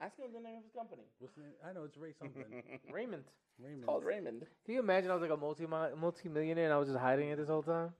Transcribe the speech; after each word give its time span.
Ask 0.00 0.18
him 0.18 0.26
the 0.34 0.40
name 0.40 0.58
of 0.58 0.64
his 0.64 0.72
company. 0.76 1.02
What's 1.18 1.34
the 1.34 1.42
name? 1.42 1.52
I 1.68 1.72
know 1.72 1.84
it's 1.84 1.96
Ray 1.96 2.12
something. 2.18 2.44
Raymond. 2.92 3.24
Raymond. 3.62 3.86
Called 3.86 4.04
Raymond. 4.04 4.42
Can 4.64 4.74
you 4.74 4.80
imagine 4.80 5.10
I 5.10 5.14
was 5.14 5.22
like 5.22 5.30
a 5.30 5.36
multi 5.36 5.66
multi 5.66 6.28
millionaire 6.28 6.64
and 6.64 6.74
I 6.74 6.76
was 6.78 6.88
just 6.88 6.98
hiding 7.00 7.30
it 7.30 7.36
this 7.36 7.48
whole 7.48 7.62
time? 7.62 7.90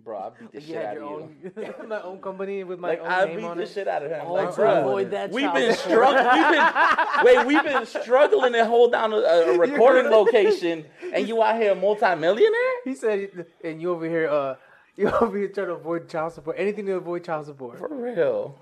Bro, 0.00 0.16
I 0.18 0.30
beat 0.38 0.52
the 0.52 0.60
You 0.60 0.66
shit 0.74 0.84
out 0.84 0.96
of 0.98 1.30
you. 1.42 1.74
my 1.88 2.00
own 2.02 2.20
company 2.20 2.62
with 2.62 2.78
my 2.78 2.90
Like 2.90 3.00
own 3.00 3.06
I 3.08 3.24
name 3.24 3.36
beat 3.38 3.44
on 3.44 3.56
the 3.56 3.64
it. 3.64 3.68
shit 3.70 3.88
out 3.88 4.04
of 4.04 4.10
him. 4.12 4.26
All 4.26 4.34
like, 4.34 4.54
bro, 4.54 4.80
avoid 4.80 5.10
that 5.10 5.32
we've 5.32 5.52
been 5.52 5.74
struggling. 5.74 6.24
We've 6.24 6.50
been 6.52 6.66
wait, 7.24 7.46
we've 7.46 7.64
been 7.64 7.86
struggling 7.86 8.52
to 8.52 8.64
hold 8.64 8.92
down 8.92 9.12
a, 9.12 9.16
a 9.16 9.58
recording 9.58 10.08
location, 10.12 10.84
and 11.12 11.26
you 11.26 11.42
out 11.42 11.60
here 11.60 11.72
a 11.72 11.74
multimillionaire? 11.74 12.74
He 12.84 12.94
said, 12.94 13.46
and 13.64 13.82
you 13.82 13.90
over 13.90 14.08
here, 14.08 14.28
uh, 14.28 14.54
you 14.94 15.10
over 15.10 15.36
here 15.36 15.48
trying 15.48 15.66
to 15.66 15.72
avoid 15.72 16.08
child 16.08 16.32
support. 16.32 16.56
Anything 16.60 16.86
to 16.86 16.92
avoid 16.92 17.24
child 17.24 17.46
support. 17.46 17.78
For 17.78 17.88
real. 17.88 18.56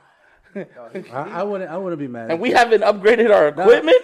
I, 0.57 1.41
I 1.41 1.43
wouldn't. 1.43 1.71
I 1.71 1.77
wouldn't 1.77 2.01
be 2.01 2.09
mad. 2.09 2.31
And 2.31 2.41
we 2.41 2.51
haven't 2.51 2.83
upgraded 2.83 3.31
our 3.35 3.49
equipment. 3.49 3.97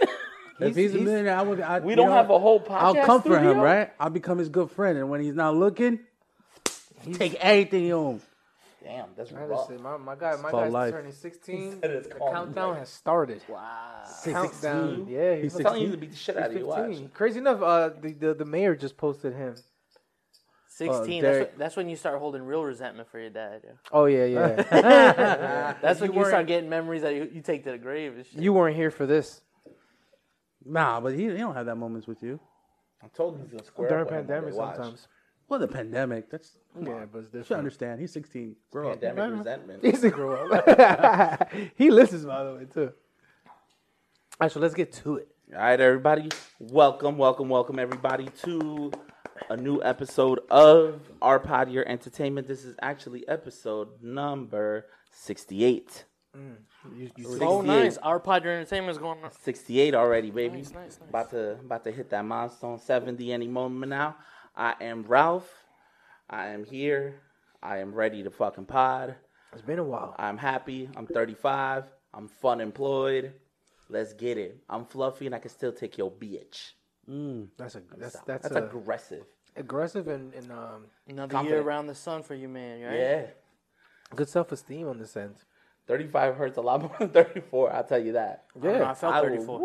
if 0.60 0.76
he's, 0.76 0.94
a 0.94 0.98
millionaire, 0.98 1.36
I 1.36 1.42
would. 1.42 1.60
I, 1.60 1.80
We 1.80 1.90
you 1.92 1.96
don't 1.96 2.08
know, 2.08 2.12
have 2.14 2.30
a 2.30 2.38
whole 2.38 2.60
podcast 2.60 2.96
I'll 2.98 3.06
comfort 3.06 3.42
him, 3.42 3.58
right? 3.58 3.90
I'll 3.98 4.10
become 4.10 4.38
his 4.38 4.48
good 4.48 4.70
friend, 4.70 4.98
and 4.98 5.08
when 5.10 5.20
he's 5.22 5.34
not 5.34 5.56
looking, 5.56 6.00
take 7.14 7.34
everything 7.36 7.82
he 7.84 7.92
owns. 7.92 8.22
Damn, 8.82 9.10
that's 9.16 9.32
I 9.32 9.44
rough. 9.44 9.68
just 9.68 9.80
my, 9.80 9.96
my 9.96 10.16
guy, 10.16 10.34
my 10.42 10.50
called 10.50 10.64
guy's 10.64 10.72
life. 10.72 10.92
turning 10.92 11.12
16. 11.12 11.80
The 11.80 12.12
countdown 12.32 12.70
life. 12.70 12.78
has 12.80 12.88
started. 12.88 13.40
Wow. 13.48 14.02
Countdown. 14.24 15.06
Yeah, 15.08 15.36
he's, 15.36 15.54
He's 15.54 15.62
telling 15.62 15.82
you 15.82 15.92
to 15.92 15.96
beat 15.96 16.10
the 16.10 16.16
shit 16.16 16.36
out 16.36 16.50
of 16.50 16.56
you. 16.56 16.66
Watch. 16.66 16.88
15. 16.88 17.08
Crazy 17.10 17.38
enough, 17.38 17.62
uh, 17.62 17.90
the, 18.00 18.12
the 18.12 18.34
the 18.34 18.44
mayor 18.44 18.74
just 18.74 18.96
posted 18.96 19.34
him. 19.34 19.54
Uh, 20.80 20.92
16. 20.98 21.22
Derek. 21.22 21.22
that's, 21.22 21.50
when, 21.50 21.58
that's 21.58 21.76
when 21.76 21.88
you 21.88 21.96
start 21.96 22.18
holding 22.18 22.42
real 22.42 22.64
resentment 22.64 23.08
for 23.10 23.18
your 23.18 23.30
dad. 23.30 23.62
Yeah. 23.64 23.70
Oh 23.92 24.06
yeah, 24.06 24.24
yeah. 24.24 25.74
That's 25.82 26.00
when 26.00 26.12
You 26.12 26.20
you, 26.20 26.26
start 26.26 26.46
getting 26.46 26.68
memories 26.70 27.02
that 27.02 27.14
you, 27.14 27.30
you 27.32 27.42
take 27.42 27.64
to 27.64 27.72
the 27.72 27.78
grave 27.78 28.16
and 28.16 28.26
shit. 28.26 28.40
you 28.40 28.52
weren't 28.52 28.76
here 28.76 28.90
for 28.90 29.06
this 29.06 29.42
Nah, 30.64 31.00
but 31.00 31.14
he, 31.14 31.24
he 31.24 31.36
don't 31.36 31.54
have 31.54 31.66
that 31.66 31.76
moments 31.76 32.06
with 32.06 32.22
you. 32.22 32.38
I 33.02 33.08
told 33.08 33.34
him 33.34 33.42
he's 33.42 33.50
gonna 33.50 33.64
square 33.64 33.88
during 33.88 34.02
up 34.02 34.10
with 34.10 34.20
him 34.20 34.26
one 34.26 34.26
pandemic 34.26 34.54
sometimes. 34.54 35.08
Well, 35.48 35.58
the 35.58 35.68
pandemic. 35.68 36.30
That's 36.30 36.56
Yeah, 36.80 37.04
but 37.10 37.24
it's 37.24 37.34
you 37.34 37.44
should 37.44 37.58
understand. 37.58 38.00
He's 38.00 38.12
16. 38.12 38.56
Grow 38.70 38.92
up. 38.92 39.00
Pandemic 39.00 39.38
resentment. 39.38 39.84
He's 39.84 40.02
a 40.04 40.10
grow 40.10 40.50
up. 40.50 41.52
he 41.74 41.90
listens, 41.90 42.24
by 42.24 42.44
the 42.44 42.54
way, 42.54 42.64
too. 42.72 42.92
All 43.50 43.52
right, 44.40 44.52
so 44.52 44.60
let's 44.60 44.74
get 44.74 44.92
to 44.92 45.16
it. 45.16 45.28
All 45.52 45.60
right, 45.60 45.78
everybody. 45.78 46.30
Welcome, 46.58 47.18
welcome, 47.18 47.48
welcome, 47.50 47.78
everybody, 47.78 48.28
to 48.44 48.92
a 49.48 49.56
new 49.56 49.82
episode 49.82 50.40
of 50.50 51.00
our 51.20 51.38
Pod 51.38 51.70
Your 51.70 51.86
Entertainment. 51.88 52.46
This 52.46 52.64
is 52.64 52.76
actually 52.82 53.26
episode 53.28 54.02
number 54.02 54.86
68. 55.10 56.04
Mm. 56.36 56.56
You, 56.96 57.10
you 57.16 57.38
Oh, 57.42 57.60
nice. 57.60 57.98
Our 57.98 58.18
pod 58.18 58.44
your 58.44 58.54
entertainment 58.54 58.92
is 58.92 58.98
going 58.98 59.22
on. 59.22 59.30
68 59.30 59.94
already, 59.94 60.30
baby. 60.30 60.58
Nice, 60.58 60.72
nice, 60.72 60.98
nice. 60.98 61.08
About 61.08 61.30
to 61.30 61.52
about 61.52 61.84
to 61.84 61.92
hit 61.92 62.10
that 62.10 62.24
milestone 62.24 62.78
70 62.78 63.32
any 63.32 63.46
moment 63.46 63.90
now. 63.90 64.16
I 64.56 64.74
am 64.80 65.02
Ralph. 65.02 65.50
I 66.30 66.48
am 66.48 66.64
here. 66.64 67.20
I 67.62 67.78
am 67.78 67.94
ready 67.94 68.22
to 68.22 68.30
fucking 68.30 68.64
pod. 68.66 69.14
It's 69.52 69.62
been 69.62 69.78
a 69.78 69.84
while. 69.84 70.14
I'm 70.18 70.38
happy. 70.38 70.88
I'm 70.96 71.06
35. 71.06 71.84
I'm 72.14 72.28
fun 72.28 72.60
employed. 72.60 73.34
Let's 73.90 74.14
get 74.14 74.38
it. 74.38 74.56
I'm 74.70 74.86
fluffy 74.86 75.26
and 75.26 75.34
I 75.34 75.38
can 75.38 75.50
still 75.50 75.72
take 75.72 75.98
your 75.98 76.10
bitch. 76.10 76.72
That's 77.58 77.74
a 77.74 77.82
that's 77.96 78.12
That's, 78.14 78.24
that's, 78.26 78.42
that's 78.48 78.56
a, 78.56 78.64
aggressive. 78.64 79.24
aggressive 79.56 80.08
and, 80.08 80.32
and 80.34 80.50
um 80.52 80.86
Another 81.08 81.32
Confident. 81.32 81.48
year 81.60 81.62
around 81.68 81.86
the 81.88 81.94
sun 81.94 82.22
for 82.22 82.34
you, 82.34 82.48
man. 82.48 82.82
Right? 82.82 82.98
Yeah. 82.98 83.26
good 84.14 84.28
self 84.28 84.52
esteem 84.52 84.88
on 84.88 84.98
this 84.98 85.16
end. 85.16 85.34
35 85.88 86.36
hurts 86.36 86.56
a 86.58 86.60
lot 86.60 86.80
more 86.80 86.94
than 86.98 87.10
34. 87.10 87.72
I'll 87.72 87.84
tell 87.84 87.98
you 88.02 88.12
that. 88.12 88.44
I, 88.62 88.66
know, 88.66 88.84
I 88.84 88.94
felt 88.94 89.14
34. 89.24 89.58
woo. 89.58 89.64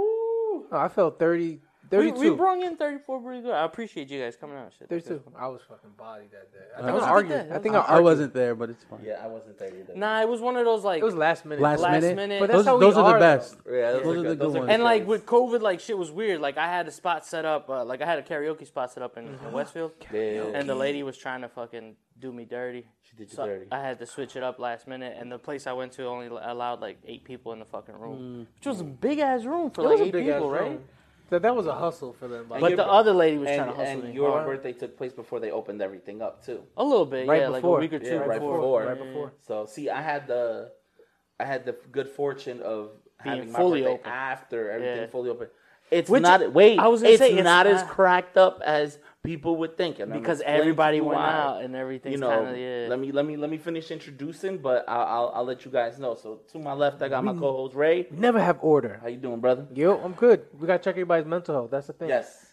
Oh, 0.71 0.77
I 0.77 0.88
felt 0.89 1.19
30, 1.19 1.43
We, 1.45 1.59
32. 1.89 2.19
we 2.19 2.30
brought 2.31 2.61
in 2.61 2.75
34 2.77 3.21
pretty 3.21 3.41
good. 3.41 3.52
I 3.53 3.63
appreciate 3.66 4.09
you 4.09 4.19
guys 4.21 4.35
coming 4.35 4.57
out. 4.57 4.71
Shit. 4.77 4.89
32. 4.89 5.21
I 5.37 5.48
was 5.48 5.61
fucking 5.67 5.92
bodied 5.98 6.31
that 6.31 6.52
day. 6.52 6.59
I 6.77 6.81
That 6.81 6.86
think 6.87 6.93
was 6.95 7.03
I 7.03 7.20
a 7.20 7.23
good 7.23 7.52
I 7.52 7.59
think 7.59 7.75
I, 7.75 7.80
I, 7.80 7.81
I 7.81 7.86
argued. 7.87 8.03
wasn't 8.03 8.33
there, 8.33 8.55
but 8.55 8.70
it's 8.70 8.83
fine. 8.83 8.99
Yeah, 9.05 9.21
I 9.23 9.27
wasn't 9.27 9.58
30 9.58 9.77
either. 9.77 9.95
Nah, 9.95 10.21
it 10.21 10.27
was 10.30 10.42
one 10.42 10.55
of 10.58 10.65
those 10.65 10.83
like. 10.83 11.02
It 11.02 11.05
was 11.05 11.15
last 11.15 11.45
minute. 11.45 11.61
Last, 11.61 11.80
Last 11.81 12.02
minute. 12.02 12.15
minute. 12.15 12.39
But 12.39 12.47
that's 12.47 12.58
those 12.59 12.65
how 12.65 12.77
we 12.77 12.86
those 12.86 12.97
are 12.97 13.05
are, 13.05 13.14
the 13.14 13.20
best. 13.20 13.55
Yeah, 13.70 13.92
those, 13.93 14.03
Those 14.03 14.05
are, 14.05 14.09
are 14.09 14.15
the 14.15 14.21
good. 14.23 14.23
good 14.23 14.39
Those 14.39 14.53
ones. 14.58 14.70
and 14.71 14.83
like 14.83 15.08
with 15.08 15.26
COVID, 15.26 15.61
like 15.61 15.80
shit 15.80 15.97
was 15.97 16.11
weird. 16.11 16.42
Like 16.42 16.58
I 16.58 16.67
had 16.67 16.87
a 16.87 16.92
spot 16.92 17.26
set 17.26 17.45
up. 17.45 17.70
Uh, 17.70 17.83
like 17.86 18.02
I 18.02 18.05
had 18.05 18.20
a 18.20 18.23
karaoke 18.23 18.65
spot 18.67 18.92
set 18.92 19.03
up 19.03 19.17
in, 19.17 19.26
in 19.27 19.52
Westfield, 19.52 19.92
Yeah. 20.14 20.43
and 20.53 20.67
the 20.67 20.76
lady 20.76 21.03
was 21.03 21.17
trying 21.17 21.42
to 21.42 21.47
fucking 21.49 21.95
do 22.20 22.33
me 22.33 22.45
dirty. 22.45 22.87
She 23.03 23.15
did 23.15 23.30
you 23.30 23.36
So 23.36 23.45
dirty. 23.45 23.67
I 23.71 23.80
had 23.80 23.99
to 23.99 24.05
switch 24.05 24.36
it 24.36 24.43
up 24.43 24.59
last 24.59 24.87
minute, 24.87 25.15
and 25.20 25.31
the 25.31 25.37
place 25.39 25.67
I 25.67 25.73
went 25.73 25.92
to 25.93 26.05
only 26.05 26.27
allowed 26.27 26.81
like 26.81 26.97
eight 27.05 27.23
people 27.23 27.53
in 27.53 27.59
the 27.59 27.65
fucking 27.65 27.95
room, 27.97 28.47
which 28.58 28.65
was 28.67 28.81
a 28.81 28.83
big 28.83 29.20
ass 29.20 29.45
room 29.45 29.70
for 29.71 29.81
It 29.81 29.83
like 29.99 29.99
eight 30.08 30.14
people, 30.26 30.49
right? 30.49 30.61
room. 30.64 30.80
That 31.30 31.42
that 31.42 31.55
was 31.55 31.67
a 31.67 31.73
hustle 31.73 32.14
for 32.14 32.27
them. 32.27 32.45
By 32.48 32.60
But 32.60 32.76
the 32.77 32.86
other 32.88 33.14
lady 33.14 33.38
was 33.38 33.48
trying 33.48 33.60
to 33.67 33.73
hustle 33.73 33.83
and 33.86 34.04
me. 34.05 34.11
your 34.14 34.32
hard. 34.32 34.45
birthday 34.45 34.71
took 34.73 34.98
place 34.98 35.11
before 35.14 35.39
they 35.39 35.52
opened 35.52 35.82
everything 35.82 36.21
up 36.21 36.45
too. 36.45 36.64
a 36.77 36.83
little 36.83 37.05
bit, 37.05 37.27
Right 37.27 37.42
yeah, 37.42 37.49
like 37.49 37.64
a 37.64 37.70
week 37.70 37.92
or 37.93 37.99
two 37.99 38.05
Yeah, 38.08 38.14
right 38.20 38.39
before. 38.39 38.58
before. 38.58 38.83
right 38.86 38.98
before. 38.98 39.33
So 39.45 39.65
see, 39.65 39.89
I 39.89 40.02
had 40.02 40.27
the, 40.27 40.71
I 41.39 41.45
had 41.45 41.65
the 41.65 41.76
good 41.92 42.08
fortune 42.08 42.61
of 42.61 42.92
Being 43.23 43.36
having 43.38 43.52
my 43.52 43.60
fully 43.60 43.82
birthday 43.82 43.93
open. 43.95 44.11
after 44.11 44.71
everything 44.71 44.98
Yeah. 45.02 45.08
fully 45.08 45.30
open. 45.30 45.48
It's 45.92 46.10
Which- 46.10 46.21
not. 46.23 46.54
Wait, 46.54 46.80
I 46.80 46.88
was 46.88 47.02
gonna 47.02 47.14
it's 47.14 47.21
say, 47.21 47.33
it's 47.33 47.44
not 47.44 47.67
as 47.67 47.82
not- 47.82 47.89
cracked 47.92 48.38
up 48.38 48.61
as 48.65 48.98
people 49.23 49.58
would 49.58 49.78
think. 49.78 50.00
I'm 50.00 50.11
because 50.11 50.42
everybody 50.42 51.02
went 51.02 51.20
why. 51.20 51.32
out 51.32 51.61
and 51.64 51.76
everything. 51.76 52.11
You 52.14 52.17
know, 52.17 52.30
kind 52.30 52.48
of 52.50 52.58
yeah. 52.58 52.88
let 52.89 53.00
me 53.00 53.11
let 53.11 53.26
me 53.26 53.38
let 53.38 53.50
me 53.50 53.58
finish 53.58 53.92
introducing, 53.92 54.58
but 54.60 54.86
I'll, 54.88 55.05
I'll 55.05 55.32
I'll 55.36 55.44
let 55.45 55.66
you 55.66 55.72
guys 55.72 56.00
know. 56.00 56.16
So 56.16 56.42
to 56.52 56.60
my 56.60 56.73
left, 56.73 57.02
I 57.02 57.10
got 57.10 57.23
my 57.23 57.33
co-host 57.33 57.76
Ray. 57.76 58.08
Never 58.11 58.42
have 58.42 58.60
order. 58.61 59.00
How 59.02 59.08
you 59.08 59.17
doing, 59.17 59.39
brother? 59.39 59.67
Yo, 59.73 59.98
I'm 59.98 60.14
good. 60.14 60.45
We 60.58 60.67
gotta 60.67 60.83
check 60.83 60.94
everybody's 60.94 61.27
mental 61.27 61.56
health. 61.56 61.72
That's 61.72 61.88
the 61.88 61.94
thing. 61.94 62.10
Yes, 62.10 62.46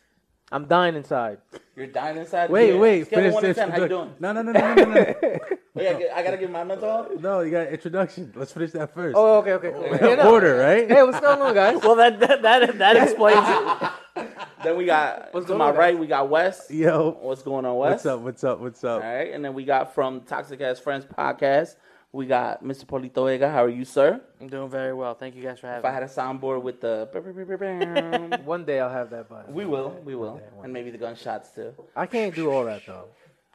I'm 0.53 0.67
dying 0.67 0.95
inside. 0.95 1.39
you're 1.75 1.87
dying 1.87 2.17
inside. 2.17 2.51
Wait, 2.51 2.75
Yeah. 2.75 2.79
wait. 2.81 3.07
Scale 3.07 3.19
of 3.19 3.23
Finish 3.23 3.35
one 3.35 3.43
to 3.43 3.47
this. 3.49 3.57
ten. 3.57 3.71
How 3.71 3.79
you 3.81 3.89
doing? 3.89 4.15
No, 4.21 4.33
no, 4.33 4.43
no, 4.43 4.53
no, 4.53 4.75
no, 4.75 4.85
no, 4.85 4.85
no. 4.95 5.15
Wait, 5.75 5.89
I, 5.89 6.21
I 6.21 6.23
gotta 6.23 6.37
give 6.37 6.51
my 6.51 6.63
mental 6.63 6.89
health. 6.89 7.21
no, 7.21 7.41
you 7.41 7.51
got 7.51 7.67
introduction. 7.67 8.33
Let's 8.37 8.53
finish 8.53 8.71
that 8.73 8.95
first. 8.95 9.17
Oh, 9.17 9.39
okay, 9.39 9.55
okay. 9.55 9.73
cool. 9.73 9.89
Yeah, 10.09 10.15
no. 10.17 10.31
Order, 10.31 10.57
right? 10.59 10.89
Hey, 10.89 11.03
what's 11.03 11.19
going 11.19 11.43
on, 11.43 11.53
guys? 11.53 11.79
well, 11.83 11.97
that 11.97 12.21
that 12.21 12.43
that, 12.43 12.79
that 12.79 12.97
explains 12.97 13.41
it. 13.49 13.91
Then 14.63 14.79
we 14.79 14.87
got 14.87 15.29
What's 15.35 15.47
to 15.49 15.55
my 15.57 15.69
on, 15.69 15.77
right, 15.77 15.99
we 15.99 16.07
got 16.07 16.31
Wes. 16.31 16.71
Yo, 16.71 17.19
What's 17.21 17.43
going 17.43 17.67
on, 17.67 17.77
Wes? 17.77 17.91
what's 17.91 18.07
up? 18.07 18.21
What's 18.21 18.45
up? 18.45 18.61
What's 18.61 18.83
up? 18.83 19.03
All 19.03 19.15
right, 19.15 19.31
and 19.35 19.45
then 19.45 19.53
we 19.53 19.65
got 19.67 19.95
from 19.95 20.23
Toxic 20.23 20.59
As 20.63 20.81
Friends 20.81 21.05
podcast. 21.05 21.77
We 22.15 22.27
got 22.27 22.63
Mr. 22.63 22.85
Polito 22.87 23.29
Ega. 23.29 23.51
How 23.51 23.65
are 23.65 23.69
you, 23.69 23.85
sir? 23.85 24.21
I'm 24.41 24.47
doing 24.47 24.71
very 24.71 24.95
well. 24.95 25.15
Thank 25.17 25.35
you 25.35 25.43
guys 25.43 25.59
for 25.59 25.67
having 25.67 25.83
me. 25.83 25.89
If 25.89 25.93
having 25.95 25.97
I 25.97 26.01
had 26.01 26.03
a 26.05 26.39
soundboard 26.39 26.63
with 26.63 26.81
the, 26.81 28.41
One 28.45 28.65
day 28.65 28.79
I'll 28.79 28.89
have 28.89 29.11
that 29.11 29.29
button. 29.29 29.53
we 29.53 29.65
will, 29.65 30.01
we 30.05 30.15
will, 30.15 30.41
and 30.63 30.73
maybe 30.73 30.93
the 30.93 30.99
gunshots 30.99 31.51
too. 31.51 31.75
I 31.97 32.07
can't 32.07 32.33
do 32.33 32.53
all 32.53 32.65
that 32.67 32.83
though. 32.87 33.07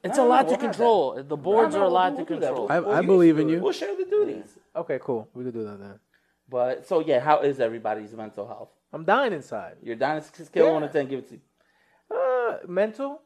It's 0.04 0.18
No, 0.18 0.24
a 0.24 0.26
no, 0.26 0.30
lot 0.30 0.46
we'll 0.48 0.56
to 0.58 0.62
have 0.62 0.72
control. 0.76 1.24
The 1.24 1.38
boards 1.38 1.74
No, 1.74 1.82
are 1.82 1.86
a 1.86 1.90
lot 1.90 2.14
we'll 2.18 2.26
to 2.26 2.34
do 2.34 2.40
that. 2.42 2.48
control. 2.54 2.70
I- 2.94 2.98
I 3.00 3.02
believe 3.02 3.40
in 3.40 3.48
you. 3.48 3.62
We'll 3.62 3.72
share 3.72 3.96
the 3.96 4.04
duties. 4.04 4.58
Okay, 4.76 5.00
cool. 5.02 5.30
We 5.34 5.46
could 5.46 5.54
do 5.54 5.64
that 5.64 5.80
then. 5.80 5.98
But 6.50 6.86
so 6.86 7.00
yeah, 7.00 7.22
how 7.22 7.40
is 7.40 7.62
everybody's 7.62 8.12
mental 8.14 8.46
health? 8.46 8.72
I'm 8.92 9.06
dying 9.06 9.32
inside. 9.32 9.78
Your 9.82 9.96
dynasty 9.96 10.44
scale 10.44 10.66
Yeah. 10.66 10.72
one 10.74 10.82
to 10.82 10.90
ten, 10.90 11.08
give 11.08 11.20
it 11.20 11.30
to. 11.30 11.40
Uh, 12.14 12.58
mental 12.68 13.22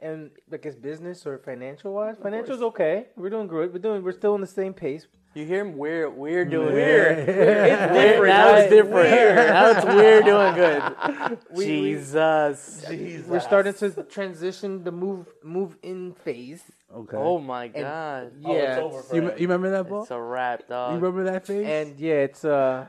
and 0.00 0.30
I 0.52 0.56
guess 0.58 0.74
business 0.74 1.26
or 1.26 1.38
financial 1.38 1.92
wise. 1.92 2.16
Financial's 2.22 2.62
okay. 2.62 3.06
We're 3.16 3.30
doing 3.30 3.46
good. 3.46 3.72
We're 3.72 3.78
doing. 3.78 4.02
We're 4.02 4.12
still 4.12 4.34
on 4.34 4.40
the 4.40 4.46
same 4.46 4.74
pace. 4.74 5.06
You 5.34 5.44
hear 5.44 5.60
him? 5.66 5.76
We're 5.76 6.08
we're 6.08 6.46
doing 6.46 6.72
Weird. 6.72 7.26
good. 7.26 7.28
It's 7.36 7.92
different. 7.92 8.26
Now 8.26 8.54
it's 8.54 8.70
different. 8.70 8.94
Weird. 8.94 9.36
Now 9.36 9.70
it's 9.70 9.84
we're 9.84 10.22
doing 10.22 10.54
good. 10.54 11.38
We- 11.50 11.56
we- 11.56 11.66
Jesus. 11.66 12.84
Jesus. 12.88 13.26
We're 13.28 13.40
starting 13.40 13.74
to 13.74 14.02
transition 14.04 14.82
the 14.82 14.92
move 14.92 15.26
move 15.44 15.76
in 15.82 16.14
phase. 16.14 16.62
Okay. 16.94 17.16
Oh 17.18 17.38
my 17.38 17.68
god. 17.68 18.32
Oh, 18.44 18.54
it's 18.54 18.62
Yeah, 18.62 18.80
over 18.80 19.02
for 19.02 19.14
you, 19.14 19.22
you 19.24 19.46
remember 19.48 19.70
that 19.72 19.88
ball? 19.88 20.02
It's 20.02 20.10
a 20.10 20.18
wrap, 20.20 20.68
dog. 20.68 20.94
You 20.94 21.00
remember 21.00 21.30
that 21.30 21.46
phase? 21.46 21.66
and 21.66 21.98
yeah, 22.00 22.14
it's 22.28 22.44
uh, 22.44 22.86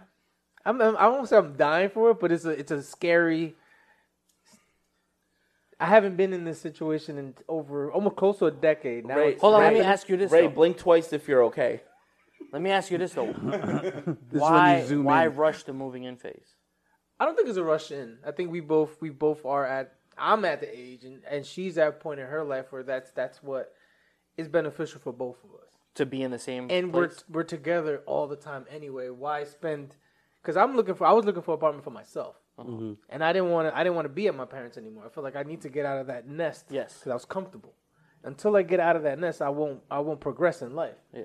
I'm, 0.65 0.81
I'm 0.81 0.95
I 0.95 1.07
won't 1.09 1.27
say 1.27 1.35
I'm 1.37 1.53
dying 1.57 1.89
for 1.89 2.11
it, 2.11 2.19
but 2.21 2.31
it's 2.31 2.45
a 2.45 2.51
it's 2.51 2.71
a 2.71 2.81
scary. 2.81 3.55
I 5.79 5.85
haven't 5.85 6.17
been 6.17 6.33
in 6.33 6.43
this 6.43 6.59
situation 6.59 7.17
in 7.17 7.35
over 7.47 7.91
almost 7.91 8.15
close 8.15 8.39
to 8.39 8.45
a 8.47 8.51
decade 8.51 9.05
now. 9.05 9.17
Ray- 9.17 9.37
Hold 9.37 9.55
on, 9.55 9.61
let 9.61 9.73
me 9.73 9.81
ask 9.81 10.09
you 10.09 10.17
this 10.17 10.31
Ray, 10.31 10.41
though. 10.47 10.49
blink 10.53 10.77
twice 10.77 11.13
if 11.13 11.27
you're 11.27 11.43
okay. 11.45 11.81
Let 12.51 12.61
me 12.61 12.71
ask 12.71 12.89
you 12.91 12.97
this 12.97 13.13
though. 13.13 13.33
This 13.33 14.05
is 14.05 14.41
when 14.41 14.41
why 14.41 14.79
you 14.81 14.87
zoom 14.87 15.03
why 15.05 15.25
in. 15.27 15.35
rush 15.35 15.63
the 15.63 15.73
moving 15.73 16.03
in 16.05 16.17
phase? 16.17 16.55
I 17.19 17.25
don't 17.25 17.35
think 17.35 17.47
it's 17.49 17.57
a 17.57 17.63
rush 17.63 17.91
in. 17.91 18.17
I 18.25 18.31
think 18.31 18.51
we 18.51 18.59
both 18.59 19.01
we 19.01 19.09
both 19.09 19.45
are 19.45 19.65
at. 19.65 19.93
I'm 20.17 20.45
at 20.45 20.61
the 20.61 20.79
age, 20.79 21.03
and, 21.03 21.21
and 21.29 21.45
she's 21.45 21.77
at 21.77 21.87
a 21.89 21.91
point 21.91 22.19
in 22.19 22.25
her 22.27 22.43
life 22.43 22.71
where 22.71 22.81
that's 22.83 23.11
that's 23.11 23.43
what 23.43 23.71
is 24.35 24.47
beneficial 24.47 24.99
for 24.99 25.11
both 25.13 25.37
of 25.43 25.51
us. 25.51 25.67
To 25.95 26.05
be 26.05 26.21
in 26.23 26.31
the 26.31 26.39
same 26.39 26.67
And 26.71 26.91
place? 26.91 27.23
we're 27.29 27.39
we're 27.41 27.43
together 27.43 28.01
all 28.07 28.27
the 28.27 28.35
time 28.35 28.65
anyway. 28.71 29.09
Why 29.09 29.43
spend? 29.43 29.95
Because 30.41 30.57
I'm 30.57 30.75
looking 30.75 30.95
for. 30.95 31.05
I 31.05 31.11
was 31.11 31.25
looking 31.25 31.41
for 31.43 31.51
an 31.51 31.57
apartment 31.59 31.83
for 31.83 31.91
myself, 31.91 32.35
and 32.57 33.23
I 33.23 33.33
didn't 33.33 33.51
want 33.51 33.67
to. 33.69 33.77
I 33.77 33.83
didn't 33.83 33.95
want 33.95 34.05
to 34.05 34.13
be 34.13 34.27
at 34.27 34.35
my 34.35 34.45
parents 34.45 34.77
anymore. 34.77 35.05
I 35.05 35.09
felt 35.09 35.23
like 35.23 35.35
I 35.35 35.43
need 35.43 35.61
to 35.61 35.69
get 35.69 35.85
out 35.85 35.99
of 35.99 36.07
that 36.07 36.27
nest. 36.27 36.65
Yes. 36.69 36.93
because 36.99 37.11
I 37.11 37.13
was 37.13 37.25
comfortable. 37.25 37.73
Until 38.23 38.55
I 38.55 38.63
get 38.63 38.79
out 38.79 38.95
of 38.95 39.03
that 39.03 39.19
nest, 39.19 39.41
I 39.41 39.49
won't. 39.49 39.81
I 39.91 39.99
won't 39.99 40.19
progress 40.19 40.61
in 40.61 40.75
life. 40.75 40.95
Yeah. 41.13 41.23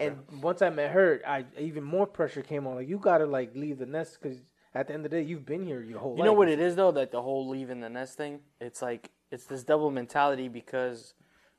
And 0.00 0.18
once 0.40 0.62
I 0.62 0.70
met 0.70 0.92
her, 0.92 1.20
I 1.26 1.44
even 1.58 1.82
more 1.82 2.06
pressure 2.06 2.42
came 2.42 2.66
on. 2.66 2.76
Like 2.76 2.88
you 2.88 2.98
gotta 2.98 3.26
like 3.26 3.54
leave 3.56 3.78
the 3.78 3.86
nest 3.86 4.18
because 4.22 4.38
at 4.74 4.86
the 4.86 4.94
end 4.94 5.04
of 5.04 5.10
the 5.10 5.16
day, 5.16 5.22
you've 5.22 5.44
been 5.44 5.64
here 5.66 5.82
your 5.82 5.98
whole 5.98 6.12
You 6.12 6.18
life. 6.18 6.26
know 6.26 6.32
what 6.32 6.48
it 6.48 6.60
is 6.60 6.76
though, 6.76 6.92
that 6.92 7.10
the 7.10 7.20
whole 7.22 7.48
leaving 7.48 7.80
the 7.80 7.88
nest 7.88 8.16
thing. 8.16 8.40
It's 8.60 8.82
like 8.82 9.10
it's 9.32 9.46
this 9.46 9.64
double 9.64 9.90
mentality 9.90 10.46
because, 10.48 11.14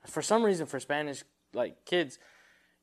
for 0.06 0.22
some 0.22 0.44
reason, 0.44 0.66
for 0.66 0.80
Spanish 0.80 1.24
like 1.54 1.84
kids, 1.84 2.20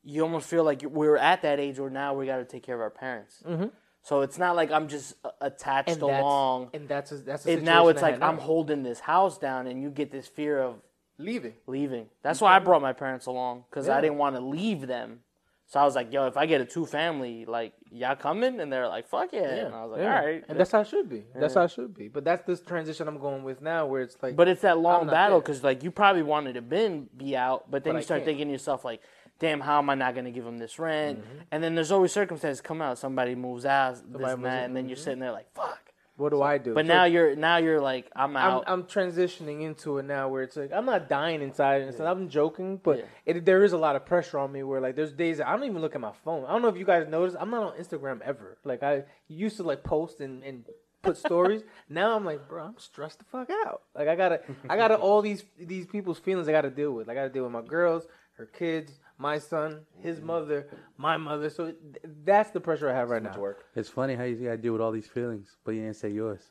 you 0.03 0.21
almost 0.21 0.47
feel 0.47 0.63
like 0.63 0.83
we're 0.83 1.17
at 1.17 1.41
that 1.41 1.59
age 1.59 1.79
where 1.79 1.89
now 1.89 2.13
we 2.13 2.27
got 2.27 2.37
to 2.37 2.45
take 2.45 2.61
care 2.63 2.75
of 2.75 2.81
our 2.81 2.91
parents. 2.91 3.41
Mm-hmm. 3.47 3.67
So 4.01 4.21
it's 4.21 4.37
not 4.37 4.55
like 4.55 4.71
I'm 4.71 4.87
just 4.87 5.15
uh, 5.23 5.31
attached 5.41 5.89
and 5.89 6.01
that's, 6.01 6.21
along. 6.21 6.69
and 6.73 6.87
that's 6.87 7.11
a, 7.11 7.17
that's 7.17 7.45
a 7.45 7.51
And 7.51 7.63
now 7.63 7.89
it's 7.89 8.01
I 8.01 8.11
like. 8.11 8.21
I'm 8.21 8.37
holding 8.37 8.83
this 8.83 8.99
house 8.99 9.37
down, 9.37 9.67
and 9.67 9.81
you 9.81 9.89
get 9.89 10.11
this 10.11 10.27
fear 10.27 10.59
of 10.61 10.75
leaving. 11.17 11.53
leaving. 11.67 12.07
That's 12.23 12.41
why 12.41 12.55
I 12.55 12.59
brought 12.59 12.81
my 12.81 12.93
parents 12.93 13.25
along 13.25 13.65
because 13.69 13.89
I 13.89 14.01
didn't 14.01 14.17
want 14.17 14.35
to 14.35 14.41
leave 14.41 14.87
them. 14.87 15.19
So 15.67 15.79
I 15.79 15.83
was 15.83 15.93
like, 15.95 16.11
"Yo, 16.11 16.25
if 16.25 16.35
I 16.35 16.47
get 16.47 16.61
a 16.61 16.65
two 16.65 16.87
family, 16.87 17.45
like 17.45 17.73
y'all 17.91 18.15
coming?" 18.15 18.59
And 18.59 18.73
they're 18.73 18.87
like, 18.87 19.07
"Fuck 19.07 19.29
yeah!" 19.33 19.67
And 19.67 19.75
I 19.75 19.83
was 19.85 19.91
like, 19.91 20.01
yeah. 20.01 20.19
"All 20.19 20.25
right." 20.25 20.43
and 20.49 20.59
that's 20.59 20.71
how 20.71 20.79
it 20.79 20.87
should 20.87 21.07
be. 21.07 21.25
That's 21.35 21.53
how 21.53 21.65
it 21.65 21.71
should 21.71 21.93
be. 21.93 22.07
But 22.07 22.23
that's 22.23 22.41
this 22.47 22.59
transition 22.61 23.07
I'm 23.07 23.19
going 23.19 23.43
with 23.43 23.61
now, 23.61 23.85
where 23.85 24.01
it's 24.01 24.17
like, 24.23 24.35
But 24.35 24.47
it's 24.47 24.61
that 24.61 24.79
long 24.79 25.05
battle 25.05 25.39
because 25.39 25.63
like 25.63 25.83
you 25.83 25.91
probably 25.91 26.23
wanted 26.23 26.53
to 26.53 26.63
been 26.63 27.07
be 27.15 27.37
out, 27.37 27.69
but 27.69 27.83
then 27.83 27.93
But 27.93 27.97
you 27.97 27.99
I 27.99 28.03
start 28.03 28.17
can't. 28.21 28.25
thinking 28.29 28.47
to 28.47 28.51
yourself 28.53 28.83
like, 28.83 29.01
"Damn, 29.39 29.59
how 29.61 29.79
am 29.79 29.89
I 29.89 29.95
not 29.95 30.13
going 30.13 30.25
to 30.25 30.31
give 30.31 30.45
them 30.45 30.57
this 30.57 30.77
rent?" 30.79 31.19
Mm-hmm. 31.19 31.37
And 31.51 31.63
then 31.63 31.75
there's 31.75 31.91
always 31.91 32.11
circumstances 32.11 32.61
come 32.61 32.81
out. 32.81 32.97
Somebody 32.97 33.35
moves 33.35 33.65
out, 33.65 33.95
this 33.95 34.03
Somebody 34.03 34.33
and 34.33 34.45
that, 34.45 34.65
and 34.65 34.75
then 34.75 34.87
you're 34.87 34.97
sitting 34.97 35.19
there 35.19 35.31
like, 35.31 35.53
"Fuck." 35.53 35.89
what 36.19 36.31
do 36.31 36.41
I 36.41 36.57
do? 36.57 36.73
But 36.73 36.85
So 36.85 36.93
now 36.93 37.05
you're 37.05 37.35
now 37.35 37.57
you're 37.57 37.79
like, 37.79 38.11
"I'm 38.15 38.35
I'm, 38.35 38.43
out." 38.51 38.63
I'm 38.67 38.83
transitioning 38.83 39.61
into 39.61 39.97
it 39.99 40.03
now, 40.05 40.27
where 40.27 40.43
it's 40.43 40.55
like 40.57 40.71
I'm 40.73 40.85
not 40.85 41.07
dying 41.07 41.41
inside, 41.41 41.81
and 41.81 42.01
I'm 42.01 42.29
joking, 42.29 42.77
but 42.83 42.99
Yeah. 42.99 43.05
it, 43.25 43.45
there 43.45 43.63
is 43.63 43.71
a 43.71 43.77
lot 43.77 43.95
of 43.95 44.05
pressure 44.05 44.37
on 44.37 44.51
me. 44.51 44.63
Where 44.63 44.81
like 44.81 44.95
there's 44.95 45.13
days 45.13 45.37
that 45.37 45.47
I 45.47 45.55
don't 45.55 45.63
even 45.65 45.81
look 45.81 45.95
at 45.95 46.01
my 46.01 46.11
phone. 46.25 46.45
I 46.45 46.51
don't 46.51 46.61
know 46.61 46.67
if 46.67 46.77
you 46.77 46.85
guys 46.85 47.07
noticed, 47.07 47.37
I'm 47.39 47.49
not 47.49 47.73
on 47.73 47.79
Instagram 47.79 48.21
ever. 48.21 48.57
Like 48.65 48.83
I 48.83 49.03
used 49.27 49.57
to 49.57 49.63
like 49.63 49.83
post 49.83 50.19
and, 50.19 50.43
and 50.43 50.65
put 51.01 51.17
stories. 51.25 51.63
now 51.87 52.15
I'm 52.15 52.25
like, 52.25 52.47
bro, 52.49 52.65
I'm 52.65 52.77
stressed 52.77 53.19
the 53.19 53.25
fuck 53.25 53.49
out. 53.65 53.83
Like 53.95 54.09
I 54.09 54.15
gotta, 54.15 54.41
I 54.69 54.75
gotta 54.75 54.95
all 55.07 55.21
these 55.21 55.45
these 55.57 55.85
people's 55.85 56.19
feelings 56.19 56.49
I 56.49 56.51
gotta 56.51 56.69
deal 56.69 56.91
with. 56.91 57.07
I 57.09 57.13
gotta 57.13 57.29
deal 57.29 57.43
with 57.43 57.53
my 57.53 57.61
girls, 57.61 58.05
her 58.33 58.45
kids, 58.45 58.99
my 59.19 59.37
son, 59.37 59.81
his 60.01 60.17
mm-hmm. 60.17 60.27
mother, 60.27 60.67
my 60.97 61.17
mother. 61.17 61.49
So 61.49 61.65
th- 61.65 61.75
that's 62.23 62.49
the 62.51 62.59
pressure 62.59 62.89
I 62.89 62.95
have 62.95 63.09
right 63.09 63.21
Much 63.21 63.35
now. 63.35 63.41
work. 63.41 63.65
It's 63.75 63.89
funny 63.89 64.15
how 64.15 64.23
you 64.23 64.35
gotta 64.37 64.57
deal 64.57 64.71
with 64.71 64.81
all 64.81 64.91
these 64.91 65.07
feelings, 65.07 65.57
but 65.63 65.71
you 65.75 65.81
didn't 65.81 65.97
say 65.97 66.09
yours. 66.09 66.41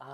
ah, 0.00 0.04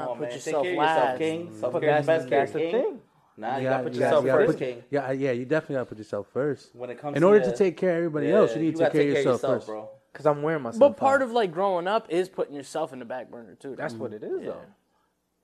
Come 0.00 0.08
on, 0.08 0.08
put 0.08 0.20
man. 0.20 0.30
Take 0.30 0.36
yourself 0.36 0.64
care 0.64 0.76
last. 0.76 0.98
Mm-hmm. 0.98 0.98
yourself, 0.98 1.18
King. 1.18 1.60
Self 1.60 1.72
care 1.80 1.82
is 1.82 2.06
that's, 2.06 2.06
the 2.06 2.12
best 2.12 2.28
care, 2.28 2.40
that's 2.40 2.52
the 2.52 2.58
King. 2.58 2.72
thing. 2.72 3.00
Nah, 3.38 3.56
you, 3.56 3.62
You 3.62 3.68
gotta 3.68 3.84
put 3.84 3.94
you 3.94 4.00
yourself 4.00 4.24
you 4.24 4.30
first, 4.32 4.46
put- 4.48 4.58
King. 4.58 4.82
Yeah, 4.90 5.12
yeah, 5.12 5.30
you 5.30 5.44
definitely 5.44 5.74
gotta 5.76 5.86
put 5.86 5.98
yourself 5.98 6.26
first. 6.32 6.74
When 6.74 6.90
it 6.90 6.98
comes 6.98 7.16
In 7.16 7.22
to 7.22 7.28
order 7.28 7.40
your- 7.40 7.50
to 7.52 7.56
take 7.56 7.76
care 7.76 7.90
of 7.92 7.96
everybody 7.98 8.26
Yeah, 8.26 8.34
else, 8.38 8.56
you 8.56 8.62
need 8.62 8.72
to 8.74 8.78
gotta 8.80 8.92
take 8.92 9.12
care 9.12 9.20
of 9.20 9.24
yourself, 9.26 9.40
first. 9.40 9.66
bro. 9.68 9.88
Because 10.12 10.26
I'm 10.26 10.42
wearing 10.42 10.62
myself. 10.62 10.80
But 10.80 10.96
part 10.96 11.22
out. 11.22 11.26
of 11.28 11.32
like 11.32 11.52
growing 11.52 11.86
up 11.86 12.06
is 12.10 12.28
putting 12.28 12.56
yourself 12.56 12.92
in 12.92 12.98
the 12.98 13.04
back 13.04 13.30
burner 13.30 13.54
too. 13.54 13.76
That's 13.76 13.94
mm-hmm. 13.94 14.02
what 14.02 14.12
it 14.12 14.24
is, 14.24 14.42
though. 14.42 14.56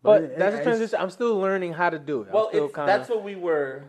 But 0.02 0.20
But 0.20 0.22
it- 0.24 0.38
that's 0.38 0.56
a 0.56 0.62
transition. 0.64 0.98
I'm 1.00 1.10
still 1.10 1.38
learning 1.38 1.74
how 1.74 1.88
to 1.90 1.98
do 2.00 2.22
it. 2.22 2.32
Well, 2.32 2.46
I'm 2.46 2.50
still 2.50 2.64
it's, 2.66 2.74
kinda, 2.74 2.86
that's 2.86 3.08
what 3.08 3.22
we 3.22 3.36
were 3.36 3.84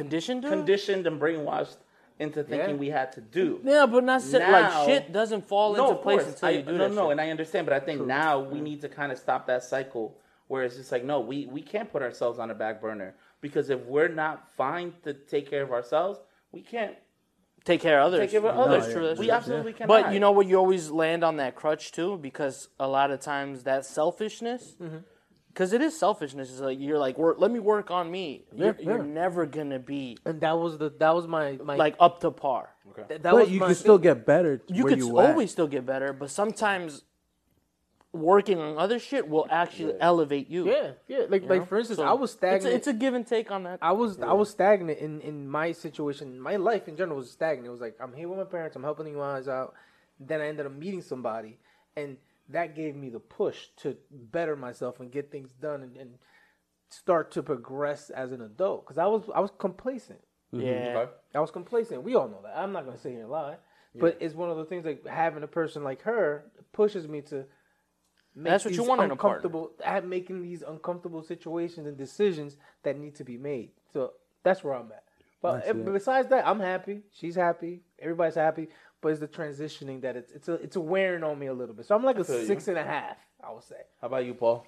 conditioned 0.00 0.42
to. 0.42 0.48
conditioned 0.50 1.06
and 1.08 1.20
brainwashed 1.20 1.78
into 2.18 2.42
thinking 2.44 2.70
Yeah. 2.76 2.76
we 2.76 2.88
had 2.90 3.12
to 3.12 3.20
do. 3.20 3.60
yeah, 3.64 3.84
but 3.86 4.04
not 4.04 4.22
so, 4.22 4.38
Now- 4.38 4.52
like 4.52 4.86
shit 4.88 5.12
doesn't 5.12 5.42
fall 5.46 5.74
No, 5.74 5.82
into 5.86 5.96
of 5.96 6.02
place 6.02 6.22
course. 6.22 6.34
until 6.34 6.48
I, 6.48 6.52
you 6.52 6.62
do 6.62 6.72
no, 6.72 6.78
that. 6.88 6.94
no, 6.94 7.02
shit. 7.04 7.12
and 7.12 7.20
I 7.20 7.30
understand, 7.30 7.66
but 7.66 7.72
I 7.74 7.80
think 7.80 8.06
now 8.06 8.38
we 8.40 8.60
need 8.60 8.80
to 8.82 8.88
kind 8.88 9.10
of 9.10 9.18
stop 9.18 9.46
that 9.48 9.64
cycle 9.64 10.16
where 10.48 10.62
it's 10.62 10.76
just 10.76 10.92
like, 10.92 11.04
no, 11.04 11.18
we 11.20 11.46
we 11.46 11.60
can't 11.60 11.90
put 11.90 12.02
ourselves 12.02 12.38
on 12.38 12.50
a 12.50 12.54
back 12.54 12.80
burner 12.80 13.14
because 13.40 13.68
if 13.68 13.80
we're 13.86 14.08
not 14.08 14.48
fine 14.56 14.94
to 15.02 15.12
take 15.12 15.50
care 15.50 15.62
of 15.62 15.72
ourselves, 15.72 16.20
we 16.52 16.60
can't 16.62 16.96
take 17.64 17.80
care 17.80 17.98
of 18.00 18.06
others. 18.06 18.20
take 18.20 18.30
care 18.30 18.46
of 18.46 18.54
No, 18.54 18.62
others. 18.62 18.84
That's 18.84 18.94
true. 18.94 19.06
That's 19.08 19.18
we 19.20 19.26
true. 19.26 19.34
absolutely 19.34 19.72
cannot. 19.72 19.88
But 19.88 20.12
you 20.14 20.20
know 20.20 20.30
what? 20.30 20.46
You 20.46 20.56
always 20.56 20.90
land 20.90 21.22
on 21.24 21.36
that 21.38 21.54
crutch 21.56 21.90
too, 21.92 22.16
because 22.18 22.68
a 22.78 22.86
lot 22.88 23.10
of 23.10 23.18
times 23.20 23.64
that 23.64 23.84
selfishness, 23.84 24.74
Mm-hmm. 24.80 24.98
Because 25.56 25.72
it 25.72 25.80
is 25.80 25.98
selfishness. 25.98 26.50
Is 26.50 26.60
like 26.60 26.78
you're 26.78 26.98
like, 26.98 27.16
let 27.18 27.50
me 27.50 27.60
work 27.60 27.90
on 27.90 28.10
me. 28.10 28.44
You're, 28.54 28.76
Yeah, 28.78 28.84
you're 28.86 29.02
never 29.02 29.46
gonna 29.46 29.78
be 29.78 30.18
and 30.26 30.38
that 30.42 30.58
was 30.58 30.76
the 30.76 30.90
that 30.98 31.14
was 31.14 31.26
my 31.26 31.58
my 31.64 31.76
like 31.76 31.96
up 31.98 32.20
to 32.20 32.30
par. 32.30 32.64
th- 33.08 33.22
that 33.22 33.22
But 33.22 33.34
was 33.34 33.50
you 33.50 33.60
my 33.60 33.66
can 33.68 33.74
still 33.74 33.96
get 33.96 34.26
better. 34.26 34.60
You 34.68 34.84
could 34.84 34.98
you 34.98 35.18
always 35.18 35.48
at. 35.48 35.52
still 35.52 35.66
get 35.66 35.86
better, 35.86 36.12
but 36.12 36.30
sometimes 36.30 37.04
working 38.12 38.58
on 38.58 38.78
other 38.78 38.98
shit 38.98 39.28
will 39.28 39.46
actually 39.50 39.94
elevate 40.00 40.48
you. 40.48 40.66
yeah 40.66 40.90
yeah 41.08 41.22
like 41.28 41.42
You 41.42 41.48
like 41.48 41.60
know? 41.60 41.66
for 41.66 41.78
instance 41.78 41.98
So 41.98 42.04
I 42.04 42.12
was 42.12 42.30
It's 42.30 42.38
stagnant. 42.38 42.72
a, 42.72 42.76
it's 42.76 42.86
a 42.86 42.92
give 42.92 43.14
and 43.14 43.26
take 43.26 43.50
on 43.50 43.62
that. 43.64 43.78
I 43.80 43.92
was 43.92 44.20
I 44.20 44.32
was 44.34 44.50
stagnant 44.50 44.98
in 44.98 45.20
in 45.22 45.48
my 45.48 45.72
situation. 45.72 46.38
My 46.40 46.56
life 46.56 46.86
in 46.88 46.96
general 47.00 47.16
was 47.18 47.30
stagnant. 47.30 47.66
It 47.66 47.70
was 47.70 47.80
like 47.80 47.96
I'm 48.00 48.12
here 48.12 48.28
with 48.28 48.38
my 48.38 48.44
parents. 48.44 48.76
I'm 48.76 48.82
helping 48.90 49.06
you 49.06 49.16
guys 49.16 49.48
out. 49.48 49.74
Then 50.20 50.40
I 50.40 50.46
ended 50.48 50.64
up 50.66 50.72
meeting 50.72 51.02
somebody, 51.02 51.58
and 51.94 52.16
that 52.50 52.74
gave 52.76 52.94
me 52.96 53.08
the 53.10 53.20
push 53.20 53.68
to 53.78 53.96
better 54.10 54.56
myself 54.56 55.00
and 55.00 55.10
get 55.10 55.30
things 55.30 55.50
done 55.60 55.82
and, 55.82 55.96
and 55.96 56.10
start 56.90 57.32
to 57.32 57.42
progress 57.42 58.10
as 58.10 58.32
an 58.32 58.42
adult. 58.42 58.84
Because 58.86 58.98
I 58.98 59.06
was 59.06 59.24
I 59.34 59.40
was 59.40 59.50
complacent. 59.58 60.20
yeah. 60.52 60.94
Okay. 60.98 61.10
I 61.34 61.40
was 61.40 61.50
complacent. 61.50 62.02
We 62.02 62.14
all 62.14 62.28
know 62.28 62.40
that. 62.42 62.56
I'm 62.56 62.72
not 62.72 62.84
going 62.84 62.96
to 62.96 63.02
sit 63.02 63.12
here 63.12 63.22
and 63.22 63.30
lie. 63.30 63.56
But 63.98 64.18
it's 64.20 64.34
one 64.34 64.50
of 64.50 64.58
the 64.58 64.66
things 64.66 64.84
like 64.84 65.06
having 65.06 65.42
a 65.42 65.46
person 65.48 65.82
like 65.82 66.02
her 66.02 66.44
pushes 66.72 67.08
me 67.08 67.22
to 67.22 67.46
make 68.34 68.50
That's 68.52 68.64
what 68.64 68.74
you 68.74 68.80
these 68.80 68.88
want 68.88 69.02
in 69.02 69.10
a 69.10 69.16
partner. 69.16 69.48
uncomfortable 69.48 69.70
at 69.84 70.06
making 70.06 70.42
these 70.42 70.62
uncomfortable 70.62 71.22
situations 71.22 71.86
and 71.86 71.96
decisions 71.96 72.56
that 72.82 72.98
need 72.98 73.14
to 73.16 73.24
be 73.24 73.38
made. 73.38 73.70
So 73.92 74.12
that's 74.44 74.62
where 74.62 74.74
I'm 74.74 74.92
at. 74.92 75.04
But 75.40 75.54
I 75.54 75.60
see 75.72 75.78
eh, 75.80 75.82
it. 75.86 75.92
besides 75.92 76.28
that, 76.28 76.46
I'm 76.46 76.60
happy. 76.60 77.02
She's 77.12 77.36
happy. 77.36 77.82
Everybody's 77.98 78.34
happy. 78.34 78.68
But 79.00 79.08
it's 79.10 79.20
the 79.20 79.28
transitioning 79.28 80.00
that 80.02 80.16
it's 80.16 80.32
it's 80.32 80.48
a 80.48 80.54
it's 80.54 80.76
wearing 80.76 81.22
on 81.22 81.38
me 81.38 81.46
a 81.46 81.54
little 81.54 81.74
bit. 81.74 81.86
So 81.86 81.94
I'm 81.94 82.02
like 82.04 82.18
a 82.18 82.24
feel 82.24 82.40
you. 82.40 82.46
six 82.46 82.68
and 82.68 82.78
a 82.78 82.84
half. 82.84 83.16
I 83.42 83.52
would 83.52 83.62
say. 83.62 83.76
How 84.00 84.08
about 84.08 84.24
you, 84.24 84.34
Paul? 84.34 84.66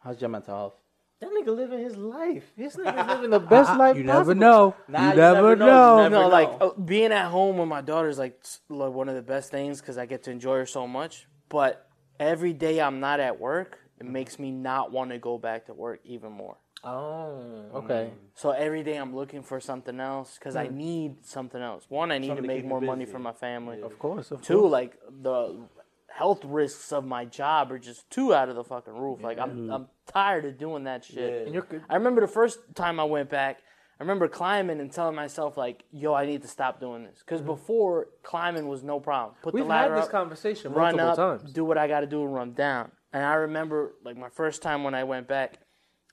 How's 0.00 0.20
your 0.20 0.30
mental 0.30 0.54
health? 0.56 0.74
That 1.20 1.30
nigga 1.30 1.54
living 1.56 1.80
his 1.80 1.96
life. 1.96 2.44
This 2.56 2.76
nigga's 2.76 3.08
living 3.08 3.30
the 3.30 3.40
best 3.40 3.76
life 3.76 3.96
You 3.96 4.04
possible. 4.04 4.34
never 4.34 4.34
know. 4.34 4.74
Nah, 4.88 5.00
you, 5.04 5.10
you 5.10 5.16
never, 5.16 5.34
never 5.34 5.56
know. 5.56 5.66
know. 5.66 5.96
You 5.96 6.02
never 6.10 6.14
no, 6.14 6.22
know. 6.22 6.28
like 6.28 6.48
uh, 6.60 6.80
being 6.80 7.12
at 7.12 7.28
home 7.28 7.58
with 7.58 7.68
my 7.68 7.80
daughter 7.80 8.08
is 8.08 8.18
like, 8.18 8.40
like 8.68 8.92
one 8.92 9.08
of 9.08 9.14
the 9.14 9.22
best 9.22 9.50
things 9.50 9.80
because 9.80 9.98
I 9.98 10.06
get 10.06 10.22
to 10.24 10.30
enjoy 10.30 10.56
her 10.56 10.66
so 10.66 10.86
much. 10.86 11.26
But 11.48 11.88
every 12.20 12.52
day 12.52 12.80
I'm 12.80 13.00
not 13.00 13.20
at 13.20 13.40
work, 13.40 13.78
it 13.98 14.06
makes 14.06 14.38
me 14.38 14.50
not 14.52 14.92
want 14.92 15.10
to 15.10 15.18
go 15.18 15.38
back 15.38 15.66
to 15.66 15.74
work 15.74 16.00
even 16.04 16.30
more. 16.30 16.56
Oh, 16.84 17.64
okay. 17.74 18.10
Mm. 18.12 18.18
So 18.34 18.50
every 18.50 18.82
day 18.82 18.96
I'm 18.96 19.14
looking 19.14 19.42
for 19.42 19.60
something 19.60 19.98
else 19.98 20.36
because 20.38 20.54
I 20.54 20.68
mm. 20.68 20.74
need 20.74 21.26
something 21.26 21.60
else. 21.60 21.84
One, 21.88 22.12
I 22.12 22.18
need 22.18 22.28
Something 22.28 22.44
to 22.44 22.48
to 22.48 22.54
make 22.54 22.58
keep 22.58 22.64
you 22.64 22.68
more 22.68 22.80
money 22.80 23.04
busy. 23.04 23.12
for 23.12 23.18
my 23.18 23.32
family. 23.32 23.82
Of 23.82 23.98
course, 23.98 24.30
of 24.30 24.42
Two, 24.42 24.60
course. 24.60 24.72
like 24.72 24.98
the 25.22 25.60
health 26.08 26.44
risks 26.44 26.92
of 26.92 27.04
my 27.04 27.24
job 27.24 27.72
are 27.72 27.78
just 27.78 28.08
too 28.10 28.34
out 28.34 28.48
of 28.48 28.56
the 28.56 28.64
fucking 28.64 28.94
roof. 28.94 29.20
Like 29.22 29.38
I'm, 29.38 29.70
I'm 29.70 29.86
tired 30.06 30.44
of 30.44 30.58
doing 30.58 30.84
that 30.84 31.04
shit. 31.04 31.46
And 31.46 31.54
you're 31.54 31.64
good. 31.64 31.82
I 31.88 31.94
remember 31.94 32.20
the 32.20 32.28
first 32.28 32.58
time 32.74 33.00
I 33.00 33.04
went 33.04 33.30
back. 33.30 33.58
I 34.00 34.04
remember 34.04 34.28
climbing 34.28 34.78
and 34.80 34.92
telling 34.92 35.16
myself 35.16 35.56
like, 35.56 35.82
"Yo, 35.90 36.14
I 36.14 36.24
need 36.24 36.42
to 36.42 36.48
stop 36.48 36.78
doing 36.78 37.02
this." 37.02 37.18
Because 37.18 37.40
mm-hmm. 37.40 37.50
before 37.50 38.06
climbing 38.22 38.68
was 38.68 38.84
no 38.84 39.00
problem. 39.00 39.34
Put 39.42 39.54
We've 39.54 39.64
the 39.64 39.68
ladder 39.68 39.94
had 39.94 40.02
this 40.02 40.06
up, 40.06 40.12
conversation 40.12 40.72
run 40.72 40.96
multiple 40.96 41.24
up, 41.24 41.40
times. 41.40 41.52
do 41.52 41.64
what 41.64 41.78
I 41.78 41.88
got 41.88 42.00
to 42.00 42.06
do, 42.06 42.22
and 42.22 42.32
run 42.32 42.52
down. 42.52 42.92
And 43.12 43.24
I 43.24 43.34
remember 43.34 43.94
like 44.04 44.16
my 44.16 44.28
first 44.28 44.62
time 44.62 44.84
when 44.84 44.94
I 44.94 45.02
went 45.02 45.26
back, 45.26 45.58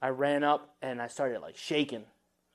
I 0.06 0.10
ran 0.10 0.44
up 0.44 0.76
and 0.84 1.02
I 1.02 1.08
started 1.08 1.40
like 1.42 1.58
shaking, 1.58 2.06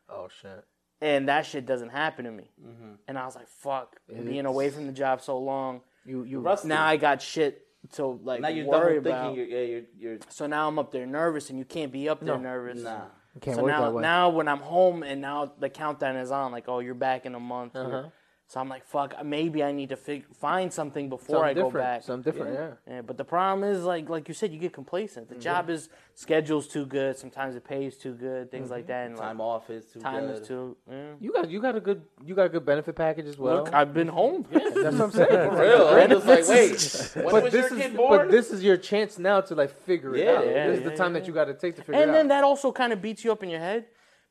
Oh 0.08 0.28
shit. 0.40 0.64
and 1.00 1.28
that 1.28 1.46
shit 1.46 1.66
doesn't 1.66 1.88
happen 1.88 2.24
to 2.26 2.30
me. 2.30 2.50
Mm-hmm. 2.64 2.92
And 3.08 3.18
I 3.18 3.24
was 3.26 3.34
like, 3.34 3.48
"Fuck!" 3.48 3.96
Being 4.08 4.46
away 4.46 4.70
from 4.70 4.86
the 4.86 4.92
job 4.92 5.20
so 5.20 5.36
long, 5.38 5.80
You 6.04 6.22
you 6.22 6.38
Rusty. 6.40 6.68
now 6.68 6.84
I 6.86 6.96
got 6.96 7.20
shit 7.20 7.66
to 7.94 8.06
like 8.22 8.40
now 8.40 8.48
you're 8.48 8.66
worry 8.66 8.96
double 9.00 9.10
about. 9.10 9.34
thinking. 9.34 9.50
You're, 9.50 9.58
yeah, 9.60 9.66
you're, 9.98 10.10
you're 10.12 10.18
So 10.28 10.46
now 10.46 10.68
I'm 10.68 10.78
up 10.78 10.92
there 10.92 11.06
nervous, 11.06 11.50
and 11.50 11.58
you 11.58 11.64
can't 11.64 11.90
be 11.90 12.08
up 12.08 12.20
there 12.24 12.36
No. 12.36 12.42
nervous. 12.52 12.82
nah. 12.82 13.06
can't 13.40 13.56
so 13.56 13.62
work 13.64 13.72
now, 13.72 13.80
that 13.86 13.94
way. 13.94 14.02
now 14.02 14.28
when 14.28 14.46
I'm 14.46 14.58
home 14.60 15.02
and 15.02 15.20
now 15.20 15.52
the 15.58 15.70
countdown 15.70 16.14
is 16.16 16.30
on, 16.30 16.52
like, 16.52 16.66
oh, 16.68 16.78
you're 16.78 16.94
back 16.94 17.26
in 17.26 17.34
a 17.34 17.40
month. 17.40 17.74
Uh-huh. 17.74 18.04
So 18.50 18.58
I'm 18.58 18.68
like, 18.68 18.84
fuck, 18.84 19.14
maybe 19.24 19.62
I 19.62 19.70
need 19.70 19.90
to 19.90 19.96
fig- 19.96 20.26
find 20.34 20.72
something 20.72 21.08
before 21.08 21.36
Something 21.46 21.58
I 21.58 21.62
go 21.62 21.70
back. 21.70 22.02
Something 22.02 22.32
different, 22.32 22.54
yeah. 22.54 22.94
Yeah, 22.94 23.02
but 23.02 23.16
the 23.16 23.24
problem 23.24 23.62
is, 23.62 23.84
like, 23.84 24.08
like 24.08 24.26
you 24.26 24.34
said, 24.34 24.52
you 24.52 24.58
get 24.58 24.72
complacent. 24.72 25.26
Mm-hmm. 25.26 25.34
The 25.36 25.40
job 25.40 25.70
is 25.70 25.88
schedule's 26.16 26.66
too 26.66 26.84
good. 26.84 27.16
Sometimes 27.16 27.54
it 27.54 27.62
pays 27.62 27.96
too 27.96 28.12
good. 28.14 28.50
Things 28.50 28.64
Mm-hmm. 28.64 28.72
like 28.74 28.86
that. 28.88 29.06
And 29.06 29.16
like, 29.16 29.28
Time 29.28 29.40
off 29.40 29.70
is 29.70 29.86
too 29.86 30.00
time 30.00 30.26
good. 30.26 30.42
is 30.42 30.48
too. 30.48 30.76
Yeah. 30.90 31.12
You 31.20 31.32
got 31.32 31.48
you 31.48 31.60
got 31.62 31.76
a 31.76 31.80
good 31.80 32.02
you 32.24 32.34
got 32.34 32.46
a 32.46 32.48
good 32.48 32.64
benefit 32.66 32.96
package 32.96 33.26
as 33.26 33.38
well. 33.38 33.58
Look, 33.58 33.72
I've 33.72 33.94
been 33.94 34.08
home. 34.08 34.44
That's 34.50 34.74
what 34.74 35.00
I'm 35.00 35.10
saying. 35.12 35.28
For 35.50 35.60
real. 35.62 35.86
I'm 35.86 36.10
just 36.10 36.26
like, 36.26 36.48
wait. 36.48 37.24
When 37.24 37.32
but 37.32 37.44
was 37.44 37.52
this 37.52 37.70
your 37.70 37.78
is 37.78 37.86
kid 37.86 37.96
born? 37.96 38.18
but 38.18 38.30
this 38.32 38.50
is 38.50 38.64
your 38.64 38.76
chance 38.78 39.16
now 39.16 39.40
to 39.42 39.54
like 39.54 39.70
figure 39.82 40.16
it 40.16 40.26
out. 40.26 40.44
yeah, 40.44 40.66
this 40.66 40.78
is 40.80 40.84
yeah, 40.84 40.90
the 40.90 40.96
time 40.96 41.14
yeah, 41.14 41.20
that 41.20 41.28
you 41.28 41.32
got 41.32 41.44
to 41.44 41.54
take 41.54 41.76
to 41.76 41.82
figure 41.82 41.94
and 41.94 42.02
it 42.02 42.02
out. 42.02 42.08
And 42.08 42.14
then 42.16 42.28
that 42.36 42.42
also 42.42 42.72
kind 42.72 42.92
of 42.92 43.00
beats 43.00 43.22
you 43.24 43.30
up 43.30 43.44
in 43.44 43.48
your 43.48 43.60
head 43.60 43.84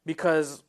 because 0.05 0.61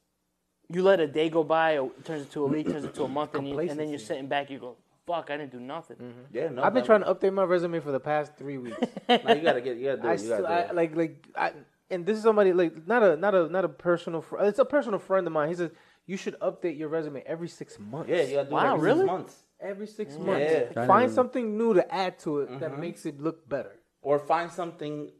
you 0.72 0.82
let 0.82 1.00
a 1.00 1.06
day 1.06 1.28
go 1.28 1.42
by, 1.44 1.72
it 1.78 2.04
turns 2.04 2.22
into 2.22 2.44
a 2.44 2.46
week, 2.46 2.70
turns 2.70 2.84
into 2.84 3.04
a 3.04 3.08
month, 3.18 3.34
and, 3.34 3.48
you, 3.48 3.58
and 3.58 3.78
then 3.78 3.88
you're 3.90 3.98
sitting 3.98 4.26
back, 4.28 4.50
you 4.50 4.58
go, 4.58 4.76
"Fuck, 5.06 5.30
I 5.30 5.36
didn't 5.36 5.52
do 5.52 5.60
nothing." 5.60 5.96
yeah, 6.32 6.48
no. 6.48 6.62
I've 6.62 6.74
been 6.74 6.84
trying 6.84 7.00
to 7.02 7.12
update 7.14 7.32
my 7.32 7.42
resume 7.44 7.80
for 7.80 7.92
the 7.92 8.00
past 8.00 8.36
three 8.36 8.58
weeks. 8.58 8.76
Nah, 9.08 9.32
you 9.32 9.42
gotta 9.42 9.60
get. 9.60 9.76
You 9.76 9.86
gotta 9.96 10.02
do 10.02 10.08
I 10.08 10.12
it. 10.14 10.20
You 10.22 10.28
gotta 10.28 10.42
still 10.44 10.46
do 10.46 10.52
I, 10.52 10.72
like 10.72 10.96
like 10.96 11.26
I 11.36 11.52
and 11.90 12.06
this 12.06 12.16
is 12.16 12.22
somebody 12.22 12.52
like 12.52 12.86
not 12.86 13.02
a 13.02 13.16
not 13.16 13.34
a 13.34 13.48
not 13.48 13.64
a 13.64 13.68
personal 13.68 14.22
fr- 14.22 14.38
it's 14.42 14.60
a 14.60 14.64
personal 14.64 15.00
friend 15.00 15.26
of 15.26 15.32
mine. 15.32 15.48
He 15.48 15.54
said 15.56 15.72
you 16.06 16.16
should 16.16 16.38
update 16.40 16.78
your 16.78 16.88
resume 16.88 17.22
every 17.26 17.48
six 17.48 17.78
months. 17.78 18.08
Yeah, 18.08 18.22
you 18.22 18.34
gotta 18.36 18.48
do 18.48 18.54
Wow, 18.54 18.64
it 18.64 18.76
every 18.76 18.80
really? 18.86 19.00
six 19.00 19.06
months. 19.06 19.34
every 19.60 19.86
six 19.88 20.14
Yeah. 20.16 20.24
months. 20.24 20.76
I 20.76 20.86
Find 20.86 21.10
something 21.10 21.58
new 21.58 21.74
to 21.74 21.94
add 21.94 22.18
to 22.20 22.40
it 22.40 22.60
that 22.60 22.70
Mm-hmm. 22.70 22.80
makes 22.80 23.04
it 23.06 23.20
look 23.20 23.48
better. 23.48 23.74
Or 24.02 24.18
find 24.20 24.50
something 24.50 25.10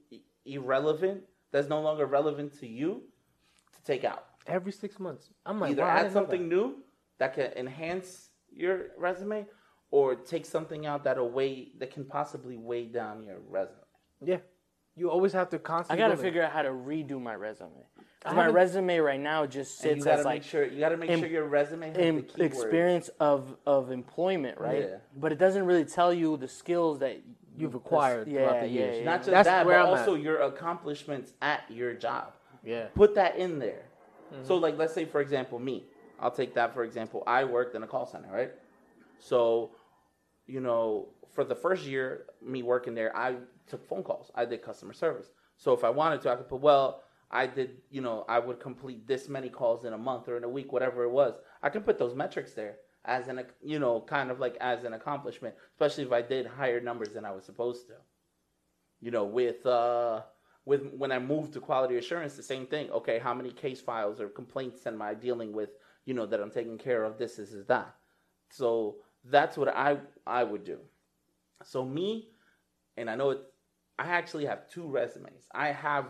irrelevant 0.46 1.22
that's 1.50 1.68
no 1.68 1.80
longer 1.80 2.06
relevant 2.06 2.58
to 2.60 2.66
you 2.66 3.02
to 3.74 3.82
take 3.82 4.04
out. 4.04 4.24
Every 4.46 4.72
six 4.72 4.98
months. 4.98 5.30
I'm 5.46 5.60
like, 5.60 5.72
Either 5.72 5.82
wow, 5.82 5.88
add 5.88 6.02
didn't 6.02 6.14
know 6.14 6.20
something 6.20 6.48
new 6.48 6.74
that 7.18 7.34
can 7.34 7.52
enhance 7.52 8.30
your 8.52 8.86
resume, 8.98 9.46
or 9.90 10.14
take 10.14 10.46
something 10.46 10.86
out 10.86 11.04
that'll 11.04 11.30
weigh 11.30 11.72
that 11.78 11.90
can 11.92 12.04
possibly 12.04 12.56
weigh 12.56 12.86
down 12.86 13.22
your 13.22 13.38
resume. 13.48 13.76
Yeah, 14.24 14.38
you 14.96 15.10
always 15.10 15.32
have 15.32 15.50
to 15.50 15.58
constantly. 15.58 16.02
I 16.02 16.08
gotta 16.08 16.16
go 16.16 16.22
figure 16.22 16.42
out 16.42 16.52
how 16.52 16.62
to 16.62 16.70
redo 16.70 17.20
my 17.20 17.34
resume. 17.34 17.70
'Cause 18.22 18.32
I 18.32 18.36
my 18.36 18.48
resume 18.48 18.98
right 18.98 19.18
now 19.20 19.46
just 19.46 19.82
And 19.82 19.90
you 19.90 19.94
sits 19.96 20.04
gotta 20.04 20.18
as 20.18 20.24
make 20.26 20.34
like 20.34 20.42
sure 20.42 20.64
you 20.64 20.78
gotta 20.78 20.96
make 20.98 21.08
em- 21.10 21.20
sure 21.20 21.28
your 21.28 21.46
resume 21.46 21.88
has 21.88 21.96
em- 21.96 22.26
the 22.36 22.44
experience 22.44 23.08
of 23.18 23.56
of 23.66 23.90
employment, 23.90 24.58
right? 24.60 24.82
Yeah. 24.90 24.96
But 25.16 25.32
it 25.32 25.38
doesn't 25.38 25.64
really 25.64 25.86
tell 25.86 26.12
you 26.12 26.36
the 26.36 26.48
skills 26.48 26.98
that 26.98 27.16
you've 27.56 27.74
acquired 27.74 28.28
yeah, 28.28 28.46
throughout 28.46 28.60
the 28.60 28.68
yeah, 28.68 28.80
years. 28.84 28.98
yeah. 28.98 29.04
Not 29.04 29.18
just 29.20 29.30
That's 29.30 29.48
that, 29.48 29.64
where 29.66 29.78
but 29.82 29.92
I'm 29.92 29.98
also 29.98 30.16
at. 30.16 30.20
your 30.20 30.40
accomplishments 30.42 31.32
at 31.40 31.62
your 31.70 31.94
job. 31.94 32.34
Yeah. 32.62 32.88
Put 32.94 33.14
that 33.14 33.36
in 33.36 33.58
there. 33.58 33.84
Mm-hmm. 34.32 34.44
So, 34.44 34.56
like, 34.56 34.78
let's 34.78 34.94
say, 34.94 35.04
for 35.04 35.20
example, 35.20 35.58
me. 35.58 35.84
I'll 36.18 36.30
take 36.30 36.54
that 36.54 36.74
for 36.74 36.84
example. 36.84 37.22
I 37.26 37.44
worked 37.44 37.74
in 37.74 37.82
a 37.82 37.86
call 37.86 38.06
center, 38.06 38.28
right? 38.30 38.50
So, 39.18 39.70
you 40.46 40.60
know, 40.60 41.08
for 41.32 41.44
the 41.44 41.54
first 41.54 41.86
year, 41.86 42.26
me 42.42 42.62
working 42.62 42.94
there, 42.94 43.16
I 43.16 43.36
took 43.66 43.88
phone 43.88 44.02
calls. 44.02 44.30
I 44.34 44.44
did 44.44 44.62
customer 44.62 44.92
service. 44.92 45.28
So, 45.56 45.72
if 45.72 45.82
I 45.84 45.90
wanted 45.90 46.20
to, 46.22 46.30
I 46.30 46.36
could 46.36 46.48
put, 46.48 46.60
well, 46.60 47.02
I 47.30 47.46
did, 47.46 47.78
you 47.90 48.00
know, 48.00 48.24
I 48.28 48.38
would 48.38 48.60
complete 48.60 49.06
this 49.06 49.28
many 49.28 49.48
calls 49.48 49.84
in 49.84 49.92
a 49.92 49.98
month 49.98 50.28
or 50.28 50.36
in 50.36 50.44
a 50.44 50.48
week, 50.48 50.72
whatever 50.72 51.04
it 51.04 51.10
was. 51.10 51.34
I 51.62 51.68
can 51.70 51.82
put 51.82 51.98
those 51.98 52.14
metrics 52.14 52.52
there 52.52 52.76
as 53.04 53.28
an, 53.28 53.42
you 53.62 53.78
know, 53.78 54.00
kind 54.00 54.30
of 54.30 54.40
like 54.40 54.56
as 54.60 54.84
an 54.84 54.92
accomplishment, 54.92 55.54
especially 55.72 56.04
if 56.04 56.12
I 56.12 56.22
did 56.22 56.46
higher 56.46 56.80
numbers 56.80 57.10
than 57.10 57.24
I 57.24 57.30
was 57.30 57.44
supposed 57.44 57.86
to 57.86 57.94
you 59.00 59.10
know, 59.10 59.24
with 59.24 59.64
uh, 59.66 60.22
with 60.64 60.92
when 60.92 61.12
I 61.12 61.18
moved 61.18 61.52
to 61.54 61.60
quality 61.60 61.96
assurance, 61.96 62.36
the 62.36 62.42
same 62.42 62.66
thing. 62.66 62.90
Okay, 62.90 63.18
how 63.18 63.34
many 63.34 63.50
case 63.50 63.80
files 63.80 64.20
or 64.20 64.28
complaints 64.28 64.86
am 64.86 65.02
I 65.02 65.14
dealing 65.14 65.52
with? 65.52 65.70
You 66.04 66.14
know, 66.14 66.26
that 66.26 66.40
I'm 66.40 66.50
taking 66.50 66.78
care 66.78 67.04
of. 67.04 67.18
This, 67.18 67.36
this, 67.36 67.52
is 67.52 67.66
that. 67.66 67.94
So 68.50 68.96
that's 69.24 69.56
what 69.56 69.68
I 69.68 69.98
I 70.26 70.44
would 70.44 70.64
do. 70.64 70.78
So 71.62 71.84
me, 71.84 72.30
and 72.96 73.10
I 73.10 73.16
know 73.16 73.30
it. 73.30 73.40
I 73.98 74.04
actually 74.04 74.46
have 74.46 74.68
two 74.68 74.88
resumes. 74.88 75.46
I 75.52 75.68
have, 75.68 76.06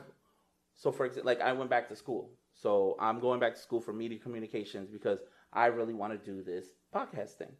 so 0.77 0.93
for 0.93 1.07
example, 1.07 1.27
like 1.27 1.41
I 1.41 1.53
went 1.53 1.71
back 1.71 1.89
to 1.89 1.97
school. 1.97 2.31
So 2.55 2.97
I'm 3.01 3.19
going 3.19 3.41
back 3.41 3.55
to 3.55 3.61
school 3.61 3.81
for 3.81 3.93
media 3.93 4.19
communications 4.19 4.91
because 4.91 5.19
I 5.53 5.67
really 5.67 5.95
want 5.95 6.13
to 6.13 6.31
do 6.33 6.43
this 6.43 6.67
podcast 6.95 7.31
thing. 7.31 7.53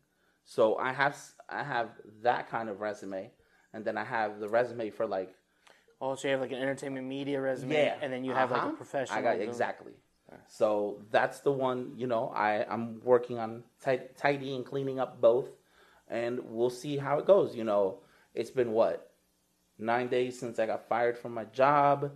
So 0.45 0.77
I 0.77 0.93
have 0.93 1.17
I 1.49 1.63
have 1.63 1.91
that 2.23 2.49
kind 2.49 2.69
of 2.69 2.81
resume, 2.81 3.31
and 3.73 3.85
then 3.85 3.97
I 3.97 4.05
have 4.05 4.41
the 4.41 4.49
resume 4.49 4.91
for 4.91 5.07
like 5.07 5.35
Oh, 6.01 6.15
so 6.15 6.29
you 6.29 6.33
have 6.33 6.41
like 6.41 6.53
an 6.53 6.59
entertainment 6.59 7.07
media 7.07 7.41
resume, 7.41 7.75
yeah, 7.75 7.97
and 8.01 8.13
then 8.13 8.25
you 8.25 8.33
have 8.33 8.51
like 8.51 8.63
uh-huh. 8.63 8.71
a 8.71 8.77
professional. 8.77 9.19
I 9.19 9.23
got 9.23 9.41
exactly. 9.41 9.93
So 10.47 11.03
that's 11.11 11.41
the 11.41 11.53
one. 11.53 11.93
You 11.97 12.07
know, 12.07 12.33
I 12.35 12.65
I'm 12.69 13.01
working 13.03 13.39
on 13.39 13.65
tight, 13.83 14.17
tidy 14.17 14.55
and 14.55 14.65
cleaning 14.65 14.99
up 14.99 15.21
both, 15.21 15.49
and 16.09 16.41
we'll 16.45 16.71
see 16.71 16.97
how 16.97 17.19
it 17.19 17.27
goes. 17.27 17.55
You 17.55 17.65
know, 17.65 17.99
it's 18.35 18.51
been 18.51 18.73
what 18.73 19.13
nine 19.79 20.09
days 20.09 20.39
since 20.39 20.59
I 20.59 20.67
got 20.67 20.89
fired 20.89 21.19
from 21.19 21.35
my 21.35 21.45
job, 21.45 22.13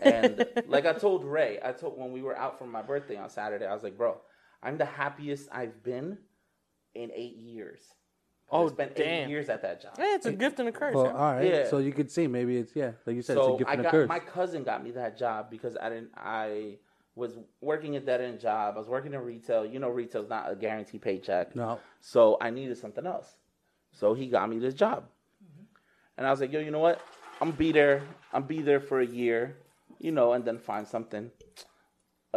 and 0.00 0.46
like 0.66 0.86
I 0.86 0.92
told 0.92 1.24
Ray, 1.24 1.58
I 1.62 1.72
told 1.72 1.98
when 1.98 2.12
we 2.12 2.22
were 2.22 2.36
out 2.36 2.58
for 2.58 2.66
my 2.66 2.82
birthday 2.82 3.16
on 3.16 3.30
Saturday, 3.30 3.66
I 3.66 3.74
was 3.74 3.82
like, 3.82 3.96
bro, 3.96 4.18
I'm 4.62 4.78
the 4.78 4.84
happiest 4.84 5.48
I've 5.52 5.82
been 5.82 6.18
in 6.94 7.10
eight 7.14 7.36
years. 7.36 7.80
Oh, 8.50 8.66
I 8.66 8.68
spent 8.70 8.96
damn. 8.96 9.06
eight 9.06 9.30
years 9.30 9.48
at 9.48 9.62
that 9.62 9.82
job. 9.82 9.92
Yeah, 9.98 10.14
it's 10.14 10.26
a 10.26 10.32
gift 10.32 10.58
and 10.58 10.68
a 10.68 10.72
curse. 10.72 10.94
Well, 10.94 11.06
yeah. 11.06 11.12
all 11.12 11.32
right. 11.34 11.46
Yeah. 11.46 11.68
So 11.68 11.78
you 11.78 11.92
could 11.92 12.10
see 12.10 12.26
maybe 12.26 12.56
it's 12.56 12.74
yeah, 12.74 12.92
like 13.04 13.16
you 13.16 13.22
said, 13.22 13.36
it's 13.36 13.46
a 13.46 13.56
gift 13.58 13.68
I 13.68 13.72
and 13.74 13.80
a 13.80 13.84
got 13.84 13.92
curse. 13.92 14.08
my 14.08 14.18
cousin 14.18 14.64
got 14.64 14.82
me 14.82 14.90
that 14.92 15.18
job 15.18 15.50
because 15.50 15.76
I 15.80 15.90
didn't 15.90 16.10
I 16.16 16.78
was 17.14 17.36
working 17.60 17.96
a 17.96 18.00
dead 18.00 18.20
end 18.20 18.40
job. 18.40 18.74
I 18.76 18.78
was 18.78 18.88
working 18.88 19.12
in 19.12 19.20
retail. 19.20 19.66
You 19.66 19.80
know, 19.80 19.90
retail's 19.90 20.30
not 20.30 20.50
a 20.50 20.54
guaranteed 20.54 21.02
paycheck. 21.02 21.54
No. 21.54 21.78
So 22.00 22.38
I 22.40 22.50
needed 22.50 22.78
something 22.78 23.06
else. 23.06 23.36
So 23.92 24.14
he 24.14 24.28
got 24.28 24.48
me 24.48 24.58
this 24.58 24.74
job. 24.74 25.04
And 26.16 26.26
I 26.26 26.30
was 26.30 26.40
like, 26.40 26.52
yo, 26.52 26.60
you 26.60 26.70
know 26.70 26.78
what? 26.78 27.00
I'm 27.40 27.52
be 27.52 27.70
there. 27.72 28.02
I'm 28.32 28.42
be 28.42 28.60
there 28.60 28.80
for 28.80 29.00
a 29.00 29.06
year, 29.06 29.56
you 30.00 30.10
know, 30.10 30.32
and 30.32 30.44
then 30.44 30.58
find 30.58 30.86
something. 30.86 31.30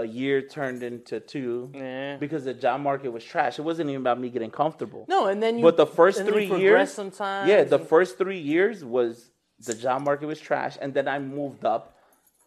A 0.02 0.06
year 0.06 0.42
turned 0.42 0.82
into 0.84 1.20
two 1.20 1.72
Yeah. 1.74 2.18
because 2.18 2.44
the 2.46 2.54
job 2.54 2.82
market 2.82 3.12
was 3.12 3.24
trash. 3.24 3.60
It 3.60 3.62
wasn't 3.62 3.90
even 3.90 4.02
about 4.02 4.20
me 4.20 4.30
getting 4.30 4.52
comfortable. 4.52 5.06
No, 5.08 5.28
and 5.28 5.42
then 5.44 5.58
you. 5.58 5.64
But 5.64 5.78
the 5.78 5.86
first 5.86 6.20
and 6.20 6.28
three 6.30 6.46
years, 6.46 6.92
sometimes. 6.92 7.48
yeah, 7.50 7.64
the 7.64 7.80
first 7.80 8.18
three 8.18 8.40
years 8.40 8.84
was 8.84 9.30
the 9.60 9.76
job 9.76 10.02
market 10.02 10.26
was 10.26 10.40
trash, 10.40 10.78
and 10.82 10.94
then 10.94 11.08
I 11.08 11.20
moved 11.20 11.66
up 11.66 11.96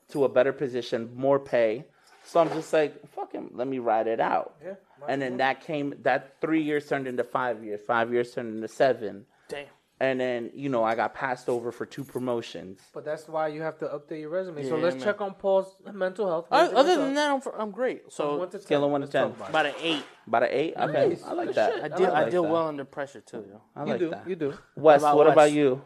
to 0.08 0.25
a 0.25 0.28
better 0.28 0.52
position, 0.52 1.11
more 1.14 1.38
pay. 1.38 1.84
So 2.25 2.40
I'm 2.40 2.49
just 2.50 2.73
like, 2.73 2.92
fuck 3.14 3.32
him, 3.32 3.50
let 3.52 3.68
me 3.68 3.78
ride 3.78 4.06
it 4.06 4.18
out. 4.20 4.54
Yeah, 4.64 4.75
And 5.08 5.20
then 5.23 5.37
that 5.37 5.61
came, 5.61 5.94
that 6.02 6.40
three 6.40 6.62
years 6.62 6.88
turned 6.88 7.06
into 7.06 7.23
five 7.23 7.62
years, 7.62 7.80
five 7.87 8.12
years 8.12 8.32
turned 8.34 8.54
into 8.56 8.68
seven, 8.68 9.26
Damn. 9.49 9.66
And 10.00 10.20
then 10.20 10.50
you 10.54 10.68
know 10.68 10.82
I 10.84 10.94
got 10.94 11.14
passed 11.14 11.48
over 11.48 11.70
for 11.72 11.86
two 11.86 12.04
promotions. 12.04 12.80
But 12.92 13.04
that's 13.04 13.28
why 13.28 13.48
you 13.48 13.62
have 13.62 13.78
to 13.78 13.86
update 13.86 14.20
your 14.20 14.30
resume. 14.30 14.68
so 14.68 14.76
let's 14.76 14.96
man. 14.96 15.04
check 15.04 15.20
on 15.20 15.34
Paul's 15.34 15.76
mental 15.92 16.26
health. 16.26 16.46
Where's 16.48 16.70
your 16.70 16.78
other 16.78 16.88
mental 16.88 17.04
than 17.06 17.14
that, 17.14 17.30
I'm, 17.54 17.60
I'm 17.60 17.70
great. 17.70 18.12
So 18.12 18.36
one 18.38 18.50
to 18.50 18.60
Scale 18.60 18.84
of 18.84 18.90
one 18.90 19.00
to 19.02 19.06
let's 19.06 19.12
10. 19.38 19.48
about 19.48 19.66
an 19.66 19.74
eight. 19.80 20.04
About 20.26 20.42
an 20.44 20.48
eight. 20.52 20.74
Okay, 20.76 21.08
Nice. 21.10 21.22
I 21.24 21.32
like 21.32 21.46
Good 21.48 21.54
that. 21.56 21.72
shit. 21.74 21.82
I 21.82 21.86
I 21.86 21.88
deal, 21.98 22.06
I 22.08 22.20
like 22.22 22.30
deal 22.30 22.42
that. 22.42 22.50
well 22.52 22.66
under 22.68 22.84
pressure 22.84 23.20
too. 23.20 23.44
Yo. 23.48 23.60
I 23.76 23.84
You 23.84 23.90
like 23.90 23.98
do. 24.00 24.10
that. 24.10 24.28
You 24.28 24.36
do. 24.36 24.48
Wes, 24.48 24.58
What 24.76 24.96
about 24.98 25.16
what 25.16 25.26
Wes? 25.28 25.32
about 25.34 25.52
you? 25.52 25.82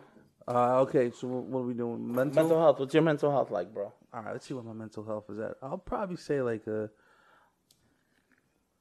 Uh, 0.48 0.80
okay, 0.80 1.10
so 1.10 1.26
what 1.28 1.44
what 1.44 1.60
are 1.60 1.64
we 1.64 1.74
doing? 1.74 2.06
Mental. 2.14 2.42
Mental 2.42 2.58
health. 2.58 2.78
What's 2.80 2.94
your 2.94 3.02
mental 3.02 3.30
health 3.30 3.50
like, 3.50 3.74
bro? 3.74 3.92
All 4.14 4.22
right, 4.22 4.32
let's 4.32 4.46
see 4.46 4.54
what 4.54 4.64
my 4.64 4.72
mental 4.72 5.04
health 5.04 5.24
is 5.28 5.38
at. 5.38 5.56
I'll 5.62 5.76
probably 5.76 6.16
say 6.16 6.40
like 6.40 6.66
a. 6.66 6.88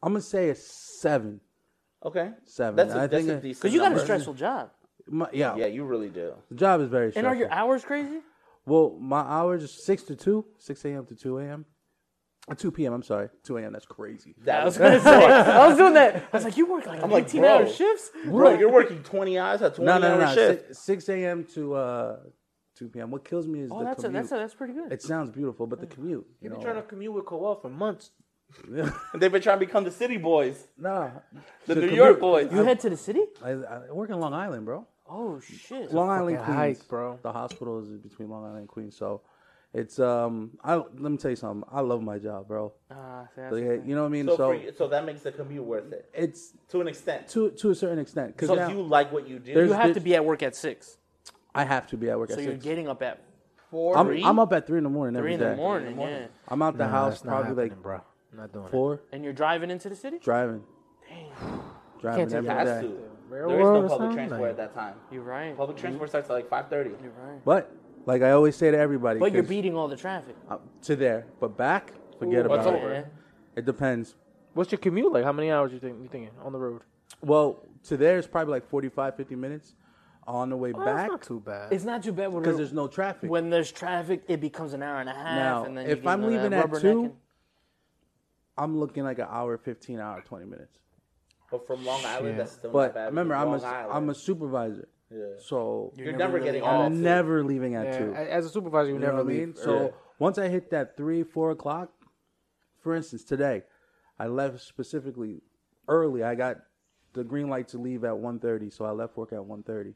I'm 0.01 0.13
gonna 0.13 0.21
say 0.21 0.49
a 0.49 0.55
seven. 0.55 1.41
Okay, 2.05 2.29
Seven. 2.45 2.75
That's 2.75 2.93
a, 2.93 2.97
I 2.99 3.07
that's 3.07 3.25
think 3.25 3.29
a 3.29 3.37
it- 3.37 3.41
decent. 3.41 3.63
Because 3.63 3.73
you 3.73 3.79
got 3.81 3.91
a 3.91 3.99
stressful 3.99 4.35
job. 4.35 4.69
My, 5.09 5.27
yeah, 5.33 5.55
Yeah, 5.55 5.67
you 5.67 5.83
really 5.85 6.09
do. 6.09 6.33
the 6.49 6.55
job 6.55 6.81
is 6.81 6.89
very 6.89 7.11
And 7.15 7.25
are 7.27 7.35
your 7.35 7.51
hours 7.51 7.83
crazy? 7.85 8.19
well, 8.65 8.95
my 8.99 9.21
hours 9.21 9.63
are 9.63 9.67
six 9.67 10.03
to 10.03 10.15
two, 10.15 10.45
six 10.57 10.83
a.m. 10.85 11.05
to 11.05 11.15
two 11.15 11.37
a.m. 11.39 11.65
Two 12.57 12.71
p.m. 12.71 12.93
I'm 12.93 13.03
sorry, 13.03 13.27
two 13.43 13.57
a.m. 13.57 13.73
That's 13.73 13.85
crazy. 13.85 14.33
That 14.45 14.61
I 14.61 14.65
was 14.65 14.79
was 14.79 14.89
gonna 14.89 14.99
say. 15.03 15.25
I 15.25 15.67
was 15.67 15.75
doing 15.77 15.93
that. 15.95 16.15
I 16.31 16.37
was 16.37 16.45
like, 16.45 16.55
you 16.55 16.65
work 16.65 16.85
like 16.85 17.03
I'm 17.03 17.11
like, 17.11 17.25
18 17.25 17.43
hour 17.43 17.67
shifts. 17.67 18.09
Bro, 18.25 18.57
you're 18.57 18.71
working 18.71 19.03
20 19.03 19.37
hours 19.37 19.61
at 19.61 19.75
20 19.75 19.85
No, 19.85 19.97
no, 19.97 20.07
hour 20.13 20.19
no, 20.19 20.25
no. 20.27 20.33
shift. 20.33 20.67
Six, 20.67 20.79
six 20.79 21.09
a.m. 21.09 21.43
to 21.55 21.73
uh, 21.75 22.19
two 22.77 22.87
p.m. 22.87 23.11
What 23.11 23.25
kills 23.25 23.47
me 23.47 23.59
is 23.59 23.71
Oh, 23.71 23.79
the 23.79 23.83
that's 23.85 24.03
a, 24.05 24.09
that's 24.09 24.31
a, 24.31 24.35
that's 24.35 24.53
pretty 24.53 24.71
good. 24.73 24.93
It 24.93 25.01
sounds 25.01 25.29
beautiful, 25.29 25.67
but 25.67 25.81
the 25.81 25.87
commute. 25.87 26.25
You 26.39 26.45
You've 26.45 26.51
know, 26.53 26.57
been 26.59 26.65
trying 26.67 26.81
to 26.81 26.87
commute 26.87 27.13
with 27.13 27.25
Kowal 27.25 27.61
for 27.61 27.69
months. 27.69 28.11
They've 29.13 29.29
been 29.31 29.41
trying 29.41 29.59
to 29.59 29.65
become 29.65 29.83
the 29.83 29.91
city 29.91 30.15
boys, 30.15 30.67
nah, 30.77 31.09
the 31.65 31.75
The 31.75 31.81
New 31.81 31.87
commute- 31.87 31.95
York 31.97 32.19
boys. 32.21 32.47
you 32.49 32.63
head 32.63 32.79
to 32.79 32.89
the 32.89 32.95
city? 32.95 33.23
I, 33.43 33.49
I 33.51 33.91
work 33.91 34.09
in 34.09 34.17
Long 34.21 34.33
Island, 34.33 34.65
bro. 34.65 34.87
Oh 35.09 35.39
shit. 35.39 35.91
Long 35.93 36.09
Island, 36.09 36.39
Queens, 36.39 36.57
hike, 36.57 36.87
bro. 36.87 37.19
The 37.21 37.31
hospital 37.31 37.79
is 37.79 37.89
between 37.89 38.29
Long 38.29 38.43
Island 38.43 38.59
and 38.59 38.67
Queens, 38.67 38.95
so 38.97 39.21
it's 39.73 39.99
um. 39.99 40.57
I 40.63 40.75
let 40.75 41.11
me 41.11 41.17
tell 41.17 41.31
you 41.31 41.35
something. 41.37 41.67
I 41.71 41.81
love 41.81 42.01
my 42.01 42.17
job, 42.19 42.47
bro. 42.47 42.73
Ah, 42.91 43.25
see, 43.35 43.41
that's 43.41 43.53
Like, 43.53 43.87
you 43.87 43.95
know 43.95 44.01
what 44.01 44.07
I 44.07 44.11
mean? 44.11 44.25
so, 44.27 44.37
So, 44.37 44.51
you, 44.51 44.73
so 44.77 44.87
that 44.87 45.05
makes 45.05 45.21
the 45.21 45.31
commute 45.31 45.63
worth 45.63 45.91
it 45.91 46.09
it's 46.13 46.53
to 46.69 46.81
an 46.81 46.87
extent. 46.87 47.27
to 47.29 47.51
to 47.51 47.69
a 47.71 47.75
certain 47.75 47.99
extent 47.99 48.35
because 48.35 48.47
So 48.47 48.55
now 48.55 48.69
you 48.69 48.81
like 48.81 49.11
what 49.11 49.27
you 49.27 49.39
do. 49.39 49.51
You 49.51 49.73
have 49.73 49.93
to 49.93 49.99
be 49.99 50.15
at 50.15 50.25
work 50.25 50.43
at 50.43 50.55
six, 50.55 50.97
I 51.53 51.63
have 51.63 51.87
to 51.87 51.97
be 51.97 52.09
at 52.09 52.17
work 52.17 52.29
so 52.29 52.37
at 52.37 52.43
you're 52.43 52.53
six. 52.53 52.63
getting 52.63 52.87
up 52.87 53.01
at 53.01 53.21
Four. 53.69 53.97
I'm, 53.97 54.07
three? 54.07 54.23
I'm 54.23 54.39
up 54.39 54.53
at 54.53 54.65
three 54.65 54.77
in 54.77 54.85
the 54.85 54.89
morning 54.89 55.19
three 55.21 55.33
every 55.33 55.33
in 55.33 55.39
the 55.41 55.55
day. 55.55 55.55
morning. 55.55 55.99
Yeah, 55.99 56.27
I'm 56.47 56.61
out 56.61 56.77
the 56.77 56.85
Nah, 56.85 56.89
house 56.89 57.21
probably 57.21 57.53
like 57.69 57.81
bro. 57.83 57.99
I'm 58.31 58.37
not 58.39 58.53
doing 58.53 58.65
it. 58.67 58.71
four, 58.71 59.01
and 59.11 59.23
you're 59.25 59.33
driving 59.33 59.69
into 59.71 59.89
the 59.89 59.95
city. 59.95 60.19
driving, 60.19 60.63
Dang. 61.09 61.29
driving 61.99 62.29
Can't 62.29 62.43
take 62.43 62.49
every 62.49 62.49
has 62.49 62.83
day. 62.85 62.87
To. 63.29 63.33
There 63.35 63.49
is 63.49 63.65
no 63.65 63.87
public 63.87 64.11
transport 64.13 64.41
Like- 64.41 64.49
at 64.51 64.57
that 64.57 64.73
time. 64.73 64.95
You're 65.11 65.23
right. 65.23 65.55
Public 65.55 65.77
transport 65.77 66.09
starts 66.09 66.29
at 66.29 66.33
like 66.33 66.49
5:30. 66.49 66.89
You're 67.01 67.11
right. 67.11 67.43
But 67.45 67.71
like 68.05 68.21
I 68.21 68.31
always 68.31 68.55
say 68.55 68.71
to 68.71 68.77
everybody, 68.77 69.19
But 69.19 69.31
you're 69.31 69.43
'cause 69.43 69.49
beating 69.49 69.75
all 69.75 69.87
the 69.87 69.95
traffic. 69.97 70.35
I'm 70.49 70.59
to 70.83 70.95
there, 70.95 71.25
but 71.39 71.57
back, 71.57 71.93
forget 72.19 72.43
Ooh, 72.43 72.45
about 72.51 72.65
what's 72.65 72.67
it. 72.67 72.73
over? 72.83 73.09
It 73.55 73.65
depends. 73.65 74.15
What's 74.53 74.71
your 74.71 74.79
commute 74.79 75.11
like? 75.11 75.23
How 75.23 75.31
many 75.33 75.51
hours 75.51 75.71
you 75.73 75.79
think 75.79 76.01
you 76.01 76.07
thinking 76.07 76.31
on 76.43 76.51
the 76.51 76.59
road? 76.59 76.81
Well, 77.21 77.63
to 77.83 77.97
there 77.97 78.17
is 78.17 78.27
probably 78.27 78.51
like 78.53 78.67
45, 78.67 79.15
50 79.15 79.35
minutes. 79.35 79.75
On 80.29 80.49
the 80.49 80.57
way 80.57 80.73
back, 80.73 80.83
that's 80.83 81.07
not 81.09 81.21
too 81.21 81.39
bad. 81.39 81.71
It's 81.71 81.85
not 81.85 82.03
too 82.03 82.11
bad 82.11 82.33
when 82.33 82.43
because 82.43 82.57
there's 82.57 82.73
no 82.73 82.89
traffic. 82.89 83.29
when 83.31 83.49
there's 83.49 83.71
traffic, 83.71 84.23
it 84.27 84.41
becomes 84.41 84.73
an 84.73 84.83
hour 84.83 84.99
and 84.99 85.07
a 85.07 85.13
half. 85.13 85.37
Now, 85.37 85.63
and 85.63 85.77
then 85.77 85.85
you 85.85 85.91
if 85.93 86.01
get 86.01 86.09
I'm 86.09 86.21
into 86.21 86.35
that 86.35 86.43
leaving 86.43 86.59
at 86.59 86.65
rubbernecking. 86.69 86.81
two, 86.81 87.15
I'm 88.57 88.77
looking 88.77 89.03
like 89.05 89.19
an 89.19 89.27
hour, 89.29 89.57
15 89.57 89.99
hour, 90.01 90.21
20 90.21 90.45
minutes. 90.45 90.79
But 91.49 91.65
from 91.65 91.85
Long 91.85 92.03
Island, 92.05 92.27
Shit. 92.29 92.37
that's 92.37 92.51
still 92.53 92.71
not 92.71 92.73
But 92.73 92.93
bad. 92.93 93.05
remember, 93.07 93.35
I'm 93.35 93.51
Long 93.51 93.61
a, 93.63 93.65
Island. 93.65 93.91
I'm 93.93 94.09
a 94.09 94.15
supervisor. 94.15 94.87
Yeah. 95.09 95.23
So 95.39 95.93
You're, 95.95 96.11
never 96.11 96.33
never, 96.33 96.39
getting 96.39 96.61
off. 96.63 96.69
off. 96.69 96.85
I'm 96.87 97.01
never 97.01 97.43
leaving 97.43 97.75
at 97.75 97.85
yeah, 97.85 97.97
two. 97.99 98.13
as 98.13 98.45
a 98.45 98.49
supervisor, 98.49 98.89
you, 98.89 98.95
You 98.95 98.99
never 98.99 99.17
what 99.17 99.25
leave. 99.27 99.57
So 99.57 99.83
Yeah. 99.85 99.89
once 100.19 100.37
I 100.37 100.49
hit 100.49 100.69
that 100.71 100.97
three, 100.97 101.23
four 101.23 101.51
o'clock, 101.51 101.91
for 102.81 102.93
instance, 102.93 103.23
today, 103.23 103.63
I 104.19 104.27
left 104.27 104.59
specifically 104.61 105.41
early. 105.87 106.23
I 106.23 106.35
got 106.35 106.57
the 107.13 107.23
green 107.23 107.47
light 107.49 107.69
to 107.69 107.77
leave 107.77 108.03
at 108.03 108.11
1.30, 108.13 108.71
so 108.73 108.83
I 108.85 108.91
left 108.91 109.15
work 109.15 109.31
at 109.31 109.39
1.30. 109.39 109.93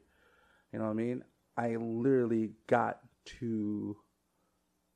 You 0.72 0.78
know 0.78 0.84
what 0.86 0.90
I 0.90 0.94
mean? 0.94 1.22
I 1.56 1.76
literally 1.76 2.52
got 2.66 3.00
to 3.40 3.96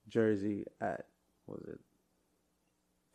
Jersey 0.08 0.64
at 0.80 1.06
what 1.44 1.60
was 1.60 1.68
it? 1.74 1.80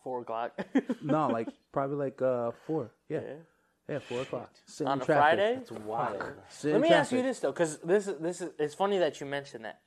Four 0.03 0.22
o'clock 0.22 0.60
No, 1.03 1.27
like 1.27 1.48
probably 1.72 1.98
like 1.98 2.22
uh 2.22 2.51
four. 2.65 2.91
Yeah, 3.10 3.20
Yeah. 3.22 3.34
yeah, 3.89 4.00
four 4.00 4.22
o'clock. 4.22 4.50
Sitting 4.65 4.88
on 4.91 5.01
a 5.01 5.05
traffic. 5.05 5.38
Friday. 5.39 5.53
It's 5.62 5.72
wild. 5.72 6.24
Sitting 6.50 6.79
Let 6.81 6.86
in 6.86 6.91
me 6.91 6.96
ask 6.98 7.12
you 7.12 7.22
this 7.22 7.39
though, 7.39 7.51
because 7.51 7.77
this 7.79 8.08
is 8.08 8.17
this 8.20 8.41
is 8.41 8.50
it's 8.60 8.74
funny 8.75 8.98
that 9.00 9.20
you 9.20 9.27
mentioned 9.27 9.65
that, 9.65 9.81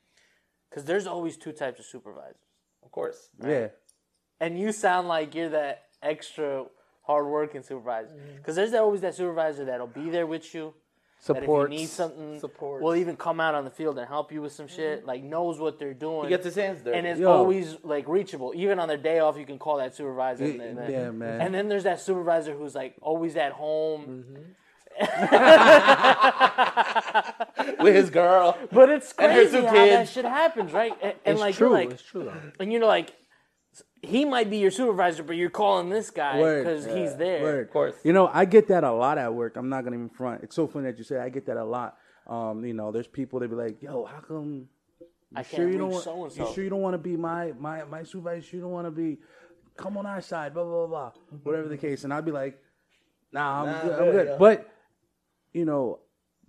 because 0.69 0.85
there's 0.85 1.07
always 1.07 1.35
two 1.37 1.51
types 1.51 1.79
of 1.79 1.85
supervisors, 1.85 2.37
Of 2.83 2.91
course. 2.91 3.29
Yeah, 3.43 3.67
and 4.39 4.57
you 4.59 4.71
sound 4.71 5.07
like 5.07 5.35
you're 5.35 5.49
that 5.49 5.83
extra 6.01 6.65
hardworking 7.03 7.63
supervisor, 7.63 8.13
Mm-hmm. 8.15 8.37
because 8.37 8.55
there's 8.55 8.73
always 8.73 9.01
that 9.01 9.15
supervisor 9.15 9.65
that'll 9.65 9.87
be 10.03 10.09
there 10.09 10.27
with 10.27 10.53
you. 10.55 10.73
That 11.27 11.37
if 11.37 11.43
Support. 11.43 11.71
you 11.71 11.77
need 11.79 11.89
something, 11.89 12.39
Supports. 12.39 12.83
will 12.83 12.95
even 12.95 13.15
come 13.17 13.39
out 13.39 13.55
on 13.55 13.63
the 13.63 13.71
field 13.71 13.97
and 13.97 14.07
help 14.07 14.31
you 14.31 14.41
with 14.43 14.51
some 14.51 14.67
shit. 14.67 14.99
Mm-hmm. 14.99 15.07
Like 15.07 15.23
knows 15.23 15.59
what 15.59 15.79
they're 15.79 15.93
doing. 15.95 16.25
He 16.25 16.29
gets 16.29 16.45
his 16.45 16.55
hands 16.55 16.83
dirty. 16.83 16.97
and 16.97 17.07
it's 17.07 17.19
Yo. 17.19 17.31
always 17.31 17.77
like 17.83 18.07
reachable. 18.07 18.53
Even 18.55 18.77
on 18.79 18.87
their 18.87 18.97
day 18.97 19.19
off, 19.19 19.35
you 19.37 19.45
can 19.45 19.57
call 19.57 19.77
that 19.77 19.95
supervisor. 19.95 20.45
And, 20.45 20.61
and 20.61 20.77
then, 20.77 20.91
yeah, 20.91 21.09
man. 21.11 21.41
and 21.41 21.53
then 21.53 21.67
there's 21.67 21.83
that 21.85 21.99
supervisor 21.99 22.53
who's 22.55 22.75
like 22.75 22.95
always 23.01 23.35
at 23.37 23.53
home. 23.53 24.25
Mm-hmm. 24.27 24.41
with 27.83 27.95
his 27.95 28.09
girl. 28.09 28.57
But 28.71 28.89
it's 28.89 29.11
crazy 29.13 29.59
two 29.59 29.65
how 29.65 29.73
that 29.73 30.07
shit 30.07 30.25
happens, 30.25 30.71
right? 30.71 30.93
And, 31.01 31.13
and 31.25 31.33
It's 31.33 31.39
like 31.41 31.55
true. 31.55 31.67
you're 31.67 31.77
like, 31.77 31.91
it's 31.91 32.01
true. 32.03 32.23
Though. 32.25 32.33
and 32.59 32.71
you 32.71 32.79
know, 32.79 32.87
like 32.87 33.13
he 34.05 34.25
might 34.25 34.49
be 34.49 34.57
your 34.57 34.71
supervisor, 34.71 35.23
but 35.23 35.35
you're 35.35 35.49
calling 35.49 35.89
this 35.89 36.09
guy 36.11 36.39
Word. 36.39 36.63
because 36.63 36.85
he's 36.85 37.15
there. 37.15 37.41
Word. 37.43 37.67
Of 37.67 37.73
course. 37.73 37.95
You 38.03 38.13
know, 38.13 38.29
I 38.33 38.45
get 38.45 38.67
that 38.69 38.83
a 38.83 38.91
lot 38.91 39.17
at 39.17 39.33
work. 39.33 39.57
I'm 39.57 39.69
not 39.69 39.83
gonna 39.83 39.95
even 39.97 40.09
front. 40.09 40.43
It's 40.43 40.55
so 40.55 40.67
funny 40.67 40.85
that 40.91 40.97
you 40.97 41.03
say 41.03 41.17
I 41.19 41.29
get 41.29 41.45
that 41.47 41.57
a 41.57 41.63
lot. 41.63 41.97
Um, 42.27 42.65
you 42.65 42.73
know, 42.73 42.91
there's 42.91 43.07
people 43.07 43.39
that 43.39 43.49
be 43.49 43.55
like, 43.55 43.81
"Yo, 43.81 44.05
how 44.05 44.19
come? 44.19 44.67
You 44.99 45.07
I 45.35 45.43
sure 45.43 45.59
can't 45.59 45.71
you 45.73 45.77
don't 45.77 45.89
want? 45.91 46.03
so-and-so." 46.03 46.47
You 46.47 46.53
sure 46.53 46.63
you 46.63 46.69
don't 46.69 46.81
want 46.81 46.93
to 46.93 46.97
be 46.97 47.15
my 47.17 47.53
my 47.59 47.83
my 47.85 48.03
supervisor? 48.03 48.55
You 48.55 48.61
don't 48.61 48.71
want 48.71 48.87
to 48.87 48.91
be? 48.91 49.19
Come 49.77 49.97
on 49.97 50.05
our 50.05 50.21
side, 50.21 50.53
blah 50.53 50.63
blah 50.63 50.87
blah, 50.87 51.11
blah. 51.11 51.39
whatever 51.43 51.67
the 51.67 51.77
case." 51.77 52.03
And 52.03 52.13
I'd 52.13 52.25
be 52.25 52.31
like, 52.31 52.59
"Nah, 53.31 53.61
I'm 53.61 53.65
Nah, 53.67 53.81
good. 53.81 53.91
I'm 53.91 53.97
good, 54.05 54.11
good." 54.13 54.27
yeah. 54.27 54.37
But 54.39 54.69
you 55.53 55.65
know, 55.65 55.99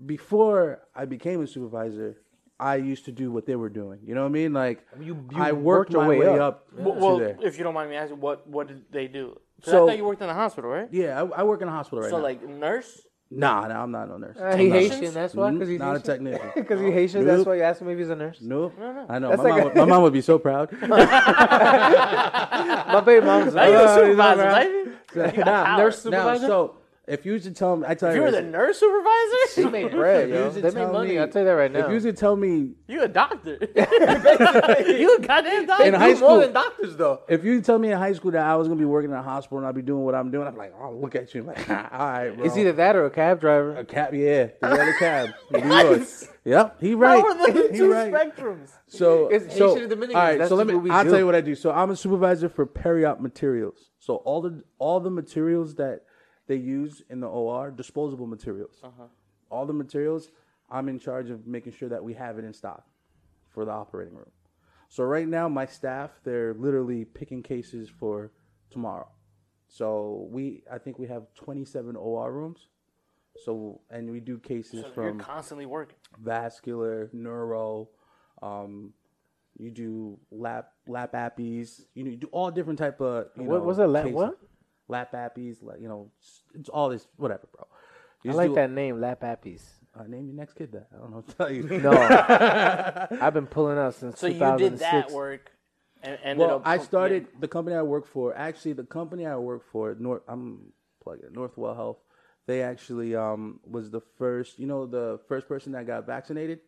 before 0.04 0.82
I 0.94 1.04
became 1.04 1.42
a 1.42 1.46
supervisor, 1.46 2.16
I 2.58 2.76
used 2.76 3.04
to 3.04 3.12
do 3.12 3.30
what 3.30 3.46
they 3.46 3.56
were 3.56 3.68
doing. 3.68 4.00
You 4.04 4.14
know 4.14 4.22
what 4.22 4.28
I 4.28 4.32
mean? 4.32 4.52
Like 4.52 4.84
You- 5.00 5.26
you 5.30 5.42
I 5.42 5.52
worked 5.52 5.62
worked, 5.64 5.92
your 5.92 6.02
my 6.02 6.08
way 6.08 6.18
way, 6.20 6.38
up. 6.38 6.40
up. 6.40 6.66
Well, 6.78 6.94
to 6.94 7.00
well, 7.00 7.18
there. 7.18 7.36
if 7.42 7.58
you 7.58 7.64
don't 7.64 7.74
mind 7.74 7.90
me 7.90 7.96
asking, 7.96 8.20
what 8.20 8.46
what 8.48 8.68
did 8.68 8.84
they 8.90 9.08
do? 9.08 9.38
So- 9.62 9.84
I 9.84 9.88
thought 9.90 9.98
you 9.98 10.04
worked 10.04 10.22
in 10.22 10.28
the 10.28 10.34
hospital, 10.34 10.70
right? 10.70 10.88
Yeah, 10.90 11.22
I, 11.22 11.40
I 11.40 11.42
work 11.42 11.60
in 11.62 11.68
a 11.68 11.72
hospital 11.72 12.00
right 12.02 12.10
so 12.10 12.16
now. 12.18 12.22
like 12.22 12.46
nurse. 12.48 13.02
nah, 13.30 13.66
nah, 13.66 13.82
I'm 13.82 13.90
not 13.90 14.08
no 14.08 14.16
nurse. 14.18 14.36
Uh, 14.38 14.56
he 14.56 14.70
Haitian. 14.70 15.12
That's 15.12 15.34
why. 15.34 15.50
Because 15.50 15.68
he's 15.68 15.80
not 15.80 15.96
a 15.96 16.00
technician. 16.00 16.50
Because 16.56 16.80
he's 16.80 16.92
Haitian. 16.92 17.24
That's 17.26 17.44
why 17.44 17.56
you 17.56 17.62
asked 17.62 17.82
him 17.82 17.88
if 17.90 17.98
he's 17.98 18.08
a 18.10 18.16
nurse. 18.16 18.38
Nope. 18.40 18.74
No, 18.78 18.92
no. 18.92 19.06
I 19.08 19.18
know. 19.18 19.30
My, 19.36 19.36
like 19.36 19.48
mom, 19.50 19.60
a- 19.60 19.64
would- 19.64 19.74
my 19.76 19.84
mom 19.84 20.02
would 20.04 20.12
be 20.12 20.20
so 20.22 20.38
proud. 20.38 20.70
My 20.80 20.88
baby 23.04 23.26
mom's. 23.30 23.54
Now 23.54 23.64
you're 23.66 23.76
a 23.76 23.80
you 23.80 23.86
know, 23.86 23.96
supervisor, 23.96 24.42
right? 24.44 24.68
baby. 24.68 24.90
You 25.16 25.22
got 25.44 25.46
Nah, 25.46 25.64
power. 25.64 25.78
nurse 25.78 26.04
now, 26.04 26.36
so 26.38 26.75
if 27.06 27.24
you 27.24 27.32
used 27.34 27.44
to 27.44 27.52
tell 27.52 27.76
me, 27.76 27.84
I 27.86 27.94
tell 27.94 28.08
If 28.10 28.16
you, 28.16 28.20
you 28.22 28.24
were 28.26 28.30
the 28.32 28.42
nurse 28.42 28.78
supervisor, 28.80 29.62
They 29.62 29.70
made 29.70 29.90
bread, 29.92 30.28
you 30.30 30.34
yo. 30.34 30.50
They 30.50 30.62
made 30.72 30.90
money. 30.92 31.10
me- 31.10 31.18
I'll 31.18 31.28
tell 31.28 31.42
you 31.42 31.46
that 31.46 31.52
right 31.54 31.70
now. 31.70 31.80
if 31.80 31.86
you 31.88 31.94
used 31.94 32.06
to 32.06 32.12
tell 32.12 32.34
me, 32.34 32.72
you 32.88 33.02
a 33.02 33.08
doctor. 33.08 33.58
you 34.86 35.16
a 35.16 35.20
goddamn 35.20 35.66
doctor. 35.66 35.84
In 35.84 35.94
high 35.94 36.14
do 36.14 36.20
more 36.20 36.28
school- 36.30 36.40
than 36.40 36.52
doctors, 36.52 36.96
though. 36.96 37.20
if 37.28 37.44
you 37.44 37.60
tell 37.60 37.78
me 37.78 37.92
in 37.92 37.98
high 37.98 38.12
school 38.12 38.30
that 38.32 38.44
I 38.44 38.56
was 38.56 38.68
gonna 38.68 38.78
be 38.80 38.84
working 38.86 39.10
in 39.10 39.16
a 39.16 39.22
hospital 39.22 39.58
and 39.58 39.66
I'd 39.66 39.74
be 39.74 39.82
doing 39.82 40.04
what 40.04 40.14
I'm 40.14 40.30
doing, 40.30 40.46
I'm 40.48 40.56
like, 40.56 40.74
oh, 40.80 40.92
look 40.92 41.14
at 41.14 41.34
you, 41.34 41.42
I'm 41.42 41.46
like, 41.48 41.70
all 41.70 41.76
right, 41.76 42.30
bro. 42.30 42.44
It's 42.44 42.56
either 42.56 42.72
that 42.72 42.96
or 42.96 43.06
a 43.06 43.10
cab 43.10 43.40
driver. 43.40 43.76
a 43.76 43.84
cab, 43.84 44.12
yeah, 44.14 44.48
the 44.60 44.66
other 44.66 44.92
cab. 44.98 45.30
in 45.54 45.68
New 45.68 45.74
York. 45.74 46.02
Yep, 46.44 46.80
he 46.80 46.94
right. 46.94 47.20
How 47.20 47.26
are 47.26 47.52
the 47.52 47.68
He 47.72 47.78
two 47.78 47.90
right. 47.92 48.12
spectrums? 48.12 48.70
So, 48.86 49.28
It's 49.28 49.56
so 49.56 49.68
Haitian 49.70 49.82
and 49.82 49.90
Dominican. 49.90 50.16
all 50.16 50.22
right. 50.22 50.38
That's 50.38 50.48
so 50.48 50.54
let 50.54 50.66
me. 50.68 50.74
I'll 50.90 51.02
do. 51.02 51.10
tell 51.10 51.18
you 51.18 51.26
what 51.26 51.34
I 51.34 51.40
do. 51.40 51.56
So 51.56 51.72
I'm 51.72 51.90
a 51.90 51.96
supervisor 51.96 52.48
for 52.48 52.64
peri-op 52.66 53.20
materials. 53.20 53.90
So 53.98 54.16
all 54.16 54.40
the 54.40 54.62
all 54.78 55.00
the 55.00 55.10
materials 55.10 55.74
that 55.76 56.02
they 56.46 56.56
use 56.56 57.02
in 57.10 57.20
the 57.20 57.26
OR, 57.28 57.70
disposable 57.70 58.26
materials. 58.26 58.76
Uh-huh. 58.82 59.04
All 59.50 59.66
the 59.66 59.72
materials, 59.72 60.30
I'm 60.70 60.88
in 60.88 60.98
charge 60.98 61.30
of 61.30 61.46
making 61.46 61.72
sure 61.72 61.88
that 61.88 62.02
we 62.02 62.14
have 62.14 62.38
it 62.38 62.44
in 62.44 62.52
stock 62.52 62.84
for 63.50 63.64
the 63.64 63.70
operating 63.72 64.14
room. 64.14 64.30
So 64.88 65.02
right 65.04 65.26
now, 65.26 65.48
my 65.48 65.66
staff 65.66 66.10
they're 66.24 66.54
literally 66.54 67.04
picking 67.04 67.42
cases 67.42 67.88
for 67.88 68.30
tomorrow. 68.70 69.08
So 69.68 70.28
we, 70.30 70.62
I 70.72 70.78
think 70.78 70.98
we 70.98 71.08
have 71.08 71.24
27 71.34 71.96
OR 71.96 72.32
rooms. 72.32 72.68
So 73.44 73.80
and 73.90 74.10
we 74.10 74.20
do 74.20 74.38
cases 74.38 74.80
So 74.82 74.86
you're 74.86 74.92
from 75.10 75.18
constantly 75.20 75.66
working. 75.66 75.96
vascular, 76.22 77.10
neuro. 77.12 77.88
Um, 78.40 78.92
you 79.58 79.70
do 79.70 80.18
lap 80.30 80.72
lap 80.86 81.12
appies. 81.12 81.82
You, 81.94 82.04
know, 82.04 82.10
you 82.10 82.16
do 82.16 82.28
all 82.32 82.50
different 82.50 82.78
type 82.78 83.00
of. 83.00 83.26
You 83.36 83.42
What 83.42 83.58
know, 83.60 83.64
was 83.66 83.78
it? 83.78 83.86
Lap 83.88 84.04
cases. 84.04 84.16
what? 84.16 84.38
Lap 84.88 85.12
appies. 85.12 85.58
You 85.80 85.88
know, 85.88 86.10
it's, 86.20 86.42
it's 86.54 86.68
all 86.68 86.88
this 86.88 87.06
whatever, 87.16 87.46
bro. 87.54 87.66
You 88.22 88.32
I 88.32 88.34
like 88.34 88.48
do- 88.50 88.54
that 88.56 88.70
name, 88.70 89.00
Lap 89.00 89.20
Appies. 89.22 89.62
Uh, 89.98 90.02
name 90.04 90.26
your 90.26 90.34
next 90.36 90.54
kid 90.54 90.72
that. 90.72 90.88
I 90.94 90.98
don't 90.98 91.10
know 91.10 91.16
what 91.18 91.28
to 91.28 91.34
tell 91.36 91.50
you. 91.50 91.62
No, 91.80 91.90
I've 93.20 93.32
been 93.34 93.46
pulling 93.46 93.78
out 93.78 93.94
since 93.94 94.18
So 94.18 94.26
you 94.26 94.34
2006. 94.34 94.80
did 94.80 94.80
that 94.80 95.10
work, 95.10 95.52
and 96.02 96.18
ended 96.22 96.46
Well. 96.46 96.62
I 96.64 96.78
started 96.78 97.28
the 97.40 97.48
company 97.48 97.76
I 97.76 97.82
work 97.82 98.06
for. 98.06 98.36
Actually, 98.36 98.74
the 98.74 98.84
company 98.84 99.26
I 99.26 99.36
work 99.36 99.62
for, 99.70 99.96
North, 99.98 100.22
I'm 100.28 100.72
plugging 101.02 101.26
it, 101.26 101.34
Northwell 101.34 101.74
Health. 101.76 101.98
They 102.46 102.62
actually 102.62 103.16
um, 103.16 103.60
was 103.66 103.90
the 103.90 104.00
first. 104.18 104.58
You 104.58 104.66
know, 104.66 104.86
the 104.86 105.18
first 105.28 105.48
person 105.48 105.72
that 105.72 105.86
got 105.86 106.06
vaccinated. 106.06 106.60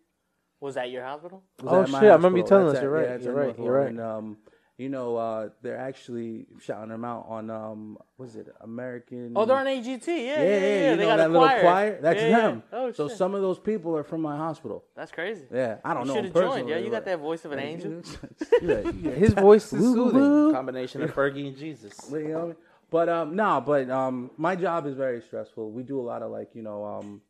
Was 0.60 0.74
that 0.74 0.90
your 0.90 1.04
hospital? 1.04 1.44
was 1.62 1.72
Oh, 1.72 1.82
at 1.82 1.90
my 1.90 2.00
shit, 2.00 2.10
I 2.10 2.14
remember 2.14 2.38
you 2.38 2.44
telling 2.44 2.66
That's 2.66 2.78
us. 2.78 2.82
You're 2.82 2.90
right, 2.90 3.08
yeah, 3.08 3.16
you're 3.18 3.40
at 3.40 3.46
right, 3.48 3.58
you're 3.58 3.66
Northwell. 3.66 3.78
right. 3.80 3.88
And 3.90 4.00
um, 4.00 4.36
you 4.78 4.88
know, 4.88 5.16
uh, 5.16 5.48
they're 5.60 5.76
actually 5.76 6.46
shouting 6.60 6.90
them 6.90 7.04
out 7.04 7.26
on 7.28 7.50
um, 7.50 7.98
was 8.16 8.36
it, 8.36 8.46
American? 8.60 9.32
Oh, 9.34 9.44
they're 9.44 9.56
on 9.56 9.66
AGT. 9.66 10.06
Yeah, 10.06 10.14
yeah, 10.14 10.22
yeah. 10.24 10.42
yeah, 10.42 10.44
yeah, 10.44 10.60
yeah. 10.60 10.90
You 10.92 10.96
They 10.96 11.02
know 11.02 11.08
got 11.10 11.16
that 11.16 11.26
a 11.26 11.32
little 11.32 11.48
choir. 11.48 11.60
choir? 11.60 11.98
That's 12.00 12.20
Yeah, 12.22 12.28
yeah. 12.28 12.40
them. 12.42 12.62
Oh, 12.72 12.92
so 12.92 13.08
shit. 13.08 13.18
some 13.18 13.34
of 13.34 13.42
those 13.42 13.58
people 13.58 13.96
are 13.96 14.04
from 14.04 14.20
my 14.22 14.36
hospital. 14.36 14.84
That's 14.94 15.10
crazy. 15.10 15.44
Yeah, 15.52 15.78
I 15.84 15.94
don't 15.94 16.02
You 16.02 16.08
know. 16.08 16.14
should 16.14 16.24
have 16.26 16.34
joined. 16.34 16.68
Yeah, 16.68 16.78
you 16.78 16.90
got 16.90 17.04
that 17.06 17.18
voice 17.18 17.44
of 17.44 17.50
an 17.52 17.58
angel. 17.70 18.02
Yeah, 18.62 18.78
yeah. 19.02 19.10
His 19.12 19.34
voice 19.34 19.72
is 19.72 19.80
Woo, 19.82 19.94
soothing. 19.94 20.52
Combination 20.54 21.02
of 21.02 21.12
Fergie 21.14 21.48
and 21.48 21.56
Jesus. 21.56 21.94
You 22.12 22.18
know 22.28 22.34
what 22.34 22.42
I 22.42 22.46
mean? 22.46 22.56
But 22.90 23.08
um, 23.08 23.36
no, 23.36 23.60
but 23.60 23.90
um, 23.90 24.30
my 24.36 24.54
job 24.56 24.86
is 24.86 24.94
very 24.94 25.20
stressful. 25.20 25.72
We 25.72 25.82
do 25.82 26.00
a 26.00 26.06
lot 26.06 26.22
of 26.22 26.30
like 26.30 26.54
you 26.54 26.62
know 26.62 26.84
um, 26.84 27.20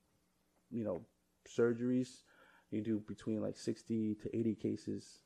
you 0.71 0.85
know, 0.85 1.01
surgeries. 1.49 2.09
You 2.71 2.83
do 2.83 3.01
between 3.09 3.41
like 3.41 3.57
sixty 3.57 4.15
to 4.23 4.37
eighty 4.37 4.55
cases 4.55 5.21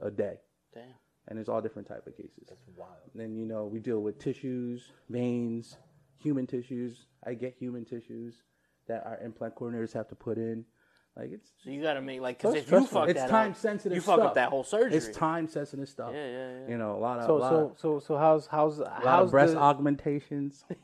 a 0.00 0.10
day, 0.10 0.36
Damn. 0.72 0.84
And 1.28 1.38
it's 1.38 1.48
all 1.48 1.60
different 1.60 1.88
type 1.88 2.06
of 2.06 2.16
cases. 2.16 2.44
That's 2.48 2.60
wild. 2.76 2.92
then 3.14 3.36
you 3.36 3.46
know 3.46 3.64
we 3.66 3.78
deal 3.80 4.00
with 4.00 4.18
tissues, 4.18 4.82
veins, 5.08 5.76
human 6.18 6.46
tissues. 6.46 7.06
I 7.26 7.34
get 7.34 7.54
human 7.58 7.84
tissues 7.84 8.34
that 8.88 9.04
our 9.06 9.18
implant 9.24 9.54
coordinators 9.54 9.92
have 9.94 10.08
to 10.08 10.14
put 10.14 10.36
in. 10.38 10.64
Like 11.16 11.30
it's 11.32 11.48
So 11.62 11.70
you 11.70 11.80
got 11.80 11.94
to 11.94 12.02
make 12.02 12.20
like 12.20 12.38
because 12.38 12.54
That's 12.54 12.66
if 12.66 12.72
you 12.72 12.78
stressful. 12.78 13.00
fuck 13.02 13.08
it's 13.08 13.20
that 13.20 13.30
time 13.30 13.52
up, 13.52 13.56
sensitive. 13.56 13.94
you 13.96 14.02
fuck 14.02 14.18
up 14.18 14.24
stuff. 14.26 14.34
that 14.34 14.48
whole 14.48 14.64
surgery. 14.64 14.96
It's 14.96 15.08
time 15.16 15.46
sensitive 15.48 15.88
stuff. 15.88 16.10
Yeah, 16.12 16.26
yeah, 16.26 16.50
yeah. 16.62 16.68
You 16.70 16.76
know 16.76 16.96
a 16.96 16.98
lot 16.98 17.20
of 17.20 17.26
So 17.26 17.36
a 17.36 17.38
lot 17.38 17.50
so 17.50 17.56
of, 17.66 17.78
so 17.78 17.98
so 18.00 18.16
how's 18.18 18.46
how's 18.48 18.78
a 18.80 18.82
lot 18.82 19.02
how's 19.04 19.24
of 19.26 19.30
breast 19.30 19.52
the, 19.54 19.60
augmentations. 19.60 20.64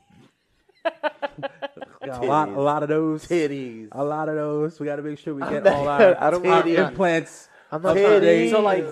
Got 0.83 2.23
a 2.23 2.25
lot, 2.25 2.49
a 2.49 2.59
lot 2.61 2.81
of 2.83 2.89
those. 2.89 3.27
Titties. 3.27 3.89
A 3.91 4.03
lot 4.03 4.27
of 4.29 4.35
those. 4.35 4.79
We 4.79 4.85
got 4.87 4.95
to 4.95 5.03
make 5.03 5.19
sure 5.19 5.35
we 5.35 5.41
get 5.43 5.65
all 5.67 5.87
our, 5.87 6.21
I 6.21 6.31
don't 6.31 6.45
our 6.47 6.55
want- 6.63 6.67
implants. 6.67 7.47
I'm 7.71 7.81
not 7.83 7.89
up 7.91 7.95
to 7.97 8.19
trying. 8.19 8.49
So 8.49 8.61
like, 8.61 8.85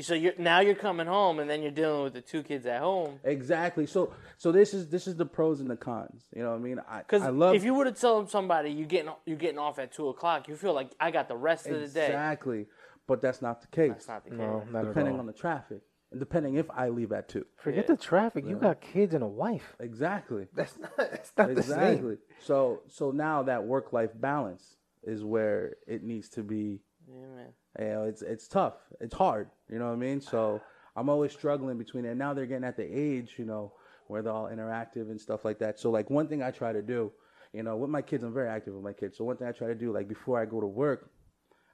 so 0.00 0.14
you're 0.14 0.32
now 0.38 0.60
you're 0.60 0.74
coming 0.74 1.06
home 1.06 1.38
and 1.38 1.48
then 1.50 1.62
you're 1.62 1.70
dealing 1.70 2.04
with 2.04 2.14
the 2.14 2.20
two 2.20 2.42
kids 2.42 2.66
at 2.66 2.80
home. 2.80 3.20
exactly. 3.24 3.86
So 3.86 4.12
so 4.38 4.52
this 4.52 4.74
is 4.74 4.88
this 4.88 5.06
is 5.06 5.16
the 5.16 5.26
pros 5.26 5.60
and 5.60 5.70
the 5.70 5.76
cons. 5.76 6.24
You 6.34 6.42
know 6.42 6.50
what 6.50 6.56
I 6.56 6.60
mean? 6.60 6.80
I 6.88 6.98
Because 6.98 7.22
I 7.22 7.28
love 7.30 7.54
if 7.54 7.64
you 7.64 7.74
were 7.74 7.84
to 7.84 7.92
tell 7.92 8.26
somebody 8.26 8.70
you 8.70 8.84
getting 8.86 9.12
you're 9.26 9.36
getting 9.36 9.58
off 9.58 9.78
at 9.78 9.92
two 9.92 10.08
o'clock, 10.08 10.48
you 10.48 10.56
feel 10.56 10.72
like 10.74 10.90
I 11.00 11.10
got 11.10 11.28
the 11.28 11.36
rest 11.36 11.66
of 11.66 11.80
the 11.80 11.88
day. 11.88 12.06
exactly, 12.06 12.66
but 13.06 13.20
that's 13.20 13.42
not 13.42 13.60
the 13.60 13.68
case. 13.68 13.90
That's 13.92 14.08
not 14.08 14.24
the 14.24 14.30
case. 14.30 14.38
No, 14.38 14.64
not 14.70 14.84
depending 14.86 15.14
at 15.14 15.16
all. 15.16 15.20
on 15.20 15.26
the 15.26 15.32
traffic, 15.32 15.80
and 16.10 16.20
depending 16.20 16.54
if 16.56 16.70
I 16.70 16.88
leave 16.88 17.12
at 17.12 17.28
two. 17.28 17.44
Forget 17.56 17.86
the 17.86 17.96
traffic. 17.96 18.44
You 18.46 18.56
got 18.56 18.80
kids 18.80 19.14
and 19.14 19.22
a 19.22 19.28
wife. 19.28 19.76
Exactly. 19.80 20.46
That's 20.54 20.78
not. 20.78 20.96
That's 20.96 21.32
not 21.36 21.54
the 21.54 21.62
same. 21.62 21.78
Exactly. 21.78 22.16
So 22.40 22.80
so 22.88 23.10
now 23.10 23.42
that 23.44 23.64
work 23.64 23.92
life 23.92 24.10
balance 24.14 24.76
is 25.04 25.24
where 25.24 25.74
it 25.86 26.02
needs 26.02 26.28
to 26.30 26.42
be 26.42 26.80
Yeah, 27.08 27.26
man. 27.34 27.48
You 27.78 27.86
know, 27.86 28.04
it's 28.04 28.22
it's 28.22 28.48
tough. 28.48 28.74
It's 29.00 29.14
hard. 29.14 29.50
You 29.70 29.78
know 29.78 29.86
what 29.86 29.94
I 29.94 29.96
mean? 29.96 30.20
So 30.20 30.60
I'm 30.96 31.08
always 31.08 31.32
struggling 31.32 31.78
between 31.78 32.04
it. 32.04 32.10
And 32.10 32.18
now 32.18 32.34
they're 32.34 32.46
getting 32.46 32.64
at 32.64 32.76
the 32.76 32.84
age, 32.84 33.34
you 33.38 33.44
know, 33.44 33.72
where 34.08 34.22
they're 34.22 34.32
all 34.32 34.48
interactive 34.48 35.10
and 35.10 35.20
stuff 35.20 35.44
like 35.44 35.58
that. 35.60 35.78
So 35.78 35.90
like 35.90 36.10
one 36.10 36.28
thing 36.28 36.42
I 36.42 36.50
try 36.50 36.72
to 36.72 36.82
do, 36.82 37.12
you 37.52 37.62
know, 37.62 37.76
with 37.76 37.90
my 37.90 38.02
kids, 38.02 38.24
I'm 38.24 38.34
very 38.34 38.48
active 38.48 38.74
with 38.74 38.84
my 38.84 38.92
kids. 38.92 39.16
So 39.16 39.24
one 39.24 39.36
thing 39.36 39.48
I 39.48 39.52
try 39.52 39.68
to 39.68 39.74
do, 39.74 39.92
like 39.92 40.08
before 40.08 40.40
I 40.40 40.44
go 40.44 40.60
to 40.60 40.66
work, 40.66 41.10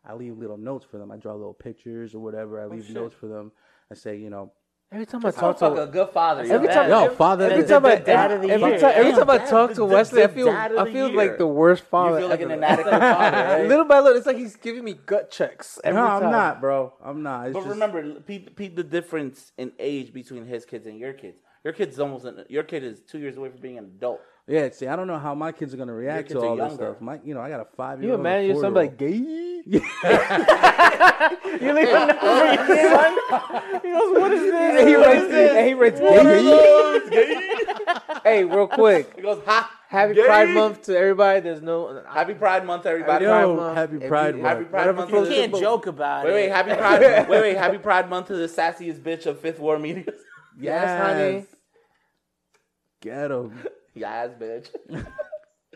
I 0.05 0.15
leave 0.15 0.39
little 0.39 0.57
notes 0.57 0.87
for 0.89 0.99
them. 0.99 1.11
I 1.11 1.17
draw 1.17 1.35
little 1.35 1.55
pictures 1.55 2.15
or 2.15 2.21
whatever. 2.21 2.61
I 2.61 2.65
oh, 2.65 2.69
leave 2.69 2.87
shit. 2.87 2.95
notes 2.95 3.15
for 3.15 3.27
them. 3.27 3.53
I 3.91 3.95
say, 3.95 4.17
you 4.17 4.31
know, 4.31 4.53
Every 4.91 5.05
time 5.05 5.21
I 5.27 5.31
Sounds 5.31 5.59
talk 5.61 5.73
like 5.73 5.75
to 5.75 5.83
a 5.83 5.87
good 5.87 6.09
father. 6.15 6.47
yo. 6.47 6.55
Every 6.55 6.69
time- 6.69 6.89
Yo, 6.89 7.05
every- 7.05 7.17
father. 7.17 7.45
every 7.51 7.63
the- 7.63 7.69
time 7.69 7.85
I 7.85 7.97
the 7.97 8.05
dad 8.05 8.31
of 8.31 8.41
the 8.41 8.51
every 8.51 8.71
year. 8.71 8.79
time 8.81 8.93
every 8.95 9.13
time 9.13 9.29
I 9.29 9.39
talk 9.39 9.75
to 9.75 9.85
Wesley, 9.85 10.23
I 10.23 10.29
feel 10.29 10.49
I 10.49 10.91
feel 10.91 11.13
like 11.15 11.37
the 11.37 11.47
worst 11.47 11.85
father. 11.85 12.13
You 12.15 12.21
feel 12.21 12.29
like 12.31 12.41
an 12.41 12.51
inadequate 12.53 12.93
father, 13.01 13.37
right? 13.37 13.69
Little 13.69 13.85
by 13.85 13.99
little, 14.01 14.17
it's 14.17 14.27
like 14.27 14.39
he's 14.39 14.57
giving 14.57 14.85
me 14.85 14.95
gut 14.95 15.31
checks. 15.31 15.79
Every 15.85 16.01
no, 16.01 16.07
time. 16.07 16.23
I'm 16.25 16.31
not, 16.33 16.61
bro. 16.63 16.95
I'm 17.05 17.23
not. 17.23 17.49
It's 17.49 17.53
But 17.53 17.61
just, 17.61 17.69
remember, 17.71 18.21
peep, 18.21 18.57
peep 18.57 18.77
the 18.77 18.83
difference 18.83 19.53
in 19.59 19.73
age 19.79 20.15
between 20.15 20.47
his 20.47 20.65
kids 20.65 20.87
and 20.87 20.99
your 20.99 21.13
kids. 21.13 21.43
Your 21.65 21.75
kid's 21.75 22.01
almost 22.01 22.25
an, 22.25 22.47
your 22.49 22.63
kid 22.63 22.83
is 22.83 23.01
two 23.01 23.19
years 23.19 23.37
away 23.37 23.51
from 23.51 23.61
being 23.61 23.77
an 23.77 23.85
adult. 23.85 24.23
Yeah. 24.49 24.71
See, 24.71 24.87
I 24.87 24.97
don't 24.97 25.07
know 25.07 25.19
how 25.19 25.35
my 25.35 25.53
kids 25.53 25.75
are 25.75 25.77
gonna 25.77 25.95
react 25.95 26.31
to 26.31 26.41
all 26.41 26.57
this 26.57 26.71
younger. 26.71 26.75
stuff. 26.75 27.01
My, 27.01 27.21
you 27.25 27.35
know, 27.35 27.41
I 27.41 27.49
got 27.49 27.61
a 27.61 27.67
five 27.77 28.03
year 28.03 28.13
old. 28.13 28.19
You 28.19 28.27
imagine 28.27 28.51
your 28.51 28.61
son 28.61 28.75
like 28.75 28.97
gay? 28.97 29.15
you 29.69 29.73
leave 29.73 29.83
a 31.89 32.07
note 32.07 32.21
for 32.21 32.27
oh, 32.27 32.53
your 32.53 32.67
son. 32.89 33.83
He 33.83 33.91
goes, 33.91 34.19
"What 34.19 34.33
is 34.33 34.41
this?" 34.41 34.81
And 34.81 34.89
he 34.89 34.95
writes, 34.95 35.33
and 35.33 35.67
he 35.67 35.75
writes, 35.75 36.01
gay. 37.11 37.55
hey, 38.25 38.45
real 38.45 38.67
quick, 38.67 39.15
He 39.17 39.23
goes, 39.23 39.43
ha, 39.45 39.71
Happy 39.89 40.15
gay. 40.15 40.25
Pride 40.25 40.51
Month 40.51 40.83
to 40.83 40.97
everybody. 40.97 41.41
There's 41.41 41.63
no 41.63 42.03
Happy 42.09 42.35
Pride 42.35 42.65
Month, 42.67 42.87
everybody. 42.87 43.25
Pride 43.25 43.47
Month. 43.47 43.77
happy 43.77 43.99
Pride 44.07 44.35
Month. 44.37 44.47
Happy 44.47 44.65
Pride 44.65 44.97
Month. 44.97 45.11
You 45.11 45.17
floats 45.17 45.29
to 45.29 45.35
your 45.35 45.49
can't 45.49 45.61
joke 45.61 45.87
about 45.87 46.25
Wait, 46.25 46.31
it. 46.31 46.35
wait, 46.35 46.49
happy 46.51 46.75
Pride. 46.75 47.01
wait, 47.29 47.41
wait, 47.41 47.57
happy 47.57 47.79
Pride 47.79 48.11
Month 48.11 48.27
to 48.29 48.37
the 48.37 48.47
sassiest 48.47 49.01
bitch 49.01 49.27
of 49.27 49.41
Fifth 49.41 49.59
War 49.59 49.79
Media. 49.79 50.13
Yes, 50.61 51.03
honey. 51.03 51.47
Get 53.01 53.31
him. 53.31 53.53
Yes, 53.99 54.31
bitch. 54.39 54.69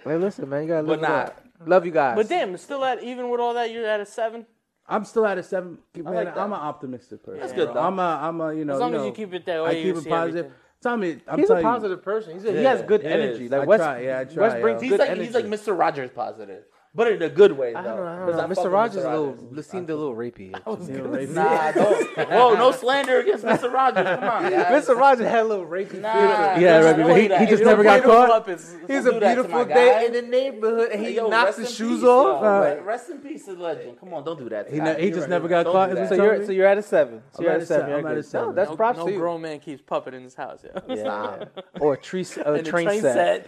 Hey, 0.04 0.16
listen, 0.16 0.48
man, 0.48 0.62
you 0.62 0.68
gotta 0.68 0.82
But 0.84 0.98
live 1.00 1.08
it 1.08 1.12
nah. 1.12 1.18
up. 1.20 1.44
Love 1.64 1.86
you 1.86 1.92
guys. 1.92 2.16
But 2.16 2.28
damn, 2.28 2.56
still 2.56 2.84
at 2.84 3.04
even 3.04 3.30
with 3.30 3.38
all 3.40 3.54
that, 3.54 3.70
you're 3.70 3.86
at 3.86 4.00
a 4.00 4.04
seven. 4.06 4.46
I'm 4.88 5.04
still 5.04 5.24
at 5.24 5.38
a 5.38 5.44
seven. 5.44 5.78
Man, 5.96 6.12
like 6.12 6.34
that. 6.34 6.38
I'm 6.38 6.52
an 6.52 6.58
optimistic 6.58 7.22
person. 7.22 7.40
That's 7.40 7.52
good, 7.52 7.66
bro. 7.66 7.74
though. 7.74 7.80
I'm 7.86 7.98
a, 8.00 8.02
I'm 8.20 8.40
a, 8.40 8.52
you 8.52 8.64
know, 8.64 8.74
As 8.74 8.80
long 8.80 8.94
you 8.94 8.98
as 8.98 9.06
you 9.06 9.12
keep 9.12 9.32
it 9.32 9.46
that 9.46 9.62
way, 9.62 9.70
I 9.70 9.72
way, 9.74 9.82
keep 9.84 9.94
it 9.96 10.02
see 10.02 10.10
positive. 10.10 10.36
everything. 10.46 10.58
Tell 10.82 10.96
me, 10.96 11.18
I'm 11.28 11.38
he's 11.38 11.44
a 11.44 11.48
telling 11.52 11.62
positive 11.62 12.02
person. 12.02 12.32
He's 12.34 12.44
a, 12.44 12.50
he 12.52 12.64
has 12.64 12.82
good 12.82 13.02
he 13.02 13.06
energy. 13.06 13.44
is. 13.44 13.50
Like 13.52 13.60
I 13.60 13.64
Wes, 13.64 13.78
try, 13.78 14.00
yeah, 14.00 14.18
I 14.18 14.24
try, 14.24 14.42
Wes 14.48 14.60
brings 14.60 14.76
yo. 14.76 14.80
He's 14.82 14.90
good 14.90 14.98
like 14.98 15.10
energy. 15.10 15.26
he's 15.26 15.34
like 15.36 15.44
Mr. 15.44 15.78
Rogers 15.78 16.10
positive, 16.12 16.64
but 16.94 17.10
in 17.10 17.22
a 17.22 17.28
good 17.28 17.52
way. 17.52 17.72
Though, 17.72 17.78
I 17.78 17.82
don't 17.82 17.96
know. 17.96 18.04
I 18.06 18.16
don't 18.16 18.26
'Cause 18.26 18.36
know. 18.36 18.40
fuck 18.42 18.50
Mr. 18.58 18.64
with 18.64 18.72
Rogers 18.72 19.04
a 19.04 19.08
little 19.20 19.62
seemed 19.62 19.90
a 19.90 19.96
little 19.96 20.14
rapey. 20.14 20.52
you. 20.88 20.94
You 20.94 21.02
know, 21.02 21.10
like- 21.10 21.28
Nah, 21.30 21.72
don't. 21.72 22.18
Whoa, 22.30 22.54
no 22.54 22.70
slander 22.72 23.20
against 23.20 23.44
Mr. 23.44 23.72
Rogers. 23.72 24.04
Come 24.04 24.24
on, 24.28 24.42
guys. 24.50 24.84
Mr. 24.86 24.96
Rogers 24.96 25.26
had 25.26 25.40
a 25.40 25.44
little 25.44 25.64
rapey 25.66 26.00
Nah, 26.00 26.12
feel. 26.12 26.62
Yeah, 26.62 26.80
don't 26.80 26.84
right, 26.84 27.06
but 27.28 27.38
he- 27.40 27.44
he 27.44 27.50
just 27.50 27.64
never 27.64 27.82
got 27.82 28.02
caught. 28.02 28.28
puppets. 28.28 28.74
It's 28.88 29.04
Don't 29.06 29.06
a 29.06 29.12
do 29.14 29.20
that 29.20 29.34
to 29.36 29.42
beautiful 29.42 29.64
day 29.64 29.74
guy. 29.74 30.02
in 30.04 30.12
the 30.12 30.22
neighborhood, 30.22 30.90
and 30.92 31.00
he 31.00 31.06
Hey, 31.06 31.14
yo, 31.16 31.28
knocks 31.28 31.56
his 31.56 31.74
shoes 31.74 32.00
peace, 32.00 32.08
off. 32.08 32.42
yo. 32.42 32.48
Uh, 32.48 32.80
Rest 32.84 33.08
in 33.10 33.18
peace 33.18 33.44
to 33.46 33.54
the 33.54 33.62
legend. 33.62 33.98
Come 33.98 34.12
on, 34.14 34.22
don't 34.24 34.38
do 34.38 34.48
that. 34.50 34.68
He, 34.68 34.76
him. 34.76 34.84
ne- 34.84 35.00
he 35.00 35.08
just 35.10 35.20
right. 35.22 35.30
never 35.30 35.48
got 35.48 35.62
Don't 35.64 35.72
caught. 35.72 35.90
do 35.90 35.96
is 35.96 36.10
that. 36.10 36.10
what 36.10 36.16
So 36.18 36.24
you're 36.24 36.44
so 36.46 36.52
you're 36.52 36.66
at 36.66 36.78
a 36.78 36.82
seven. 36.82 37.22
So 37.32 37.42
you're 37.42 37.50
at 37.52 37.54
at 37.56 37.60
a 37.60 37.62
a 37.62 37.66
seven. 37.66 37.80
seven. 37.86 37.90
You're 37.90 37.98
I'm 38.00 38.06
at 38.12 38.18
a 38.18 38.22
seven. 38.22 38.48
No, 38.48 38.52
that's 38.54 38.74
props 38.76 38.98
no 38.98 39.06
to 39.06 39.12
you. 39.12 39.18
grown 39.18 39.40
man 39.40 39.58
keeps 39.60 39.80
puppet 39.82 40.12
in 40.14 40.22
his 40.22 40.34
house. 40.34 40.64
Yeah. 40.88 41.44
Or 41.80 41.94
a 41.94 41.96
tree, 41.96 42.24
a 42.44 42.62
train, 42.62 43.00
set. 43.00 43.46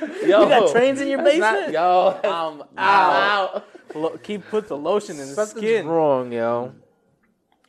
Yo, 0.26 0.42
You 0.42 0.48
got 0.48 0.72
trains 0.72 1.00
in 1.00 1.08
your 1.08 1.22
that's 1.22 1.38
not- 1.38 1.54
basement? 1.54 1.72
yo, 1.72 2.20
Um, 2.24 2.64
I'm 2.76 2.78
out. 2.78 3.64
Lo- 3.94 4.18
keep 4.22 4.46
put 4.48 4.68
the 4.68 4.76
lotion 4.76 5.12
in 5.18 5.28
the 5.28 5.34
Something's 5.34 5.58
skin. 5.64 5.86
wrong, 5.86 6.32
yo. 6.32 6.72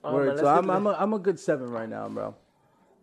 Oh, 0.04 0.14
Word. 0.14 0.28
man, 0.28 0.38
so 0.38 0.44
let's 0.44 0.58
I'm, 0.60 0.66
get 0.66 0.76
I'm, 0.76 0.84
to 0.84 0.90
a, 0.90 0.94
I'm 0.94 1.14
a 1.14 1.20
good 1.20 1.40
seven 1.40 1.70
right 1.72 1.88
now, 1.90 2.08
bro. 2.10 2.36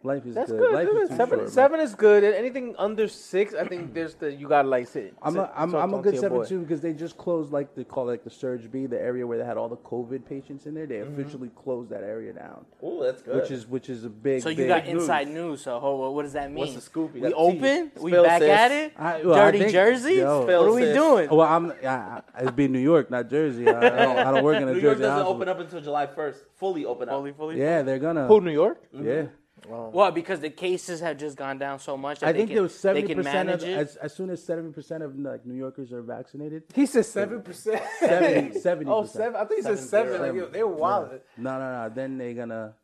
Life 0.05 0.27
is 0.27 0.35
That's 0.35 0.51
good. 0.51 0.59
good. 0.61 0.75
Life 0.75 0.89
is 0.89 1.09
too 1.09 1.17
Seven, 1.17 1.39
short, 1.39 1.51
seven 1.51 1.81
is 1.81 1.95
good. 1.95 2.25
Anything 2.25 2.75
under 2.77 3.09
six, 3.09 3.55
I 3.55 3.65
think 3.67 3.95
there's 3.95 4.15
the 4.15 4.31
you 4.31 4.47
gotta 4.49 4.69
like 4.69 4.87
sit. 4.87 5.15
I'm 5.23 5.33
sit- 5.33 5.41
a, 5.41 5.51
I'm, 5.59 5.73
talk- 5.73 5.83
I'm 5.83 5.95
a 5.95 6.03
good 6.03 6.13
to 6.15 6.21
seven 6.21 6.39
boy. 6.39 6.45
too 6.45 6.61
because 6.61 6.83
they 6.83 6.93
just 6.93 7.17
closed 7.17 7.53
like 7.53 7.75
they 7.75 7.85
call 7.85 8.09
it 8.11 8.13
like 8.13 8.25
the 8.25 8.29
Surge 8.29 8.71
B, 8.71 8.85
the 8.85 9.01
area 9.01 9.27
where 9.27 9.39
they 9.39 9.47
had 9.47 9.57
all 9.57 9.71
the 9.71 9.79
COVID 9.79 10.27
patients 10.29 10.67
in 10.67 10.75
there. 10.75 10.85
They 10.87 10.97
Mm-hmm. 10.97 11.19
officially 11.19 11.51
closed 11.57 11.89
that 11.89 12.03
area 12.05 12.35
down, 12.35 12.67
Oh, 12.83 13.03
that's 13.03 13.23
good. 13.23 13.37
which 13.37 13.51
is 13.51 13.67
which 13.67 13.89
is 13.89 14.05
a 14.05 14.11
big. 14.11 14.43
So 14.43 14.51
you 14.51 14.57
big 14.57 14.69
got 14.69 14.85
news. 14.85 15.03
inside 15.05 15.29
news. 15.29 15.63
So 15.63 15.81
ho, 15.81 16.11
what 16.11 16.23
does 16.25 16.35
that 16.35 16.51
mean? 16.51 16.59
What's 16.59 16.75
the 16.75 16.83
scoop? 16.83 17.15
We 17.15 17.21
got 17.21 17.33
open? 17.35 17.91
tea. 17.91 18.01
We 18.01 18.11
Spill, 18.11 18.25
back 18.25 18.43
sis. 18.43 18.51
at 18.51 18.73
it? 18.73 18.93
I- 18.99 19.23
well, 19.23 19.35
Dirty 19.37 19.59
think- 19.61 19.73
jerseys? 19.73 20.19
yo. 20.19 20.41
what 20.43 20.51
are 20.55 20.73
we 20.75 20.83
sis. 20.83 20.95
doing? 20.97 21.29
Well, 21.31 21.41
I'm 21.41 21.73
I, 21.83 21.87
I, 21.89 22.23
it'd 22.43 22.55
be 22.57 22.69
New 22.69 22.79
York, 22.79 23.11
not 23.11 23.31
Jersey. 23.31 23.67
I, 23.69 23.71
I, 23.79 23.81
don't, 24.05 24.19
I 24.19 24.33
don't 24.33 24.45
work 24.45 24.57
in 24.59 24.65
a 24.65 24.67
New 24.67 24.73
Jersey 24.75 24.83
New 24.83 24.87
York 24.89 24.99
doesn't 24.99 25.27
open 25.27 25.49
up 25.49 25.59
until 25.61 25.81
July 25.81 26.07
1st. 26.07 26.37
Fully 26.57 26.85
open 26.85 27.09
up. 27.09 27.15
Fully, 27.17 27.33
fully. 27.33 27.59
Yeah, 27.59 27.81
they're 27.83 27.99
gonna. 27.99 28.27
Who, 28.27 28.43
New 28.43 28.53
York? 28.53 28.83
Yeah, 28.93 29.27
Well, 29.69 30.11
because 30.11 30.41
the 30.41 30.51
cases 30.51 31.01
have 31.01 31.17
just 31.17 31.37
gone 31.37 31.59
down 31.59 31.79
so 31.79 31.97
much. 31.97 32.21
That 32.21 32.29
I 32.29 32.33
they 32.33 32.39
think 32.41 32.51
can, 32.51 32.55
there 32.57 32.63
was 32.65 32.73
they 32.75 32.79
seventy 32.79 33.07
can 33.09 33.17
percent 33.19 33.47
manage 33.47 33.63
of 33.63 33.69
it. 33.69 33.79
as, 33.79 33.97
as 33.97 34.15
soon 34.15 34.31
as 34.31 34.43
seventy 34.45 34.73
percent 34.73 35.03
of 35.03 35.19
like 35.19 35.47
New 35.47 35.55
Yorkers 35.55 35.93
are 35.93 36.03
vaccinated. 36.03 36.65
He 36.75 36.87
said 36.87 37.07
seven 37.07 37.41
percent. 37.43 37.83
seventy. 38.01 38.91
Oh, 38.91 39.05
seven. 39.07 39.37
I 39.37 39.45
think 39.47 39.61
he 39.61 39.63
said 39.63 39.79
Seven 39.79 40.13
seven. 40.13 40.21
Like, 40.21 40.35
yo, 40.35 40.49
they 40.49 40.63
were 40.63 40.75
wild. 40.75 41.09
No, 41.37 41.59
no, 41.59 41.83
no. 41.89 41.93
Then 41.95 42.19
they're 42.19 42.35
gonna. 42.35 42.75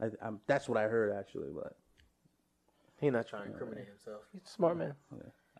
I, 0.00 0.06
I'm, 0.22 0.40
that's 0.46 0.68
what 0.68 0.78
I 0.78 0.84
heard 0.84 1.12
actually, 1.18 1.48
but 1.52 1.74
He 3.00 3.10
not 3.10 3.26
trying 3.26 3.44
to 3.46 3.50
incriminate 3.50 3.88
himself. 3.88 4.22
He's 4.32 4.42
a 4.46 4.48
smart 4.48 4.76
man. 4.76 4.94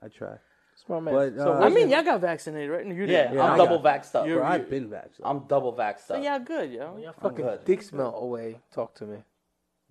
I 0.03 0.09
try. 0.09 0.37
Smart 0.87 1.03
man. 1.03 1.15
But, 1.15 1.37
so 1.37 1.55
uh, 1.55 1.59
I 1.67 1.71
mean, 1.71 1.89
y'all 1.91 2.05
got 2.05 2.21
vaccinated, 2.21 2.71
right? 2.71 2.87
You. 2.87 3.05
Yeah, 3.05 3.33
Yeah, 3.33 3.43
I'm 3.43 3.53
I 3.55 3.57
double 3.57 3.81
got- 3.81 4.03
vaxxed 4.05 4.15
up. 4.15 4.27
Bro, 4.27 4.45
I've 4.45 4.71
been 4.71 4.89
vaccinated. 4.89 5.25
I'm 5.25 5.41
double 5.49 5.73
vaxxed 5.73 6.07
So 6.07 6.15
up. 6.15 6.23
y'all 6.23 6.39
good, 6.39 6.71
yo. 6.71 6.97
your 6.99 7.13
fucking 7.15 7.45
good. 7.45 7.65
dick 7.65 7.83
smell 7.83 8.15
away. 8.15 8.61
Talk 8.73 8.95
to 8.97 9.05
me. 9.07 9.19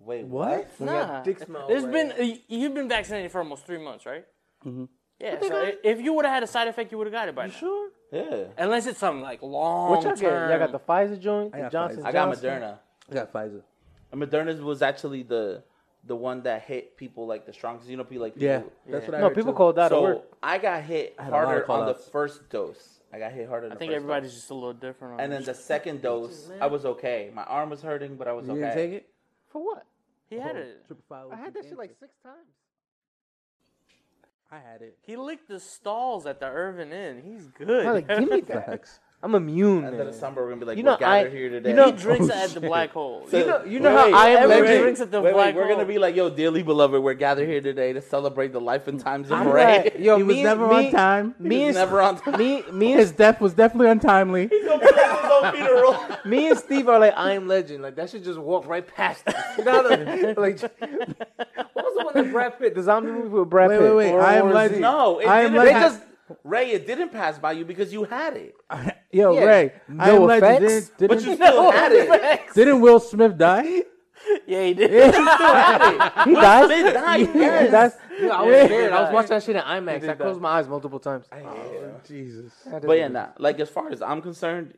Wait, 0.00 0.24
What? 0.26 0.68
When 0.78 0.88
your 0.88 1.06
Nah. 1.06 1.22
dick 1.22 1.38
smell 1.40 1.66
There's 1.68 1.82
away. 1.84 1.92
been 1.92 2.12
uh, 2.12 2.36
you've 2.48 2.74
been 2.74 2.88
vaccinated 2.88 3.32
for 3.32 3.38
almost 3.40 3.66
three 3.66 3.78
months, 3.82 4.06
right? 4.06 4.24
Mm-hmm. 4.64 4.84
Yeah. 5.18 5.40
So 5.40 5.56
i- 5.56 5.76
if 5.82 6.00
you 6.00 6.12
would 6.12 6.24
have 6.24 6.34
had 6.34 6.42
a 6.44 6.46
side 6.46 6.68
effect, 6.68 6.92
you 6.92 6.98
would 6.98 7.06
have 7.08 7.12
got 7.12 7.28
it 7.28 7.34
by 7.34 7.46
now. 7.46 7.52
Sure. 7.52 7.90
Yeah. 8.12 8.44
Unless 8.56 8.86
it's 8.86 8.98
something 8.98 9.22
like 9.22 9.42
long 9.42 9.90
What 9.90 10.02
y'all 10.04 10.12
get? 10.12 10.20
term. 10.20 10.50
Y'all 10.50 10.58
got 10.58 10.72
the 10.72 10.78
Pfizer 10.78 11.18
joint, 11.20 11.54
I 11.54 11.58
the 11.58 11.62
got 11.64 11.72
Johnson. 11.72 12.02
Pfizer. 12.02 12.06
I 12.06 12.12
got 12.12 12.36
Moderna. 12.36 12.78
I 13.10 13.14
got 13.14 13.32
Pfizer. 13.32 13.62
And 14.12 14.22
Moderna 14.22 14.60
was 14.62 14.82
actually 14.82 15.22
the 15.24 15.62
the 16.04 16.14
one 16.16 16.42
that 16.44 16.62
hit 16.62 16.96
people 16.96 17.26
like 17.26 17.44
the 17.44 17.52
strongest. 17.52 17.88
You 17.90 17.96
know, 17.96 18.04
people 18.04 18.22
like 18.22 18.34
Yeah, 18.36 18.58
people- 18.58 18.72
that's 18.88 19.06
what 19.06 19.14
I 19.16 19.20
No, 19.20 19.30
people 19.30 19.52
too. 19.52 19.56
called 19.56 19.76
that 19.76 19.86
at 19.86 19.90
So 19.90 20.02
work. 20.02 20.22
I 20.42 20.56
got 20.58 20.82
hit 20.84 21.14
had 21.18 21.28
a 21.28 21.30
lot 21.32 21.42
of 21.42 21.48
harder 21.48 21.70
on 21.72 21.86
the 21.86 21.94
first 21.94 22.48
dose. 22.48 23.00
I 23.12 23.18
got 23.18 23.32
hit 23.32 23.48
harder. 23.48 23.70
I 23.72 23.74
think 23.74 23.92
everybody's 23.92 24.30
dose. 24.30 24.38
just 24.38 24.50
a 24.50 24.54
little 24.54 24.72
different. 24.74 25.20
And 25.20 25.32
then 25.32 25.42
the 25.42 25.54
second 25.54 26.00
dose, 26.00 26.50
I 26.60 26.66
was 26.68 26.86
okay. 26.86 27.30
My 27.34 27.42
arm 27.44 27.68
was 27.70 27.82
hurting, 27.82 28.14
but 28.16 28.28
I 28.28 28.32
was 28.32 28.46
You 28.46 28.52
okay. 28.52 28.60
didn't 28.60 28.74
take 28.74 28.92
it? 28.92 29.08
For 29.50 29.64
what? 29.64 29.84
he 30.30 30.36
had 30.36 30.56
it. 30.56 30.86
Triple 30.86 31.04
five 31.08 31.26
I 31.32 31.36
had 31.36 31.54
that 31.54 31.64
shit 31.64 31.78
like 31.78 31.94
six 31.98 32.12
times. 32.22 32.36
I 34.50 34.56
had 34.58 34.80
it. 34.82 34.96
He 35.06 35.16
licked 35.16 35.48
the 35.48 35.60
stalls 35.60 36.26
at 36.26 36.40
the 36.40 36.46
Irvin 36.46 36.92
Inn. 36.92 37.22
He's 37.22 37.46
good. 37.48 37.84
Like, 37.84 38.08
give 38.08 38.28
me 38.30 38.40
that. 38.48 38.66
Facts. 38.66 39.00
I'm 39.20 39.34
immune, 39.34 39.78
And 39.78 39.96
man. 39.96 39.96
then 39.98 40.06
December 40.06 40.42
we're 40.42 40.50
gonna 40.50 40.60
be 40.60 40.66
like, 40.66 40.78
You 40.78 40.84
we're 40.84 40.90
know, 40.90 40.96
I- 40.96 41.22
gathered 41.24 41.32
here 41.32 41.48
today. 41.50 41.70
you 41.70 41.74
know- 41.74 41.86
he 41.86 41.92
drinks 41.92 42.28
Oh, 42.32 42.34
at 42.36 42.50
the 42.50 42.58
oh, 42.58 42.60
shit. 42.60 42.62
black 42.62 42.90
hole. 42.92 43.26
You 43.32 43.46
know, 43.46 43.64
you 43.64 43.80
know 43.80 43.90
Wait, 43.90 43.98
how 43.98 44.04
wait, 44.06 44.14
I 44.14 44.28
am 44.28 44.36
everybody 44.44 44.60
legend. 44.62 44.82
drinks 44.82 45.00
at 45.00 45.10
the 45.10 45.20
wait, 45.20 45.32
black 45.32 45.46
wait, 45.46 45.56
we're 45.56 45.68
gonna 45.68 45.84
be 45.84 45.98
like, 45.98 46.14
yo, 46.14 46.30
dearly 46.30 46.62
beloved, 46.62 47.02
we're 47.02 47.14
gathered 47.14 47.48
here 47.48 47.60
today 47.60 47.92
to 47.94 48.00
celebrate 48.00 48.52
the 48.52 48.60
life 48.60 48.86
and 48.86 49.00
times 49.00 49.28
of 49.32 49.38
I'm 49.40 49.48
Ray. 49.48 49.82
like, 49.82 49.96
yo, 49.98 50.18
He 50.18 50.22
was 50.22 50.36
never 50.36 50.68
me, 50.68 50.86
on 50.86 50.92
time. 50.92 51.34
Me 51.40 51.56
He's 51.56 51.66
and 51.68 51.74
never 51.74 52.00
on 52.00 52.18
time. 52.20 52.38
me, 52.38 52.62
me 52.70 52.92
His 52.98 53.10
death 53.10 53.40
was 53.40 53.54
definitely 53.54 53.88
untimely. 53.90 54.46
He's 54.46 54.64
gonna 54.64 54.78
put 54.86 54.94
his 54.94 55.04
own 55.32 55.52
funeral. 55.52 56.06
me 56.24 56.50
and 56.50 56.58
Steve 56.58 56.88
are 56.88 57.00
like 57.00 57.14
I 57.16 57.32
am 57.32 57.48
legend. 57.48 57.82
Like 57.82 57.96
that 57.96 58.10
should 58.10 58.22
just 58.22 58.38
walk 58.38 58.68
right 58.68 58.86
past 58.86 59.26
us. 59.26 59.34
You 59.58 59.64
know, 59.64 59.80
like, 59.82 60.36
like 60.36 60.60
what 61.72 61.84
was 61.84 61.94
the 61.96 62.04
one 62.04 62.14
that 62.14 62.30
Brad 62.32 62.56
Pitt, 62.56 62.76
the 62.76 62.84
zombie 62.84 63.10
movie 63.10 63.30
with 63.30 63.50
Brad 63.50 63.68
Pitt? 63.70 63.80
wait, 63.80 63.92
wait. 63.94 64.12
World 64.12 64.24
I 64.24 64.34
am 64.36 64.52
legend. 64.52 64.80
No, 64.80 65.18
it 65.18 65.26
I 65.26 65.40
am 65.42 65.52
didn't 65.54 65.66
legend. 65.66 65.82
pass. 65.82 66.00
Ray, 66.44 66.70
it 66.72 66.86
didn't 66.86 67.10
pass 67.10 67.38
by 67.38 67.52
you 67.52 67.64
because 67.64 67.92
you 67.92 68.04
had 68.04 68.36
it, 68.36 68.54
Yo, 69.12 69.34
Yeah, 69.34 69.44
Ray. 69.44 69.72
no 69.88 70.02
I 70.04 70.08
am 70.10 70.22
legend. 70.24 70.64
effects, 70.64 70.88
Didn't, 70.98 71.08
but 71.08 71.18
you 71.20 71.36
didn't, 71.36 71.46
still 71.48 71.70
had 71.70 71.92
it. 71.92 72.40
didn't 72.54 72.80
Will 72.80 73.00
Smith 73.00 73.36
die? 73.38 73.82
yeah, 74.46 74.64
he 74.64 74.74
did. 74.80 74.90
He 74.90 75.20
died. 75.22 76.66
Smith 76.66 76.94
died, 76.94 77.20
He 77.20 77.38
yes. 77.38 77.70
died. 77.70 77.92
Yeah, 78.20 78.28
I 78.30 78.42
was 78.42 78.54
Yeah. 78.56 78.64
scared. 78.66 78.92
I 78.92 79.00
was 79.02 79.12
watching 79.12 79.28
that 79.30 79.42
shit 79.44 79.56
in 79.56 79.62
IMAX. 79.62 80.00
did 80.00 80.10
I 80.10 80.14
closed 80.14 80.38
die. 80.40 80.42
my 80.42 80.50
eyes 80.58 80.68
multiple 80.68 80.98
times. 80.98 81.26
Oh, 81.32 82.00
Jesus. 82.06 82.52
But 82.70 82.98
yeah, 82.98 83.08
nah. 83.08 83.28
Like 83.38 83.60
as 83.60 83.70
far 83.70 83.90
as 83.90 84.02
I'm 84.02 84.20
concerned, 84.20 84.74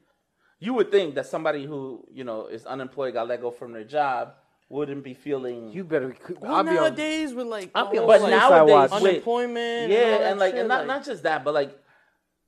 you 0.59 0.75
would 0.75 0.91
think 0.91 1.15
that 1.15 1.27
somebody 1.27 1.65
who 1.65 2.05
you 2.13 2.23
know 2.25 2.47
is 2.47 2.67
unemployed 2.67 3.15
got 3.15 3.27
let 3.29 3.41
go 3.41 3.51
from 3.51 3.73
their 3.73 3.85
job 3.85 4.35
wouldn't 4.71 5.03
be 5.05 5.13
feeling. 5.15 5.71
You 5.73 5.85
better. 5.85 6.17
Well, 6.41 6.55
I'll 6.55 6.63
be 6.63 6.71
on. 6.71 6.77
nowadays 6.77 7.35
with 7.35 7.47
like 7.47 7.71
I'll 7.75 7.91
be 7.91 7.99
on 7.99 8.07
but 8.07 8.21
Suicide 8.21 8.37
nowadays, 8.39 8.73
watch. 8.73 8.91
with- 8.93 9.03
unemployment. 9.11 9.91
yeah, 9.91 9.99
and, 9.99 10.13
all 10.15 10.19
that 10.21 10.31
and 10.31 10.41
like, 10.41 10.53
shit, 10.53 10.59
and 10.61 10.69
not 10.69 10.79
like- 10.79 10.87
not 10.87 11.05
just 11.05 11.23
that, 11.25 11.45
but 11.45 11.53
like, 11.53 11.77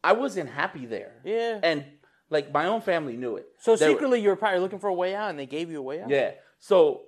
I 0.03 0.13
wasn't 0.13 0.49
happy 0.49 0.87
there. 0.87 1.13
Yeah. 1.25 1.59
and 1.63 1.85
like 2.31 2.51
my 2.53 2.67
own 2.67 2.81
family 2.81 3.17
knew 3.17 3.37
it. 3.37 3.47
So 3.59 3.77
They 3.77 3.89
were- 3.89 3.93
secretly, 3.95 4.21
you 4.21 4.29
were 4.31 4.37
probably 4.37 4.61
looking 4.61 4.79
for 4.79 4.89
a 4.89 4.95
way 4.95 5.15
out, 5.15 5.31
and 5.31 5.39
they 5.39 5.47
gave 5.47 5.71
you 5.71 5.79
a 5.81 5.83
way 5.83 6.01
out. 6.01 6.09
Yeah. 6.09 6.31
So 6.61 7.03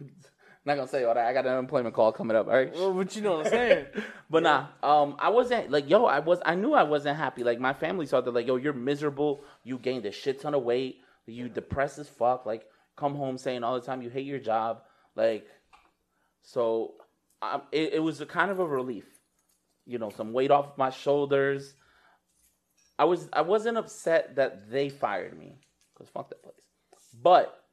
not 0.64 0.74
gonna 0.76 0.88
say 0.88 1.04
all 1.04 1.14
that. 1.14 1.26
I 1.26 1.32
got 1.32 1.46
an 1.46 1.52
unemployment 1.52 1.94
call 1.94 2.12
coming 2.12 2.36
up. 2.36 2.48
All 2.48 2.54
right. 2.54 2.72
Well, 2.74 2.92
but 2.94 3.14
you 3.14 3.22
know 3.22 3.38
what 3.38 3.46
I'm 3.46 3.52
saying. 3.52 3.86
But 4.30 4.42
nah, 4.42 4.66
um, 4.82 5.14
I 5.20 5.28
wasn't 5.28 5.70
like 5.70 5.88
yo. 5.88 6.06
I 6.06 6.18
was. 6.18 6.40
I 6.44 6.56
knew 6.56 6.72
I 6.72 6.82
wasn't 6.82 7.16
happy. 7.16 7.44
Like 7.44 7.60
my 7.60 7.72
family 7.74 8.06
saw 8.06 8.20
that. 8.20 8.34
Like 8.34 8.48
yo, 8.48 8.56
you're 8.56 8.72
miserable. 8.72 9.44
You 9.62 9.78
gained 9.78 10.04
a 10.06 10.10
shit 10.10 10.40
ton 10.40 10.54
of 10.54 10.64
weight. 10.64 10.96
You 11.26 11.48
depressed 11.48 11.98
as 11.98 12.08
fuck. 12.08 12.46
Like 12.46 12.66
come 12.96 13.14
home 13.14 13.38
saying 13.38 13.64
all 13.64 13.74
the 13.78 13.84
time 13.86 14.02
you 14.02 14.10
hate 14.10 14.26
your 14.26 14.38
job. 14.38 14.82
Like 15.16 15.46
so, 16.42 16.94
um, 17.42 17.62
it, 17.72 17.94
it 17.94 17.98
was 18.02 18.20
a 18.20 18.26
kind 18.26 18.50
of 18.50 18.58
a 18.58 18.66
relief. 18.66 19.06
You 19.86 19.98
know, 19.98 20.10
some 20.10 20.32
weight 20.32 20.50
off 20.50 20.76
my 20.78 20.90
shoulders. 20.90 21.74
I 22.98 23.04
was 23.04 23.28
I 23.32 23.42
wasn't 23.42 23.76
upset 23.78 24.36
that 24.36 24.70
they 24.70 24.88
fired 24.88 25.38
me 25.38 25.58
because 25.92 26.08
fuck 26.10 26.30
that 26.30 26.42
place, 26.42 26.54
but 27.22 27.64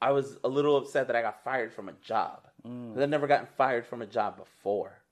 I 0.00 0.10
was 0.12 0.36
a 0.44 0.48
little 0.48 0.76
upset 0.76 1.06
that 1.06 1.16
I 1.16 1.22
got 1.22 1.42
fired 1.44 1.72
from 1.72 1.88
a 1.88 1.92
job. 1.92 2.48
'Cause 2.94 3.02
I've 3.02 3.08
never 3.08 3.26
gotten 3.26 3.46
fired 3.46 3.86
from 3.86 4.02
a 4.02 4.06
job 4.06 4.36
before. 4.36 5.02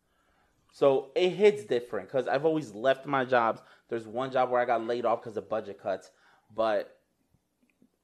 So 0.73 1.11
it 1.17 1.31
hits 1.31 1.65
different 1.65 2.09
because 2.09 2.29
I've 2.29 2.45
always 2.45 2.75
left 2.75 3.07
my 3.07 3.25
jobs. 3.25 3.61
There's 3.89 4.07
one 4.07 4.31
job 4.31 4.51
where 4.51 4.61
I 4.61 4.65
got 4.65 4.87
laid 4.87 5.05
off 5.05 5.21
because 5.21 5.37
of 5.37 5.49
budget 5.49 5.81
cuts, 5.81 6.11
but 6.55 6.97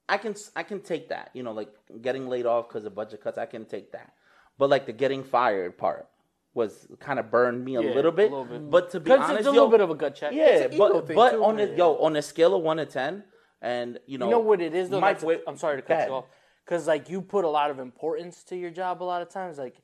I 0.08 0.18
can 0.18 0.34
I 0.54 0.62
can 0.62 0.80
take 0.80 1.08
that. 1.08 1.30
You 1.34 1.42
know, 1.42 1.52
like 1.52 1.70
getting 2.00 2.28
laid 2.28 2.46
off 2.46 2.68
because 2.68 2.84
of 2.84 2.94
budget 2.94 3.22
cuts, 3.22 3.38
I 3.38 3.46
can 3.46 3.64
take 3.64 3.92
that. 3.92 4.12
But 4.58 4.70
like 4.70 4.86
the 4.86 4.92
getting 4.92 5.22
fired 5.24 5.76
part 5.76 6.08
was 6.54 6.86
kind 7.00 7.18
of 7.18 7.30
burned 7.30 7.64
me 7.64 7.76
a 7.76 7.82
Yeah, 7.82 7.94
little 7.94 8.12
bit. 8.12 8.30
a 8.32 8.36
little 8.36 8.44
bit. 8.46 8.70
But 8.70 8.90
to 8.90 9.00
be 9.00 9.10
honest, 9.10 9.30
it's 9.32 9.40
a 9.42 9.44
yo, 9.50 9.52
little 9.52 9.68
bit 9.68 9.80
of 9.80 9.90
a 9.90 9.94
gut 9.94 10.14
check. 10.14 10.32
yeah, 10.32 10.44
It's 10.46 10.66
an 10.66 10.72
ego 10.74 10.88
but 10.94 11.06
thing 11.06 11.16
but 11.16 11.30
too, 11.32 11.44
on 11.44 11.56
man. 11.56 11.70
a, 11.70 11.76
yo 11.76 11.96
on 11.98 12.16
a 12.16 12.22
scale 12.22 12.54
of 12.54 12.62
one 12.62 12.78
to 12.78 12.86
ten, 12.86 13.24
and 13.60 13.98
you 14.06 14.16
know, 14.18 14.26
You 14.26 14.30
know 14.32 14.38
what 14.38 14.60
it 14.62 14.74
is 14.74 14.88
though? 14.88 15.00
my 15.00 15.12
That's 15.12 15.22
a- 15.22 15.26
way- 15.26 15.40
I'm 15.46 15.56
sorry 15.58 15.76
to 15.76 15.82
cut 15.82 15.96
ahead. 15.96 16.08
you 16.08 16.14
off. 16.14 16.26
Because 16.64 16.86
like 16.86 17.10
you 17.10 17.20
put 17.20 17.44
a 17.44 17.48
lot 17.48 17.70
of 17.70 17.78
importance 17.78 18.42
to 18.44 18.56
your 18.56 18.70
job 18.70 19.02
a 19.02 19.04
lot 19.04 19.22
of 19.22 19.28
times. 19.28 19.58
Like 19.58 19.76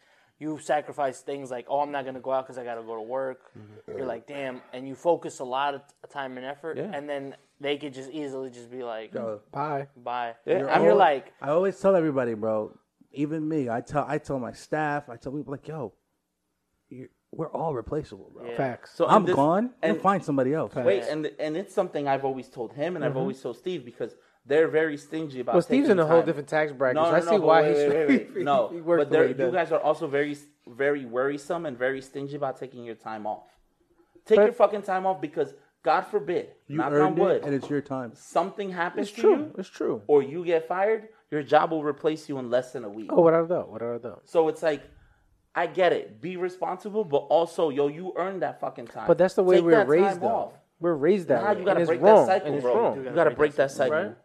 you 0.42 0.58
sacrifice 0.58 1.20
things 1.20 1.50
like, 1.50 1.66
oh, 1.68 1.80
I'm 1.80 1.92
not 1.92 2.04
gonna 2.04 2.20
go 2.20 2.32
out 2.32 2.44
because 2.44 2.58
I 2.58 2.64
gotta 2.64 2.82
go 2.82 2.96
to 2.96 3.06
work. 3.18 3.40
Mm-hmm. 3.56 3.96
You're 3.96 4.06
like, 4.06 4.26
damn, 4.26 4.60
and 4.72 4.88
you 4.88 4.94
focus 4.96 5.38
a 5.38 5.44
lot 5.44 5.74
of 5.74 5.82
time 6.10 6.36
and 6.36 6.44
effort, 6.44 6.76
Yeah. 6.76 6.90
and 6.92 7.08
then 7.08 7.36
they 7.60 7.76
could 7.78 7.94
just 7.94 8.10
easily 8.10 8.50
just 8.50 8.70
be 8.70 8.82
like, 8.82 9.12
Bye. 9.52 9.86
bye. 9.96 10.34
Yeah, 10.44 10.58
and 10.58 10.68
I'm- 10.68 10.82
you're 10.82 10.94
like, 11.10 11.32
I 11.40 11.50
always 11.50 11.78
tell 11.78 11.94
everybody, 11.94 12.34
bro. 12.34 12.76
Even 13.12 13.48
me, 13.48 13.68
I 13.68 13.80
tell 13.82 14.04
I 14.08 14.18
tell 14.18 14.38
my 14.38 14.52
staff, 14.52 15.08
I 15.08 15.16
tell 15.16 15.32
people 15.32 15.52
like, 15.52 15.68
yo, 15.68 15.92
you're, 16.88 17.08
we're 17.30 17.52
all 17.52 17.72
replaceable, 17.74 18.30
bro. 18.34 18.42
Yeah. 18.48 18.56
Facts. 18.56 18.88
so 18.94 19.06
I'm 19.06 19.24
this- 19.24 19.36
gone. 19.36 19.70
and 19.82 19.92
And 19.92 20.00
find 20.02 20.24
somebody 20.24 20.52
else. 20.54 20.74
Wait, 20.74 21.04
and 21.04 21.30
and 21.38 21.56
it's 21.56 21.74
something 21.74 22.08
I've 22.08 22.24
always 22.24 22.48
told 22.48 22.72
him, 22.72 22.96
and 22.96 23.04
I've 23.04 23.10
mm-hmm. 23.12 23.18
always 23.18 23.40
told 23.40 23.56
Steve 23.58 23.84
because 23.84 24.16
they're 24.46 24.68
very 24.68 24.96
stingy 24.96 25.40
about. 25.40 25.54
Well, 25.54 25.62
Steve's 25.62 25.88
in 25.88 25.98
a 25.98 26.06
whole 26.06 26.22
different 26.22 26.48
tax 26.48 26.72
bracket, 26.72 26.96
No, 26.96 27.04
so 27.04 27.10
no, 27.10 27.16
I 27.16 27.20
no, 27.20 27.24
see 27.26 27.30
but 27.38 27.42
why 27.46 27.62
wait, 27.62 27.68
he's 27.68 27.78
wait, 27.92 28.08
wait, 28.08 28.34
wait. 28.34 28.44
no. 28.44 28.68
he 28.68 28.80
but 28.80 29.10
the 29.10 29.18
way 29.18 29.22
he 29.24 29.28
you 29.30 29.34
does. 29.34 29.52
guys 29.52 29.72
are 29.72 29.80
also 29.80 30.06
very, 30.06 30.36
very 30.66 31.04
worrisome 31.04 31.66
and 31.66 31.78
very 31.78 32.00
stingy 32.02 32.36
about 32.36 32.58
taking 32.58 32.84
your 32.84 32.94
time 32.96 33.26
off. 33.26 33.44
Take 34.24 34.36
But- 34.36 34.44
your 34.44 34.52
fucking 34.52 34.82
time 34.82 35.06
off 35.06 35.20
because 35.20 35.54
God 35.82 36.02
forbid, 36.02 36.50
You 36.68 36.76
knock 36.78 36.86
on 36.88 36.92
earned 36.94 37.18
wood, 37.18 37.36
it, 37.38 37.44
and 37.44 37.54
it's 37.54 37.68
your 37.68 37.80
time. 37.80 38.12
something 38.14 38.70
happens 38.70 39.08
It's 39.08 39.16
to 39.16 39.20
true. 39.22 39.36
you, 39.36 39.54
It's 39.58 39.68
true. 39.68 40.02
or 40.06 40.22
you 40.22 40.44
get 40.44 40.68
fired, 40.68 41.08
your 41.30 41.42
job 41.42 41.70
will 41.72 41.82
replace 41.82 42.28
you 42.28 42.38
in 42.38 42.50
less 42.50 42.72
than 42.72 42.84
a 42.84 42.88
week. 42.88 43.10
Oh, 43.12 43.22
without 43.22 43.44
a 43.44 43.48
doubt. 43.48 43.70
Without 43.72 43.94
a 43.96 43.98
doubt. 43.98 44.22
So 44.24 44.46
it's 44.48 44.62
like, 44.62 44.82
I 45.54 45.66
get 45.66 45.92
it. 45.92 46.20
Be 46.20 46.36
responsible, 46.36 47.04
but 47.04 47.18
also, 47.18 47.68
yo, 47.70 47.88
you 47.88 48.12
earned 48.16 48.42
that 48.42 48.60
fucking 48.60 48.86
time. 48.88 49.06
But 49.08 49.18
that's 49.18 49.34
the 49.34 49.42
way 49.42 49.56
Take 49.56 49.64
we're 49.64 49.70
that 49.72 49.88
raised, 49.88 50.04
time 50.06 50.20
though. 50.20 50.26
off. 50.28 50.52
We're 50.80 50.94
raised 50.94 51.28
that 51.28 51.42
Nah, 51.42 51.52
way. 51.52 51.58
you 51.58 51.64
gotta 51.64 51.78
and 51.80 51.86
break 51.88 52.00
wrong. 52.00 52.26
that 52.26 52.42
cycle, 52.42 52.60
bro. 52.60 52.94
You 52.94 53.02
gotta 53.02 53.14
gotta 53.16 53.30
break 53.30 53.36
break 53.38 53.50
that 53.52 53.56
that 53.68 53.70
cycle. 53.70 53.96
Right? 53.96 54.16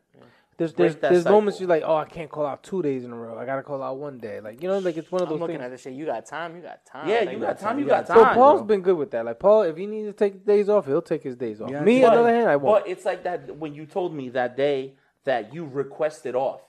There's 0.57 0.73
there's, 0.73 0.95
there's 0.95 1.23
cycle. 1.23 1.31
moments 1.33 1.59
you're 1.59 1.69
like, 1.69 1.83
oh, 1.85 1.95
I 1.95 2.05
can't 2.05 2.31
call 2.31 2.45
out 2.45 2.63
two 2.63 2.81
days 2.81 3.03
in 3.05 3.11
a 3.11 3.15
row. 3.15 3.37
I 3.37 3.45
gotta 3.45 3.61
call 3.61 3.83
out 3.83 3.97
one 3.97 4.17
day. 4.17 4.39
Like 4.39 4.61
you 4.63 4.67
know, 4.67 4.79
like 4.79 4.97
it's 4.97 5.11
one 5.11 5.21
of 5.21 5.29
those. 5.29 5.35
I'm 5.35 5.39
those 5.39 5.41
looking 5.49 5.55
things. 5.57 5.65
at 5.65 5.71
this 5.71 5.81
shit. 5.83 5.93
You 5.93 6.05
got 6.07 6.25
time. 6.25 6.55
You 6.55 6.63
got 6.63 6.83
time. 6.83 7.07
Yeah, 7.07 7.19
Like, 7.19 7.31
you 7.31 7.39
got 7.39 7.59
time. 7.59 7.77
You 7.77 7.83
You 7.85 7.89
got 7.91 8.07
got 8.07 8.17
So 8.17 8.23
time. 8.23 8.33
Paul's 8.35 8.59
bro. 8.61 8.65
been 8.67 8.81
good 8.81 8.97
with 8.97 9.11
that. 9.11 9.23
Like 9.25 9.39
Paul, 9.39 9.61
if 9.63 9.77
he 9.77 9.85
needs 9.85 10.07
to 10.07 10.13
take 10.13 10.45
days 10.45 10.67
off, 10.67 10.87
he'll 10.87 11.01
take 11.03 11.21
his 11.21 11.35
days 11.35 11.61
off. 11.61 11.69
Yeah, 11.69 11.81
Me, 11.81 12.01
but- 12.01 12.09
on 12.09 12.15
the 12.15 12.21
other 12.21 12.33
hand, 12.33 12.49
I 12.49 12.55
won't. 12.55 12.83
But 12.83 12.89
it's 12.91 13.05
like 13.05 13.23
that 13.23 13.55
when 13.57 13.75
you 13.75 13.85
told 13.85 14.15
me 14.15 14.29
that 14.29 14.57
day 14.57 14.95
that 15.25 15.53
you 15.53 15.63
requested 15.65 16.33
off, 16.35 16.61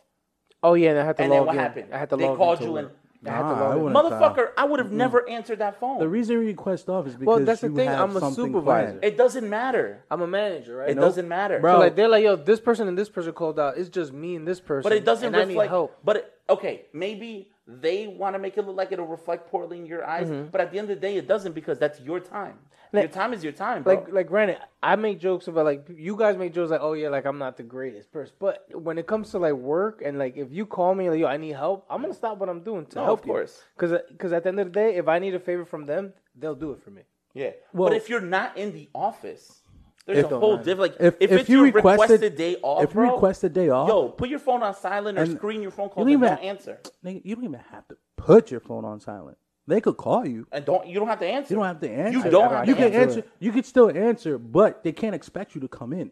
oh 0.63 0.75
yeah, 0.75 0.91
and 0.91 0.99
I 0.99 1.05
had 1.05 1.17
to 1.17 1.23
and 1.23 1.33
then 1.33 1.39
log 1.39 1.47
what 1.47 1.57
in. 1.57 1.61
happened? 1.63 1.89
I 1.95 1.99
had 1.99 2.11
to 2.11 2.17
they 2.17 2.25
log 2.27 2.37
called 2.37 2.61
you 2.61 2.77
it. 2.77 2.81
and 2.81 2.91
I 3.27 3.31
had 3.31 3.39
to 3.39 3.43
Nah, 3.49 3.51
log 3.51 3.61
I 3.73 3.77
in. 3.77 3.83
wouldn't. 3.83 4.05
motherfucker, 4.13 4.49
I 4.57 4.65
would 4.65 4.79
have 4.79 4.93
never 4.93 5.29
answered 5.29 5.59
that 5.59 5.81
phone. 5.81 5.99
The 5.99 6.09
reason 6.09 6.35
you 6.41 6.47
request 6.47 6.89
off 6.89 7.07
is 7.09 7.15
because 7.15 7.27
Well, 7.27 7.45
that's 7.45 7.61
the 7.63 7.69
you 7.69 7.75
thing, 7.75 7.89
have 7.89 8.11
I'm 8.11 8.17
a 8.17 8.21
something 8.21 8.45
supervisor. 8.53 8.63
planned. 8.91 9.05
it 9.05 9.17
doesn't 9.17 9.49
matter. 9.51 10.05
I'm 10.11 10.21
a 10.23 10.27
manager, 10.29 10.77
right? 10.77 10.91
It 10.91 10.95
Nope. 10.95 11.05
doesn't 11.07 11.27
matter, 11.29 11.59
Bro. 11.59 11.73
So 11.75 11.79
like 11.81 11.97
they're 11.97 12.09
like, 12.09 12.23
yo, 12.23 12.37
this 12.37 12.61
person 12.61 12.87
and 12.87 12.97
this 12.97 13.09
person 13.09 13.33
called 13.33 13.59
out. 13.59 13.77
It's 13.77 13.89
just 13.89 14.13
me 14.13 14.37
and 14.37 14.47
this 14.47 14.61
person. 14.61 14.89
But 14.89 14.97
it 14.97 15.05
doesn't 15.05 15.27
and 15.27 15.37
I 15.37 15.41
need 15.41 15.49
reflect. 15.55 15.71
help. 15.71 15.97
But 16.05 16.17
it, 16.19 16.33
okay, 16.49 16.87
maybe 16.93 17.51
they 17.67 18.07
want 18.07 18.35
to 18.35 18.39
make 18.39 18.57
it 18.57 18.65
look 18.65 18.77
like 18.77 18.93
it'll 18.93 19.07
reflect 19.07 19.51
poorly 19.51 19.79
in 19.79 19.87
your 19.87 20.05
eyes. 20.07 20.29
Mm-hmm. 20.29 20.49
But 20.53 20.61
at 20.61 20.71
the 20.71 20.79
end 20.79 20.89
of 20.91 20.97
the 20.97 21.01
day, 21.01 21.17
it 21.17 21.27
doesn't 21.27 21.53
because 21.55 21.79
that's 21.79 22.01
your 22.01 22.21
time. 22.21 22.59
Your 22.93 23.09
time 23.09 23.33
is 23.33 23.43
your 23.45 23.53
time, 23.53 23.83
bro. 23.83 23.95
Like, 23.95 24.13
like, 24.13 24.27
granted, 24.29 24.59
I 24.83 24.97
make 24.97 25.21
jokes 25.21 25.49
about 25.49 25.65
like 25.65 25.87
you 25.95 26.17
guys 26.17 26.37
make 26.37 26.53
jokes 26.55 26.71
like, 26.71 26.81
oh 26.83 26.93
yeah, 26.95 27.09
like 27.09 27.25
I'm 27.27 27.39
not 27.39 27.57
the 27.57 27.63
greatest 27.63 28.11
person. 28.13 28.35
But 28.39 28.67
when 28.73 28.99
it 28.99 29.07
comes 29.07 29.31
to 29.33 29.39
like 29.39 29.55
work 29.55 30.03
and 30.05 30.19
like 30.19 30.37
if 30.37 30.53
you 30.53 30.67
call 30.67 30.95
me 30.95 31.11
like, 31.11 31.21
yo, 31.21 31.27
I 31.27 31.37
need 31.37 31.53
help, 31.53 31.87
I'm 31.91 32.01
gonna 32.03 32.15
stop 32.15 32.39
what 32.39 32.49
I'm 32.49 32.63
doing 32.63 32.87
to 32.87 32.97
No, 32.99 33.05
help 33.05 33.21
of 33.21 33.27
course. 33.27 33.63
Because 33.77 34.01
because 34.11 34.33
uh, 34.33 34.37
at 34.37 34.43
the 34.45 34.49
end 34.51 34.61
of 34.61 34.67
the 34.69 34.73
day, 34.73 34.97
if 34.97 35.09
I 35.09 35.19
need 35.19 35.35
a 35.35 35.41
favor 35.41 35.65
from 35.65 35.87
them, 35.87 36.13
they'll 36.35 36.55
do 36.55 36.73
it 36.73 36.83
for 36.83 36.91
me. 36.91 37.03
yeah. 37.35 37.51
Well- 37.73 37.89
but 37.91 37.97
if 37.97 38.09
you're 38.09 38.21
not 38.21 38.57
in 38.57 38.73
the 38.73 38.89
office, 38.95 39.63
there's 40.07 40.25
a 40.25 40.39
whole 40.39 40.57
different. 40.57 40.81
Like 40.81 40.95
If, 41.01 41.15
if, 41.21 41.31
if, 41.33 41.41
it's 41.41 41.49
you 41.51 41.65
your 41.67 41.73
requested, 41.73 42.23
requested 42.23 42.37
day 42.37 42.57
off, 42.63 42.83
if 42.85 42.91
you 42.91 42.95
bro, 42.95 43.13
request 43.13 43.45
a 43.45 43.49
day 43.51 43.69
off, 43.69 43.89
yo, 43.89 44.09
put 44.09 44.31
your 44.31 44.39
phone 44.39 44.63
on 44.63 44.75
silent 44.75 45.19
or 45.19 45.27
screen 45.27 45.61
your 45.61 45.71
phone 45.71 45.89
you 45.89 45.91
calls 45.91 46.07
don't 46.07 46.15
and 46.15 46.23
even 46.25 46.37
don't 46.37 46.45
answer. 46.45 46.81
nigga, 47.05 47.21
you 47.27 47.35
don't 47.35 47.45
even 47.45 47.61
have 47.71 47.87
to 47.89 47.97
put 48.17 48.51
your 48.51 48.61
phone 48.61 48.87
on 48.87 49.01
silent. 49.01 49.37
They 49.69 49.81
could 49.83 49.97
call 49.99 50.27
you. 50.27 50.47
And 50.51 50.65
don't 50.65 50.87
you 50.89 50.99
don't 50.99 51.09
have 51.09 51.21
to 51.21 51.27
answer. 51.27 51.53
You 51.53 51.59
don't 51.61 51.67
have 51.67 51.81
to 51.81 51.91
answer. 51.91 52.19
You 52.19 52.31
don't 52.31 52.51
have 52.51 52.67
You 52.67 52.75
to 52.75 52.81
can 52.81 52.93
answer. 52.93 53.19
answer. 53.21 53.31
You 53.39 53.53
can 53.53 53.63
still 53.63 53.91
answer, 53.91 54.39
but 54.39 54.83
they 54.83 54.93
can't 54.93 55.15
expect 55.15 55.55
you 55.55 55.61
to 55.61 55.69
come 55.69 55.93
in. 55.93 56.11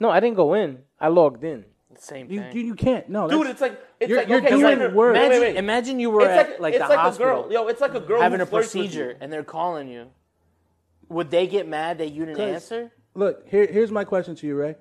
No, 0.00 0.08
I 0.10 0.20
didn't 0.20 0.36
go 0.36 0.54
in. 0.54 0.78
I 0.98 1.08
logged 1.08 1.44
in. 1.44 1.66
Same 1.98 2.26
thing. 2.26 2.50
you, 2.52 2.62
you 2.62 2.74
can't. 2.74 3.08
No, 3.08 3.28
Dude, 3.28 3.46
it's 3.46 3.60
like 3.60 3.78
it's 4.00 4.08
You're- 4.08 4.22
like 4.22 4.28
you're 4.28 4.38
okay, 4.40 4.48
doing 4.48 4.78
you're 4.80 4.90
work. 4.90 5.14
imagine, 5.14 5.30
wait, 5.40 5.40
wait. 5.40 5.56
imagine 5.56 6.00
you 6.00 6.10
were 6.10 6.22
It's 6.22 6.30
at 6.30 6.50
like, 6.52 6.60
like 6.60 6.74
it's 6.74 6.82
the 6.82 6.88
like 6.88 6.98
hospital 6.98 7.30
a 7.30 7.42
girl. 7.44 7.52
Yo, 7.52 7.66
it's 7.68 7.80
like 7.80 7.94
a 7.94 8.00
girl 8.00 8.20
having 8.20 8.40
a 8.40 8.46
procedure 8.46 9.16
and 9.20 9.32
they're 9.32 9.44
calling 9.44 9.86
you. 9.88 10.06
Would 11.10 11.30
they 11.30 11.46
get 11.46 11.68
mad 11.68 11.98
that 11.98 12.08
you 12.10 12.24
didn't 12.24 12.40
answer? 12.40 12.90
look. 13.14 13.46
Here, 13.48 13.66
here's 13.66 13.92
my 13.92 14.02
question 14.04 14.34
to 14.36 14.46
you, 14.46 14.56
Ray. 14.56 14.74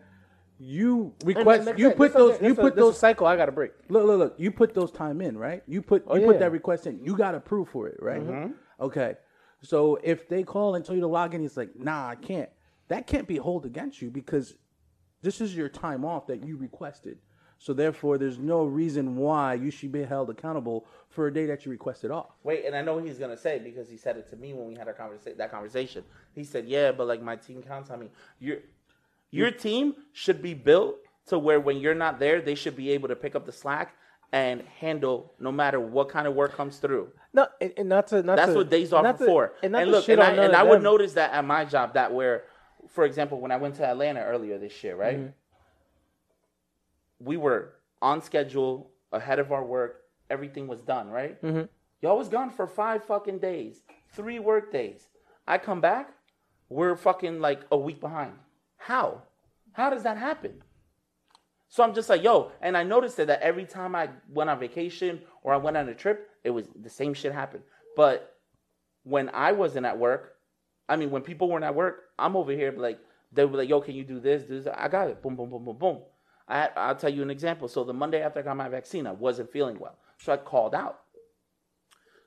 You 0.59 1.13
request. 1.25 1.77
You 1.77 1.91
put 1.91 2.13
That's 2.13 2.13
those. 2.13 2.41
You 2.41 2.49
that's 2.49 2.59
put 2.59 2.73
a 2.73 2.75
those. 2.75 2.99
cycle. 2.99 3.27
I 3.27 3.35
got 3.35 3.47
to 3.47 3.51
break. 3.51 3.71
Look, 3.89 4.05
look, 4.05 4.19
look. 4.19 4.35
You 4.37 4.51
put 4.51 4.73
those 4.73 4.91
time 4.91 5.19
in, 5.21 5.37
right? 5.37 5.63
You 5.67 5.81
put 5.81 6.03
Oh, 6.07 6.15
you 6.15 6.25
put 6.25 6.39
that 6.39 6.51
request 6.51 6.87
in. 6.87 7.03
You 7.03 7.17
got 7.17 7.35
approved 7.35 7.71
for 7.71 7.87
it, 7.87 7.97
right? 8.01 8.21
Mm-hmm. 8.21 8.51
Okay. 8.79 9.15
So 9.61 9.97
if 10.03 10.27
they 10.27 10.43
call 10.43 10.75
and 10.75 10.85
tell 10.85 10.95
you 10.95 11.01
to 11.01 11.07
log 11.07 11.33
in, 11.33 11.43
it's 11.43 11.57
like, 11.57 11.75
nah, 11.75 12.09
I 12.09 12.15
can't. 12.15 12.49
That 12.89 13.07
can't 13.07 13.27
be 13.27 13.35
held 13.35 13.65
against 13.65 14.01
you 14.01 14.11
because 14.11 14.55
this 15.21 15.41
is 15.41 15.55
your 15.55 15.69
time 15.69 16.03
off 16.05 16.27
that 16.27 16.45
you 16.45 16.57
requested. 16.57 17.17
So 17.57 17.71
therefore, 17.73 18.17
there's 18.17 18.37
no 18.37 18.65
reason 18.65 19.15
why 19.15 19.53
you 19.53 19.71
should 19.71 19.93
be 19.93 20.03
held 20.03 20.29
accountable 20.29 20.85
for 21.07 21.27
a 21.27 21.33
day 21.33 21.45
that 21.45 21.65
you 21.65 21.71
requested 21.71 22.11
off. 22.11 22.31
Wait, 22.43 22.65
and 22.65 22.75
I 22.75 22.81
know 22.81 22.95
what 22.95 23.05
he's 23.05 23.17
gonna 23.17 23.37
say 23.37 23.57
because 23.57 23.87
he 23.87 23.95
said 23.95 24.17
it 24.17 24.29
to 24.31 24.35
me 24.35 24.51
when 24.51 24.67
we 24.67 24.75
had 24.75 24.87
our 24.89 24.93
conversation. 24.93 25.37
That 25.37 25.49
conversation, 25.49 26.03
he 26.33 26.43
said, 26.43 26.65
"Yeah, 26.67 26.91
but 26.91 27.07
like 27.07 27.21
my 27.21 27.37
team 27.37 27.63
counts 27.63 27.89
on 27.89 28.01
me. 28.01 28.09
Your 28.39 28.57
your 29.33 29.51
team 29.51 29.95
should 30.11 30.41
be 30.41 30.53
built 30.53 30.95
to 31.27 31.39
where 31.39 31.59
when 31.59 31.77
you're 31.77 31.95
not 31.95 32.19
there, 32.19 32.41
they 32.41 32.55
should 32.55 32.75
be 32.75 32.91
able 32.91 33.07
to 33.07 33.15
pick 33.15 33.35
up 33.35 33.45
the 33.45 33.51
slack 33.51 33.95
and 34.31 34.61
handle 34.79 35.33
no 35.39 35.51
matter 35.51 35.79
what 35.79 36.09
kind 36.09 36.27
of 36.27 36.35
work 36.35 36.55
comes 36.55 36.77
through. 36.77 37.09
No, 37.33 37.47
and, 37.59 37.73
and 37.77 37.89
not 37.89 38.07
to 38.07 38.21
not 38.21 38.37
That's 38.37 38.51
to, 38.51 38.57
what 38.59 38.69
days 38.69 38.93
off 38.93 39.05
are 39.05 39.17
for. 39.17 39.53
And, 39.63 39.75
And 39.75 39.91
look, 39.91 40.07
and 40.07 40.21
I, 40.21 40.31
and 40.31 40.55
I 40.55 40.63
would 40.63 40.77
them. 40.77 40.83
notice 40.83 41.13
that 41.13 41.31
at 41.31 41.43
my 41.45 41.65
job 41.65 41.95
that 41.95 42.13
where, 42.13 42.43
for 42.89 43.05
example, 43.05 43.39
when 43.39 43.51
I 43.51 43.57
went 43.57 43.75
to 43.75 43.85
Atlanta 43.85 44.21
earlier 44.21 44.59
this 44.59 44.83
year, 44.83 44.95
right? 44.95 45.17
Mm-hmm. 45.17 45.29
We 47.25 47.37
were 47.37 47.73
on 48.01 48.21
schedule, 48.21 48.91
ahead 49.11 49.39
of 49.39 49.51
our 49.51 49.63
work. 49.63 50.01
Everything 50.29 50.67
was 50.67 50.81
done, 50.81 51.09
right? 51.09 51.41
Mm-hmm. 51.41 51.63
Y'all 52.01 52.17
was 52.17 52.29
gone 52.29 52.49
for 52.49 52.67
five 52.67 53.03
fucking 53.05 53.39
days, 53.39 53.81
three 54.13 54.39
work 54.39 54.71
days. 54.71 55.07
I 55.47 55.57
come 55.57 55.81
back, 55.81 56.13
we're 56.69 56.95
fucking 56.95 57.39
like 57.39 57.61
a 57.71 57.77
week 57.77 57.99
behind. 57.99 58.33
How? 58.85 59.21
How 59.71 59.89
does 59.89 60.03
that 60.03 60.17
happen? 60.17 60.61
So 61.69 61.83
I'm 61.83 61.93
just 61.93 62.09
like, 62.09 62.21
yo, 62.21 62.51
and 62.61 62.77
I 62.77 62.83
noticed 62.83 63.17
that, 63.17 63.27
that 63.27 63.41
every 63.41 63.65
time 63.65 63.95
I 63.95 64.09
went 64.29 64.49
on 64.49 64.59
vacation 64.59 65.21
or 65.41 65.53
I 65.53 65.57
went 65.57 65.77
on 65.77 65.87
a 65.89 65.95
trip, 65.95 66.29
it 66.43 66.49
was 66.49 66.67
the 66.79 66.89
same 66.89 67.13
shit 67.13 67.31
happened. 67.31 67.63
But 67.95 68.35
when 69.03 69.29
I 69.29 69.53
wasn't 69.53 69.85
at 69.85 69.97
work, 69.97 70.35
I 70.89 70.97
mean, 70.97 71.11
when 71.11 71.21
people 71.21 71.47
weren't 71.49 71.63
at 71.63 71.73
work, 71.73 72.09
I'm 72.19 72.35
over 72.35 72.51
here 72.51 72.73
like 72.75 72.99
they 73.31 73.45
were 73.45 73.57
like, 73.57 73.69
yo, 73.69 73.79
can 73.81 73.95
you 73.95 74.03
do 74.03 74.19
this? 74.19 74.43
Do 74.43 74.61
this? 74.61 74.73
I 74.75 74.89
got 74.89 75.07
it. 75.07 75.21
Boom, 75.21 75.35
boom, 75.35 75.49
boom, 75.49 75.63
boom, 75.63 75.77
boom. 75.77 75.99
I, 76.47 76.69
I'll 76.75 76.95
tell 76.95 77.09
you 77.09 77.21
an 77.21 77.31
example. 77.31 77.69
So 77.69 77.85
the 77.85 77.93
Monday 77.93 78.21
after 78.21 78.41
I 78.41 78.43
got 78.43 78.57
my 78.57 78.67
vaccine, 78.69 79.07
I 79.07 79.11
wasn't 79.11 79.49
feeling 79.49 79.79
well, 79.79 79.97
so 80.17 80.33
I 80.33 80.37
called 80.37 80.75
out. 80.75 80.99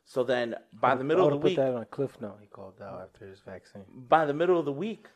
So 0.06 0.24
then, 0.24 0.54
by 0.72 0.94
the 0.94 1.04
middle 1.04 1.24
I 1.24 1.26
of 1.26 1.30
the 1.32 1.36
would've 1.36 1.44
week, 1.44 1.56
put 1.56 1.62
that 1.62 1.74
on 1.74 1.82
a 1.82 1.86
cliff 1.86 2.20
note. 2.20 2.38
He 2.40 2.46
called 2.46 2.80
out 2.80 3.02
after 3.02 3.26
his 3.26 3.40
vaccine. 3.40 3.82
by 3.94 4.24
the 4.24 4.32
middle 4.32 4.58
of 4.58 4.64
the 4.64 4.72
week, 4.72 5.08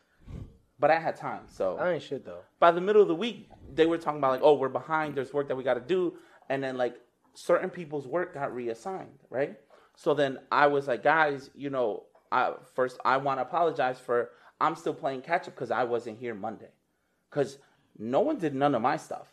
but 0.80 0.90
I 0.90 0.98
had 0.98 1.16
time. 1.16 1.42
So 1.46 1.76
I 1.76 1.92
ain't 1.92 2.02
shit 2.02 2.24
though. 2.24 2.40
by 2.58 2.72
the 2.72 2.80
middle 2.80 3.02
of 3.02 3.08
the 3.08 3.14
week, 3.14 3.48
they 3.72 3.86
were 3.86 3.98
talking 3.98 4.18
about 4.18 4.32
like, 4.32 4.40
oh, 4.42 4.54
we're 4.54 4.68
behind. 4.68 5.14
There's 5.14 5.32
work 5.32 5.48
that 5.48 5.56
we 5.56 5.62
got 5.62 5.74
to 5.74 5.80
do, 5.80 6.14
and 6.48 6.64
then 6.64 6.76
like 6.76 6.96
certain 7.34 7.70
people's 7.70 8.06
work 8.06 8.34
got 8.34 8.54
reassigned, 8.54 9.18
right? 9.28 9.58
So 9.94 10.14
then 10.14 10.38
I 10.50 10.66
was 10.66 10.88
like, 10.88 11.02
guys, 11.02 11.50
you 11.54 11.70
know, 11.70 12.04
I 12.32 12.54
first 12.74 12.98
I 13.04 13.18
want 13.18 13.38
to 13.38 13.42
apologize 13.42 14.00
for 14.00 14.30
I'm 14.60 14.74
still 14.74 14.94
playing 14.94 15.22
catch 15.22 15.46
up 15.46 15.54
because 15.54 15.70
I 15.70 15.84
wasn't 15.84 16.18
here 16.18 16.34
Monday, 16.34 16.70
because 17.28 17.58
no 17.98 18.20
one 18.20 18.38
did 18.38 18.54
none 18.54 18.74
of 18.74 18.82
my 18.82 18.96
stuff, 18.96 19.28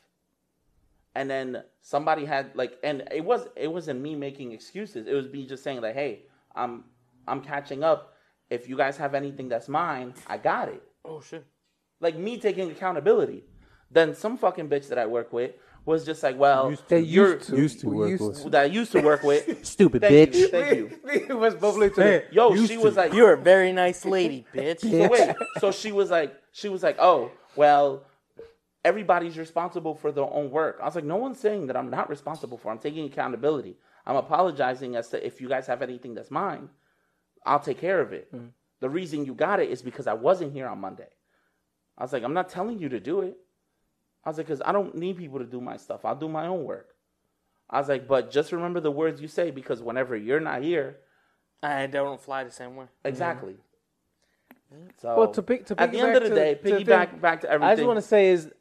and 1.15 1.29
then 1.29 1.63
somebody 1.81 2.25
had 2.25 2.55
like, 2.55 2.77
and 2.83 3.07
it 3.11 3.23
was 3.23 3.47
it 3.55 3.71
wasn't 3.71 4.01
me 4.01 4.15
making 4.15 4.51
excuses. 4.51 5.07
It 5.07 5.13
was 5.13 5.27
me 5.27 5.45
just 5.45 5.63
saying 5.63 5.81
like, 5.81 5.95
hey, 5.95 6.23
I'm 6.55 6.83
I'm 7.27 7.41
catching 7.41 7.83
up. 7.83 8.15
If 8.49 8.69
you 8.69 8.77
guys 8.77 8.97
have 8.97 9.13
anything 9.13 9.49
that's 9.49 9.67
mine, 9.67 10.13
I 10.27 10.37
got 10.37 10.69
it. 10.69 10.81
Oh 11.07 11.21
shit. 11.21 11.45
Like 11.99 12.17
me 12.17 12.37
taking 12.37 12.69
accountability. 12.71 13.43
Then 13.89 14.13
some 14.13 14.37
fucking 14.37 14.67
bitch 14.69 14.89
that 14.89 14.97
I 14.97 15.05
work 15.05 15.31
with 15.31 15.51
was 15.85 16.05
just 16.05 16.21
like, 16.21 16.37
well, 16.37 16.75
They 16.89 16.99
you're 16.99 17.35
used 17.35 17.47
to. 17.49 17.55
used 17.57 17.79
to 17.79 17.89
work 17.89 18.09
used 18.09 18.23
with. 18.23 18.43
to. 18.43 18.49
that 18.49 18.61
I 18.63 18.65
used 18.65 18.91
to 18.91 19.01
work 19.01 19.23
with. 19.23 19.65
Stupid 19.75 20.01
Thank 20.01 20.31
bitch. 20.31 20.35
you, 20.35 20.47
thank 20.49 20.77
you. 20.77 20.99
Me 21.29 21.33
was 21.33 21.55
bubbly 21.55 21.89
to 21.91 22.23
Yo, 22.31 22.53
Used 22.53 22.67
she 22.69 22.75
to. 22.77 22.83
was 22.83 22.97
like, 22.97 23.13
You're 23.13 23.33
a 23.33 23.37
very 23.37 23.71
nice 23.71 24.03
lady, 24.03 24.45
bitch. 24.53 24.81
So 24.81 25.07
wait, 25.09 25.35
so 25.59 25.71
she 25.71 25.93
was 25.93 26.11
like, 26.11 26.35
she 26.51 26.67
was 26.67 26.83
like, 26.83 26.97
oh, 26.99 27.31
well, 27.55 28.03
everybody's 28.83 29.37
responsible 29.37 29.95
for 29.95 30.11
their 30.11 30.25
own 30.31 30.51
work. 30.51 30.77
I 30.81 30.85
was 30.85 30.95
like, 30.95 31.05
no 31.05 31.15
one's 31.15 31.39
saying 31.39 31.67
that 31.67 31.77
I'm 31.77 31.89
not 31.89 32.09
responsible 32.09 32.57
for. 32.57 32.71
I'm 32.71 32.79
taking 32.79 33.05
accountability. 33.05 33.77
I'm 34.05 34.17
apologizing 34.17 34.95
as 34.97 35.07
to 35.09 35.25
if 35.25 35.39
you 35.41 35.47
guys 35.47 35.67
have 35.67 35.81
anything 35.81 36.13
that's 36.15 36.31
mine, 36.31 36.69
I'll 37.45 37.59
take 37.59 37.79
care 37.79 38.01
of 38.01 38.11
it. 38.13 38.33
Mm. 38.33 38.49
The 38.79 38.89
reason 38.89 39.25
you 39.25 39.33
got 39.33 39.59
it 39.59 39.69
is 39.69 39.81
because 39.81 40.07
I 40.07 40.13
wasn't 40.13 40.53
here 40.53 40.67
on 40.67 40.79
Monday. 40.79 41.07
I 41.97 42.03
was 42.03 42.13
like, 42.13 42.23
I'm 42.23 42.33
not 42.33 42.49
telling 42.49 42.77
you 42.79 42.89
to 42.89 42.99
do 42.99 43.21
it. 43.21 43.37
I 44.23 44.29
was 44.29 44.37
like, 44.37 44.47
because 44.47 44.61
I 44.63 44.71
don't 44.71 44.93
need 44.95 45.17
people 45.17 45.39
to 45.39 45.45
do 45.45 45.59
my 45.61 45.77
stuff. 45.77 46.05
I'll 46.05 46.15
do 46.15 46.27
my 46.29 46.47
own 46.47 46.63
work. 46.63 46.89
I 47.69 47.79
was 47.79 47.89
like, 47.89 48.07
but 48.07 48.29
just 48.31 48.51
remember 48.51 48.79
the 48.79 48.91
words 48.91 49.21
you 49.21 49.27
say 49.27 49.51
because 49.51 49.81
whenever 49.81 50.15
you're 50.15 50.39
not 50.39 50.61
here, 50.61 50.97
I 51.63 51.87
don't 51.87 52.19
fly 52.21 52.43
the 52.43 52.51
same 52.51 52.75
way. 52.75 52.85
exactly. 53.03 53.55
So 55.01 55.15
Well, 55.17 55.31
to 55.31 55.41
pick- 55.41 55.65
to 55.67 55.79
at 55.81 55.91
the 55.91 55.99
end 55.99 56.15
of 56.17 56.23
the 56.23 56.29
to- 56.29 56.35
day, 56.35 56.55
to 56.55 56.61
piggyback 56.61 57.11
thing- 57.11 57.19
back 57.19 57.41
to 57.41 57.49
everything. 57.49 57.71
I 57.71 57.75
just 57.75 57.87
want 57.87 57.97
to 57.97 58.01
say 58.01 58.27
is, 58.27 58.51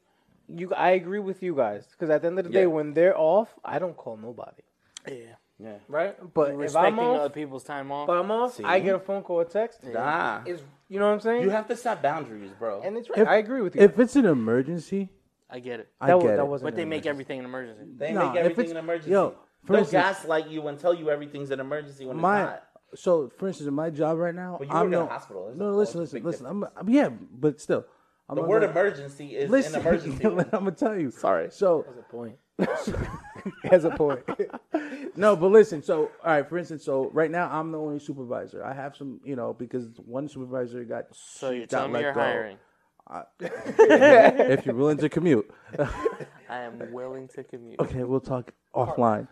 you. 0.48 0.72
I 0.72 0.90
agree 0.90 1.18
with 1.18 1.42
you 1.42 1.54
guys 1.56 1.86
because 1.90 2.10
at 2.10 2.22
the 2.22 2.28
end 2.28 2.38
of 2.38 2.44
the 2.44 2.50
day, 2.52 2.66
when 2.66 2.94
they're 2.94 3.18
off, 3.18 3.52
I 3.64 3.78
don't 3.80 3.96
call 3.96 4.16
nobody. 4.16 4.62
Yeah. 5.08 5.34
Yeah. 5.58 5.76
Right, 5.88 6.16
but 6.34 6.50
if 6.52 6.56
Respecting 6.58 6.98
I'm 6.98 6.98
other 6.98 7.20
off, 7.26 7.32
people's 7.32 7.64
time 7.64 7.90
off. 7.92 8.06
but 8.06 8.18
I'm 8.18 8.30
off, 8.30 8.54
See? 8.56 8.64
I 8.64 8.80
get 8.80 8.94
a 8.94 8.98
phone 8.98 9.22
call 9.22 9.36
or 9.40 9.44
text. 9.44 9.82
Nah. 9.84 10.42
Is 10.46 10.62
you 10.88 10.98
know 11.00 11.06
what 11.06 11.14
I'm 11.14 11.20
saying? 11.20 11.42
You 11.42 11.50
have 11.50 11.66
to 11.68 11.76
set 11.76 12.02
boundaries, 12.02 12.50
bro. 12.58 12.82
and 12.82 12.96
it's 12.96 13.08
right. 13.10 13.18
If- 13.20 13.28
I 13.28 13.36
agree 13.36 13.60
with 13.62 13.74
you. 13.76 13.82
If 13.82 13.98
it's 13.98 14.14
an 14.16 14.26
emergency, 14.26 15.08
I 15.50 15.58
get 15.60 15.80
it. 15.80 15.88
I 16.00 16.08
that, 16.08 16.16
wa- 16.18 16.22
get 16.24 16.36
that 16.36 16.42
it. 16.42 16.46
wasn't. 16.46 16.66
But 16.68 16.76
they 16.76 16.82
an 16.82 16.88
make 16.88 17.06
emergency. 17.06 17.08
everything 17.10 17.38
an 17.40 17.44
emergency. 17.46 17.84
they 17.96 18.12
Nah, 18.12 18.26
make 18.28 18.30
if 18.32 18.36
everything 18.44 18.64
it's- 18.66 18.70
an 18.72 18.76
emergency. 18.76 19.10
yo, 19.10 19.34
for 19.64 19.72
They'll 19.72 19.80
instance- 19.80 20.02
gaslight 20.02 20.48
you 20.48 20.66
and 20.68 20.78
tell 20.78 20.94
you 20.94 21.10
everything's 21.10 21.50
an 21.50 21.60
emergency 21.60 22.06
when 22.06 22.16
my 22.18 22.42
it's 22.42 22.50
not. 22.50 22.62
so 22.94 23.28
for 23.36 23.48
instance, 23.48 23.66
in 23.68 23.74
my 23.74 23.90
job 23.90 24.18
right 24.18 24.34
now, 24.34 24.56
But 24.58 24.68
you 24.68 24.74
I'm 24.74 24.78
work 24.82 24.86
in 24.88 24.94
a 24.94 24.96
no, 24.98 25.06
hospital. 25.06 25.46
There's 25.46 25.58
no, 25.58 25.70
a- 25.70 25.70
listen, 25.70 26.02
it's 26.02 26.12
a 26.12 26.16
listen, 26.16 26.18
big 26.18 26.24
listen. 26.26 26.46
I'm, 26.46 26.64
I'm 26.76 26.88
yeah, 26.88 27.08
but 27.08 27.60
still, 27.60 27.84
I'm 28.28 28.36
The 28.36 28.42
word 28.42 28.60
gonna- 28.60 28.72
emergency 28.72 29.36
is 29.36 29.50
listen, 29.50 29.74
an 29.74 29.80
emergency. 29.86 30.24
I'm 30.26 30.36
gonna 30.50 30.70
tell 30.72 30.96
you. 30.98 31.10
Sorry. 31.10 31.48
So 31.50 31.84
Has 31.88 31.96
a 31.98 32.02
point. 32.02 32.36
Has 33.64 33.84
a 33.84 33.90
point. 33.90 34.20
no, 35.16 35.36
but 35.36 35.50
listen. 35.50 35.82
So 35.82 36.10
all 36.24 36.30
right, 36.32 36.48
for 36.48 36.58
instance, 36.58 36.84
so 36.84 37.10
right 37.12 37.30
now 37.30 37.48
I'm 37.50 37.70
the 37.70 37.78
only 37.78 37.98
supervisor. 37.98 38.64
I 38.64 38.72
have 38.74 38.96
some, 38.96 39.20
you 39.24 39.36
know, 39.36 39.52
because 39.52 39.88
one 40.04 40.28
supervisor 40.28 40.82
got 40.84 41.04
So 41.12 41.50
you're 41.50 41.66
got 41.66 41.70
telling 41.70 41.92
me 41.92 42.00
you're 42.00 42.12
go. 42.12 42.20
hiring. 42.20 42.56
if 43.40 44.66
you're 44.66 44.74
willing 44.74 44.98
to 44.98 45.08
commute. 45.08 45.48
I 46.48 46.62
am 46.62 46.92
willing 46.92 47.28
to 47.28 47.44
commute. 47.44 47.78
Okay, 47.78 48.02
we'll 48.02 48.20
talk 48.20 48.52
offline. 48.74 49.28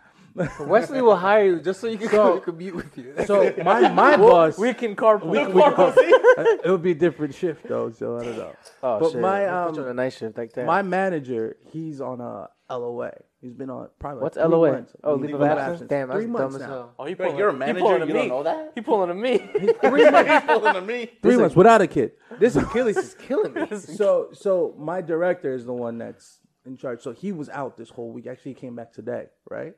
Wesley 0.61 1.01
will 1.01 1.15
hire 1.15 1.45
you 1.45 1.59
just 1.61 1.79
so 1.79 1.87
you 1.87 1.97
can 1.97 2.09
So- 2.09 2.39
commute 2.39 2.75
with 2.75 2.97
you. 2.97 3.13
So 3.25 3.53
my 3.63 3.89
my 3.89 4.17
boss, 4.17 4.57
We 4.57 4.73
can 4.73 4.95
carpool. 4.95 5.29
We 5.29 5.37
can 5.39 5.51
carpool. 5.51 5.93
it 5.97 6.69
would 6.69 6.81
be 6.83 6.91
a 6.91 6.95
different 6.95 7.33
shift 7.35 7.67
though. 7.67 7.89
So 7.91 8.17
I 8.17 8.23
don't 8.25 8.37
know. 8.37 8.55
oh 8.83 8.99
but 8.99 9.11
shit! 9.11 9.21
my, 9.21 9.39
They'll 9.39 9.69
put 9.69 9.77
um, 9.79 9.83
on 9.85 9.89
a 9.91 9.93
night 9.93 10.13
shift 10.13 10.37
like 10.37 10.53
that. 10.53 10.65
My 10.65 10.81
manager, 10.81 11.55
he's 11.71 12.01
on 12.01 12.19
a 12.21 12.49
LOA. 12.69 13.11
He's 13.41 13.53
been 13.53 13.69
on 13.69 13.89
probably 13.99 14.23
What's 14.23 14.37
like 14.37 14.45
three 14.45 14.55
LOA? 14.55 14.71
months. 14.71 14.95
Oh, 15.03 15.15
leave 15.15 15.35
of 15.35 15.41
absence. 15.43 15.89
Damn, 15.89 16.07
that's 16.07 16.17
three 16.17 16.25
dumb 16.25 16.31
months 16.33 16.55
as 16.55 16.61
now. 16.61 16.67
hell. 16.67 16.93
Oh, 16.97 17.05
he 17.05 17.13
Bro, 17.13 17.25
pulling, 17.27 17.39
you're 17.39 17.49
a 17.49 17.53
he 17.53 17.59
manager. 17.59 17.79
pulling 17.79 18.07
You 18.07 18.13
don't 18.13 18.27
know 18.27 18.43
that? 18.43 18.71
He 18.75 18.81
pulling 18.81 19.07
to 19.09 19.13
me. 19.15 19.37
Three 19.81 20.09
months. 20.09 20.31
He's 20.31 20.41
pulling 20.41 20.73
to 20.73 20.81
me. 20.81 21.11
Three 21.21 21.37
months 21.37 21.55
without 21.55 21.81
a 21.81 21.87
kid. 21.87 22.11
This 22.39 22.55
Achilles 22.55 22.97
is 22.97 23.15
killing 23.15 23.53
me. 23.53 23.67
So 23.77 24.29
so 24.33 24.73
my 24.77 25.01
director 25.01 25.53
is 25.53 25.65
the 25.65 25.73
one 25.73 25.97
that's 25.99 26.39
in 26.65 26.75
charge. 26.75 27.01
So 27.01 27.11
he 27.11 27.31
was 27.31 27.49
out 27.49 27.77
this 27.77 27.89
whole 27.91 28.11
week. 28.11 28.25
Actually, 28.27 28.53
he 28.53 28.59
came 28.59 28.75
back 28.75 28.91
today, 28.93 29.27
right? 29.49 29.73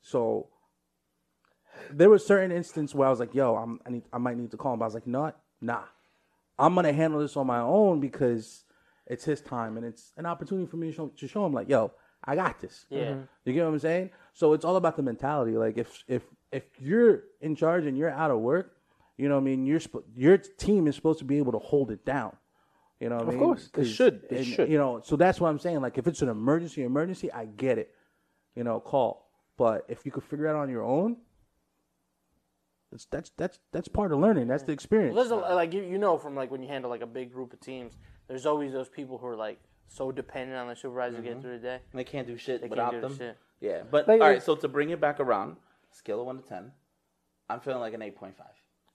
So 0.00 0.48
there 1.90 2.08
was 2.10 2.24
certain 2.24 2.52
instance 2.52 2.94
where 2.94 3.08
I 3.08 3.10
was 3.10 3.20
like, 3.20 3.34
"Yo, 3.34 3.56
I'm, 3.56 3.80
I 3.86 3.90
need, 3.90 4.02
I 4.12 4.18
might 4.18 4.36
need 4.36 4.50
to 4.52 4.56
call 4.56 4.72
him." 4.74 4.78
But 4.78 4.84
I 4.84 4.88
was 4.88 4.94
like, 4.94 5.06
"No, 5.06 5.32
nah, 5.60 5.82
I'm 6.58 6.74
gonna 6.74 6.92
handle 6.92 7.20
this 7.20 7.36
on 7.36 7.46
my 7.46 7.60
own 7.60 8.00
because 8.00 8.64
it's 9.06 9.24
his 9.24 9.40
time 9.40 9.76
and 9.76 9.84
it's 9.86 10.12
an 10.16 10.26
opportunity 10.26 10.66
for 10.66 10.76
me 10.76 10.88
to 10.90 10.92
show, 10.92 11.08
to 11.08 11.26
show 11.28 11.44
him, 11.46 11.52
like, 11.54 11.68
yo, 11.68 11.90
I 12.24 12.34
got 12.34 12.60
this." 12.60 12.86
Yeah. 12.90 13.04
Mm-hmm. 13.12 13.20
You 13.44 13.52
get 13.52 13.64
what 13.64 13.72
I'm 13.72 13.78
saying? 13.78 14.10
So 14.34 14.52
it's 14.52 14.64
all 14.64 14.76
about 14.76 14.96
the 14.96 15.02
mentality. 15.02 15.56
Like 15.56 15.78
if 15.78 16.04
if 16.08 16.22
if 16.52 16.64
you're 16.80 17.24
in 17.40 17.54
charge 17.56 17.86
and 17.86 17.96
you're 17.96 18.10
out 18.10 18.30
of 18.30 18.38
work, 18.40 18.76
you 19.16 19.28
know 19.28 19.34
what 19.36 19.42
I 19.42 19.44
mean, 19.44 19.66
you're 19.66 19.80
sp- 19.82 20.06
your 20.14 20.38
team 20.38 20.86
is 20.86 20.94
supposed 20.96 21.18
to 21.20 21.24
be 21.24 21.38
able 21.38 21.52
to 21.52 21.58
hold 21.58 21.90
it 21.90 22.04
down. 22.04 22.36
You 23.00 23.08
know 23.10 23.16
what 23.16 23.24
I 23.26 23.28
Of 23.28 23.34
mean? 23.34 23.38
course. 23.44 23.70
They 23.72 23.82
'Cause- 23.82 23.90
should. 23.90 24.28
They 24.28 24.38
and, 24.38 24.46
should. 24.46 24.68
You 24.70 24.78
know, 24.78 25.00
so 25.04 25.16
that's 25.16 25.40
what 25.40 25.48
I'm 25.48 25.58
saying. 25.58 25.80
Like 25.80 25.98
if 25.98 26.06
it's 26.06 26.22
an 26.22 26.28
emergency, 26.28 26.82
emergency, 26.82 27.30
I 27.32 27.44
get 27.46 27.78
it. 27.78 27.94
You 28.56 28.64
know, 28.64 28.80
call. 28.80 29.30
But 29.56 29.84
if 29.88 30.04
you 30.04 30.10
could 30.12 30.24
figure 30.24 30.46
it 30.46 30.50
out 30.50 30.56
on 30.56 30.68
your 30.70 30.82
own, 30.82 31.16
that's 32.90 33.04
that's 33.06 33.30
that's 33.36 33.58
that's 33.72 33.88
part 33.88 34.12
of 34.12 34.18
learning. 34.18 34.48
That's 34.48 34.62
the 34.62 34.72
experience. 34.72 35.14
There's 35.14 35.30
a, 35.30 35.36
like 35.36 35.72
you, 35.74 35.82
you 35.82 35.98
know 35.98 36.16
from 36.16 36.34
like 36.34 36.50
when 36.50 36.62
you 36.62 36.68
handle 36.68 36.90
like 36.90 37.02
a 37.02 37.06
big 37.06 37.32
group 37.32 37.52
of 37.52 37.60
teams, 37.60 37.94
there's 38.28 38.46
always 38.46 38.72
those 38.72 38.88
people 38.88 39.18
who 39.18 39.26
are 39.26 39.36
like 39.36 39.58
so 39.88 40.12
dependent 40.12 40.58
on 40.58 40.68
the 40.68 40.76
supervisor 40.76 41.16
to 41.16 41.22
get 41.22 41.32
mm-hmm. 41.32 41.40
through 41.40 41.52
the 41.58 41.58
day. 41.58 41.80
and 41.90 41.98
They 41.98 42.04
can't 42.04 42.26
do 42.26 42.36
shit 42.36 42.60
They 42.62 42.68
without 42.68 42.92
can't 42.92 43.02
do 43.02 43.08
them. 43.08 43.18
shit. 43.18 43.38
Yeah, 43.60 43.82
but 43.90 44.06
Like, 44.06 44.20
all 44.20 44.28
right. 44.28 44.42
So 44.42 44.54
to 44.56 44.68
bring 44.68 44.90
it 44.90 45.00
back 45.00 45.18
around, 45.20 45.56
scale 45.90 46.20
of 46.20 46.26
one 46.26 46.40
to 46.40 46.48
ten, 46.48 46.70
I'm 47.48 47.60
feeling 47.60 47.80
like 47.80 47.94
an 47.94 48.02
eight 48.02 48.16
point 48.16 48.36
five. 48.36 48.46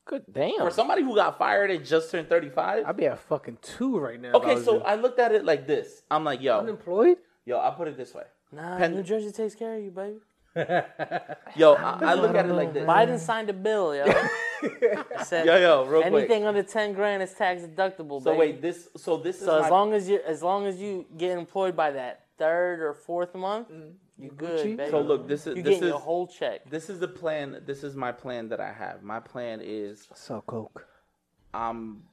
Good 0.06 0.23
damn. 0.32 0.58
For 0.60 0.69
somebody 0.71 1.01
who 1.01 1.15
got 1.15 1.38
fired 1.38 1.71
and 1.71 1.86
just 1.86 2.12
turned 2.12 2.29
thirty 2.29 2.49
five. 2.49 2.86
I'd 2.86 2.97
be 2.97 3.08
at 3.08 3.19
fucking 3.19 3.58
two 3.62 3.97
right 3.97 4.19
now. 4.19 4.29
if 4.29 4.36
I 4.36 4.38
Okay, 4.39 4.56
was 4.56 4.65
so 4.65 4.75
you. 4.75 4.82
I 4.82 4.95
looked 4.95 5.19
at 5.19 5.32
it 5.34 5.45
like 5.45 5.65
this. 5.67 6.03
I'm 6.12 6.23
like, 6.23 6.41
yo, 6.41 6.60
unemployed. 6.60 7.17
yo, 7.45 7.58
I'll 7.58 7.73
put 7.73 7.88
it 7.88 7.97
this 7.97 8.13
way. 8.13 8.23
Nah, 8.51 8.77
Pen- 8.77 8.93
New 8.95 9.03
Jersey 9.03 9.32
takes 9.32 9.56
care 9.56 9.75
of 9.75 9.84
you, 9.84 9.91
baby. 9.91 10.17
Yo, 10.56 11.74
I, 11.74 12.00
I 12.02 12.13
look 12.13 12.36
at 12.36 12.46
it 12.46 12.54
like 12.54 12.74
this. 12.74 12.88
Biden 12.88 13.20
signed 13.20 13.50
a 13.50 13.54
bill, 13.54 13.96
yo. 13.96 14.06
Said 15.24 15.46
Yo, 15.46 15.58
yo, 15.58 15.86
real 15.86 16.02
quick. 16.02 16.13
anything 16.13 16.46
under 16.46 16.63
ten 16.63 16.94
grand 16.94 17.22
is 17.22 17.34
tax 17.34 17.63
deductible. 17.63 18.22
So 18.24 18.32
baby. 18.32 18.38
wait, 18.39 18.62
this. 18.62 18.88
So 18.96 19.18
this 19.18 19.39
is 19.39 19.46
So 19.46 19.60
my, 19.60 19.66
as 19.66 19.72
long 19.72 19.94
as 19.94 20.08
you 20.08 20.20
as 20.26 20.42
long 20.44 20.66
as 20.68 20.80
you 20.80 21.06
get 21.18 21.38
employed 21.38 21.76
by 21.76 21.92
that 21.92 22.26
third 22.38 22.82
or 22.82 22.94
fourth 22.94 23.36
month, 23.36 23.70
mm. 23.72 23.92
you 24.18 24.30
good, 24.30 24.78
baby. 24.78 24.89
So 24.92 25.02
look, 25.02 25.28
this 25.28 25.48
is 25.48 25.58
you 25.58 25.63
this 25.63 25.72
getting 25.74 25.84
is 25.84 25.89
your 25.89 26.00
whole 26.00 26.28
check. 26.28 26.70
this 26.70 26.89
is 26.89 27.00
the 27.00 27.08
plan. 27.08 27.62
This 27.66 27.84
is 27.84 27.96
my 27.96 28.12
plan 28.12 28.48
that 28.50 28.60
I 28.62 28.72
have. 28.72 29.04
My 29.04 29.20
plan 29.20 29.60
is 29.62 30.08
So 30.16 30.42
coke. 30.46 30.86
I'm 31.54 32.04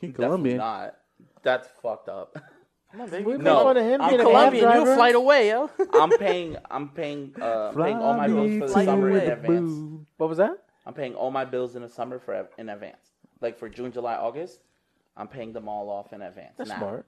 He 0.00 0.08
definitely 0.08 0.12
Colombian. 0.12 0.56
not. 0.58 0.96
That's 1.42 1.68
fucked 1.82 2.08
up. 2.08 2.36
We 2.96 3.36
No, 3.36 3.64
fun 3.64 3.76
of 3.76 3.84
him 3.84 4.00
I'm 4.00 4.18
Colombian, 4.18 4.64
you 4.64 4.70
a 4.70 4.74
driver. 4.74 4.94
flight 4.94 5.14
away, 5.14 5.48
yo. 5.50 5.70
I'm 5.92 6.10
paying. 6.10 6.56
I'm 6.70 6.88
paying. 6.88 7.34
Uh, 7.40 7.72
paying 7.72 7.98
all 7.98 8.14
my 8.14 8.26
bills 8.26 8.58
for 8.58 8.68
the 8.68 8.84
summer 8.84 9.10
in 9.10 9.26
to 9.26 9.32
advance. 9.32 9.72
What 10.16 10.28
was 10.28 10.38
that? 10.38 10.58
I'm 10.86 10.94
paying 10.94 11.14
all 11.14 11.30
my 11.30 11.44
bills 11.44 11.76
in 11.76 11.82
the 11.82 11.88
summer 11.88 12.18
for 12.18 12.48
in 12.58 12.68
advance. 12.68 13.10
Like 13.40 13.58
for 13.58 13.68
June, 13.68 13.92
July, 13.92 14.14
August, 14.14 14.60
I'm 15.16 15.28
paying 15.28 15.52
them 15.52 15.68
all 15.68 15.90
off 15.90 16.12
in 16.12 16.22
advance. 16.22 16.54
That's 16.56 16.70
now. 16.70 16.78
smart. 16.78 17.06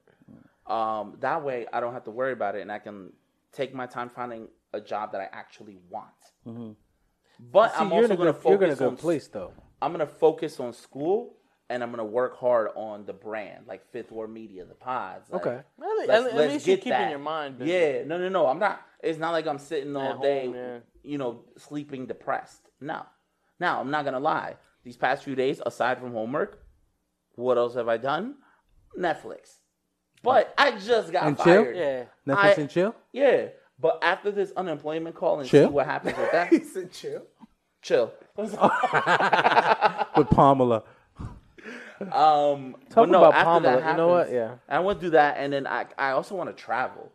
Um, 0.67 1.17
that 1.21 1.43
way, 1.43 1.67
I 1.73 1.81
don't 1.81 1.95
have 1.95 2.05
to 2.05 2.11
worry 2.11 2.33
about 2.33 2.55
it, 2.55 2.61
and 2.61 2.71
I 2.71 2.79
can 2.79 3.13
take 3.53 3.75
my 3.75 3.87
time 3.87 4.11
finding 4.11 4.49
a 4.75 4.81
job 4.81 5.13
that 5.13 5.21
I 5.21 5.29
actually 5.33 5.79
want. 5.89 6.13
But 7.41 7.73
See, 7.73 7.79
I'm 7.79 7.93
also 7.93 8.17
going 8.17 8.33
to 8.33 8.39
good, 8.39 8.45
you're 8.51 8.63
in 8.65 8.71
a 8.71 8.77
focus 8.77 8.81
on 8.81 8.97
place 8.97 9.29
though. 9.29 9.53
I'm 9.81 9.93
going 9.93 10.07
to 10.07 10.13
focus 10.13 10.59
on 10.61 10.73
school, 10.73 11.37
and 11.71 11.83
I'm 11.83 11.91
going 11.91 11.99
to 11.99 12.05
work 12.05 12.39
hard 12.39 12.69
on 12.77 13.05
the 13.05 13.13
brand, 13.13 13.67
like 13.67 13.91
Fifth 13.93 14.11
Ward 14.11 14.31
Media, 14.31 14.65
the 14.65 14.75
pods. 14.75 15.31
like, 15.31 15.47
Okay. 15.47 15.57
At, 15.57 15.65
let's- 16.09 16.27
at 16.27 16.35
let's 16.35 16.53
least 16.53 16.67
you 16.67 16.77
get 16.77 16.85
keep 16.85 16.93
in 16.95 16.99
that. 17.01 17.11
your 17.11 17.19
mind. 17.19 17.59
busy. 17.59 17.71
Yeah, 17.73 18.05
no, 18.05 18.19
no, 18.19 18.29
no. 18.29 18.47
I'm 18.47 18.59
not. 18.59 18.81
It's 19.03 19.19
not 19.19 19.31
like 19.33 19.47
I'm 19.47 19.59
sitting 19.59 19.95
all 19.97 20.15
At 20.15 20.23
day, 20.23 20.47
home, 20.47 20.55
yeah. 20.55 20.79
you 21.03 21.19
know, 21.19 21.45
sleeping 21.57 22.07
depressed. 22.07 22.69
No. 22.81 23.03
Now, 23.61 23.81
I'm 23.81 23.91
not 23.91 24.05
gonna 24.05 24.19
lie. 24.21 24.57
These 24.85 24.97
past 24.97 25.23
few 25.25 25.35
days, 25.35 25.61
aside 25.67 25.99
from 25.99 26.13
homework, 26.13 26.63
what 27.35 27.59
else 27.59 27.75
have 27.75 27.89
I 27.89 27.97
done? 27.99 28.37
Netflix. 28.99 29.57
But 30.23 30.53
I 30.59 30.73
just 30.79 31.13
got 31.13 31.25
And 31.25 31.37
chill? 31.37 31.45
fired. 31.65 31.77
Yeah. 31.77 32.05
Netflix 32.27 32.59
I- 32.59 32.61
and 32.63 32.71
chill. 32.71 32.95
Yeah. 33.13 33.47
But 33.81 33.99
after 34.03 34.33
this 34.33 34.51
unemployment 34.57 35.15
call 35.15 35.39
and 35.39 35.49
Chill? 35.49 35.69
see 35.69 35.73
what 35.73 35.87
happens 35.87 36.17
with 36.19 36.33
that, 36.33 36.49
he 36.53 36.65
said 36.65 36.91
chill. 36.93 37.23
chill. 37.83 38.13
With 40.17 40.31
Pamela. 40.31 40.83
Um, 42.01 42.77
Talk 42.91 42.95
but 42.95 43.09
no, 43.11 43.19
about 43.25 43.35
after 43.35 43.45
Pamela, 43.67 43.81
that 43.81 43.91
you 43.91 43.97
know 43.97 44.09
what? 44.09 44.33
Yeah. 44.33 44.55
I 44.69 44.79
want 44.81 45.01
to 45.01 45.07
do 45.07 45.11
that, 45.11 45.37
and 45.39 45.53
then 45.53 45.67
I, 45.67 45.87
I 45.99 46.11
also 46.13 46.35
want 46.35 46.49
to 46.51 46.55
travel, 46.63 47.11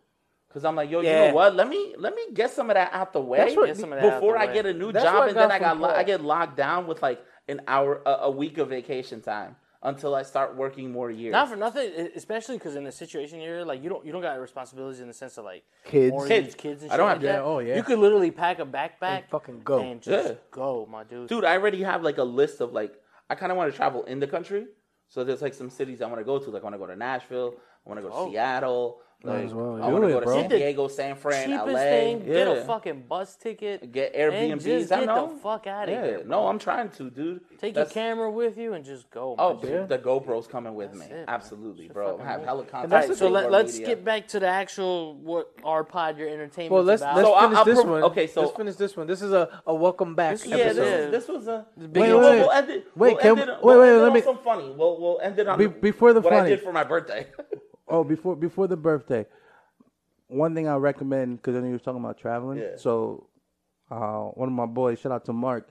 cause 0.54 0.66
I'm 0.66 0.76
like, 0.76 0.90
yo, 0.90 1.02
you 1.02 1.10
know 1.10 1.34
what? 1.34 1.56
Let 1.56 1.68
me, 1.70 1.96
let 1.98 2.14
me 2.16 2.24
get 2.34 2.52
some 2.52 2.70
of 2.70 2.76
that 2.76 2.92
out 2.94 3.14
the 3.14 3.22
way 3.22 3.56
what- 3.56 3.68
Get 3.68 3.78
some 3.78 3.94
of 3.94 4.00
that 4.02 4.14
out 4.14 4.20
before 4.22 4.34
the 4.34 4.40
I 4.42 4.46
way. 4.48 4.54
get 4.54 4.66
a 4.66 4.74
new 4.74 4.92
That's 4.92 5.06
job, 5.06 5.28
and 5.28 5.38
then 5.38 5.52
I 5.52 5.60
got, 5.60 5.80
lo- 5.80 5.90
I 5.90 6.04
get 6.04 6.22
locked 6.22 6.58
down 6.58 6.88
with 6.88 7.02
like 7.02 7.24
an 7.48 7.62
hour, 7.68 8.02
a, 8.06 8.12
a 8.24 8.32
week 8.32 8.58
of 8.58 8.70
vacation 8.70 9.22
time 9.22 9.56
until 9.86 10.16
I 10.16 10.24
start 10.24 10.56
working 10.56 10.94
more 10.94 11.12
years. 11.12 11.34
Not 11.34 11.50
for 11.50 11.58
nothing, 11.58 11.92
especially 12.16 12.58
because 12.58 12.78
in 12.78 12.86
the 12.86 12.92
situation 12.92 13.42
you're 13.42 13.66
like 13.66 13.84
you 13.84 13.90
don't 13.90 14.06
you 14.06 14.14
don't 14.14 14.22
got 14.22 14.40
responsibilities 14.40 15.02
in 15.02 15.10
the 15.10 15.14
sense 15.14 15.38
of 15.38 15.44
like 15.44 15.64
Kids. 15.84 16.10
mortgage, 16.12 16.44
Kids. 16.46 16.56
kids 16.56 16.84
and 16.84 16.92
I 16.94 16.96
don't 16.96 17.08
like 17.08 17.16
have- 17.16 17.22
that. 17.24 17.34
Yeah, 17.40 17.44
oh, 17.44 17.60
yeah. 17.60 17.76
You 17.76 17.84
could 17.84 18.00
literally 18.00 18.32
pack 18.32 18.60
a 18.60 18.66
backpack 18.66 19.02
And 19.02 19.26
fucking 19.30 19.60
go. 19.66 19.80
and 19.80 20.02
just 20.02 20.30
Yeah. 20.30 20.36
go, 20.52 20.88
my 20.90 21.04
dude. 21.04 21.28
Dude, 21.28 21.44
I 21.44 21.58
already 21.58 21.84
have 21.84 22.02
like 22.02 22.18
a 22.18 22.24
list 22.24 22.62
of 22.62 22.72
like 22.72 22.94
I 23.34 23.36
kind 23.36 23.52
of 23.52 23.58
want 23.58 23.72
to 23.72 23.76
travel 23.76 24.04
in 24.04 24.20
the 24.20 24.28
country, 24.28 24.64
So 25.08 25.24
there's 25.24 25.42
like 25.42 25.56
some 25.56 25.72
cities 25.72 26.04
I 26.04 26.06
want 26.06 26.20
to 26.20 26.24
go 26.24 26.38
to. 26.38 26.50
Like 26.52 26.62
I 26.62 26.66
want 26.66 26.76
to 26.76 26.84
go 26.86 26.86
to 26.86 26.96
Nashville. 26.96 27.56
I 27.84 27.90
want 27.90 27.98
to 27.98 28.04
go 28.04 28.10
to 28.10 28.16
Oh. 28.16 28.32
Seattle. 28.32 29.00
Might 29.26 29.36
Like, 29.36 29.45
as 29.45 29.53
well. 29.53 29.82
I 29.82 29.88
want 29.88 30.03
to 30.03 30.09
go 30.09 30.19
to 30.19 30.26
bro. 30.26 30.41
San 30.41 30.49
Diego, 30.49 30.88
San 30.89 31.15
Fran, 31.15 31.47
Cheapest 31.47 31.67
LA. 31.71 31.80
thing, 31.80 32.24
yeah. 32.28 32.34
get 32.34 32.47
a 32.49 32.61
fucking 32.65 33.03
bus 33.07 33.38
ticket. 33.38 33.89
Get 33.89 34.13
and 34.13 34.34
Airbnbs. 34.59 34.63
just 34.65 34.91
I 34.91 34.99
get 34.99 35.05
know. 35.05 35.28
the 35.34 35.39
fuck 35.39 35.65
out 35.65 35.88
of 35.88 35.95
yeah. 35.95 36.03
here. 36.03 36.24
No. 36.26 36.45
I'm 36.47 36.59
trying 36.59 36.89
to, 36.89 37.09
dude. 37.09 37.39
Take 37.57 37.74
That's- 37.74 37.95
your 37.95 38.03
camera 38.03 38.30
with 38.30 38.57
you 38.57 38.74
and 38.74 38.84
just 38.84 39.09
go. 39.11 39.36
Oh, 39.39 39.53
man. 39.53 39.61
dude, 39.61 39.88
the 39.88 39.97
GoPro's 39.97 40.45
coming 40.45 40.76
with 40.76 40.93
me. 40.93 41.05
it. 41.05 41.24
Absolutely, 41.30 41.86
Shit 41.86 41.93
bro. 41.93 42.11
fucking 42.17 42.26
Have 42.26 42.39
move. 42.41 42.47
hella 42.47 42.65
content. 42.65 42.89
that's 42.89 43.17
so 43.17 43.30
let, 43.30 43.49
let's 43.49 43.71
media. 43.80 43.88
get 43.95 44.03
back 44.03 44.28
to 44.28 44.41
the 44.41 44.47
actual 44.47 45.15
what 45.15 45.53
our 45.63 45.86
pod, 45.86 46.17
your 46.17 46.28
entertainment. 46.28 46.74
Well, 46.74 46.84
let's 46.84 47.01
about. 47.01 47.15
let's 47.15 47.28
So 47.30 47.34
I'll- 47.34 47.41
finish 47.43 47.57
I'll 47.59 47.65
this 47.65 47.76
prov- 47.76 47.89
one. 47.89 48.03
okay, 48.03 48.28
so- 48.28 48.41
let's 48.41 48.57
finish 48.57 48.76
this 48.76 48.97
one. 48.97 49.07
This 49.07 49.21
is 49.21 49.32
a, 49.32 49.61
a 49.65 49.74
welcome 49.74 50.15
back 50.15 50.34
This- 50.34 50.47
Yeah, 50.47 50.55
episode. 50.57 50.76
this, 50.84 51.05
Yeah. 51.05 51.09
this 51.11 51.28
was 51.30 51.47
a. 51.47 51.65
big 51.80 51.93
we'll, 51.95 52.19
Wait, 52.19 52.30
wait. 52.30 52.39
we'll 52.41 52.51
end 52.51 52.69
it. 52.69 52.88
Wait, 52.93 53.13
we'll 53.13 53.17
can- 53.17 53.39
end 53.39 53.49
it, 53.51 53.63
wait, 53.63 53.78
wait, 53.78 53.97
let 53.99 54.11
me- 54.11 54.21
some 54.21 54.38
funny. 54.39 54.69
We'll 54.76 54.99
we'll 54.99 55.19
end 55.21 55.39
it 55.39 55.47
on 55.47 55.57
before 55.80 56.11
the 56.11 56.21
funny. 56.21 56.36
what. 56.36 56.43
I 56.45 56.49
did 56.49 56.61
for 56.61 56.74
my 56.74 56.84
birthday. 56.84 57.26
Oh, 57.88 58.04
before 58.04 58.36
before 58.36 58.68
the 58.68 58.78
birthday, 58.78 59.26
one 60.28 60.56
thing 60.56 60.68
I 60.68 60.76
recommend 60.76 61.38
because 61.38 61.56
I 61.56 61.60
know 61.60 61.68
you 61.68 61.74
were 61.74 61.80
talking 61.80 62.00
about 62.04 62.18
traveling. 62.18 62.60
Yeah. 62.60 62.78
So, 62.78 63.28
uh, 63.92 64.26
one 64.30 64.48
of 64.50 64.54
my 64.54 64.66
boys, 64.66 65.00
shout 65.00 65.12
out 65.12 65.26
to 65.26 65.34
Mark, 65.34 65.70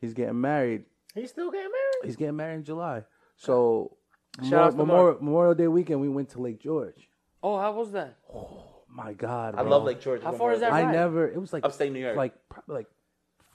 he's 0.00 0.14
getting 0.14 0.40
married. 0.40 0.84
He's 1.14 1.30
still 1.30 1.50
getting 1.50 1.70
married. 1.70 2.04
He's 2.04 2.16
getting 2.16 2.36
married 2.36 2.56
in 2.56 2.64
July. 2.64 3.04
So, 3.36 3.96
Shout 4.42 4.52
out 4.54 4.70
to 4.72 4.76
Memorial, 4.76 5.18
Memorial 5.20 5.54
Day 5.54 5.66
weekend, 5.66 6.00
we 6.02 6.10
went 6.10 6.28
to 6.30 6.42
Lake 6.42 6.60
George. 6.60 7.08
oh, 7.42 7.58
how 7.58 7.72
was 7.72 7.92
that? 7.92 8.18
Oh 8.32 8.82
my 8.88 9.14
God, 9.14 9.54
I 9.54 9.62
bro. 9.62 9.70
love 9.70 9.84
Lake 9.84 10.00
George. 10.00 10.22
How 10.22 10.32
far 10.32 10.52
is 10.52 10.60
that 10.60 10.72
I 10.72 10.82
right? 10.82 10.92
never. 10.92 11.26
It 11.26 11.40
was 11.40 11.52
like 11.54 11.64
Upstate 11.64 11.90
New 11.92 12.00
York. 12.00 12.16
like 12.16 12.34
probably 12.50 12.76
like 12.76 12.86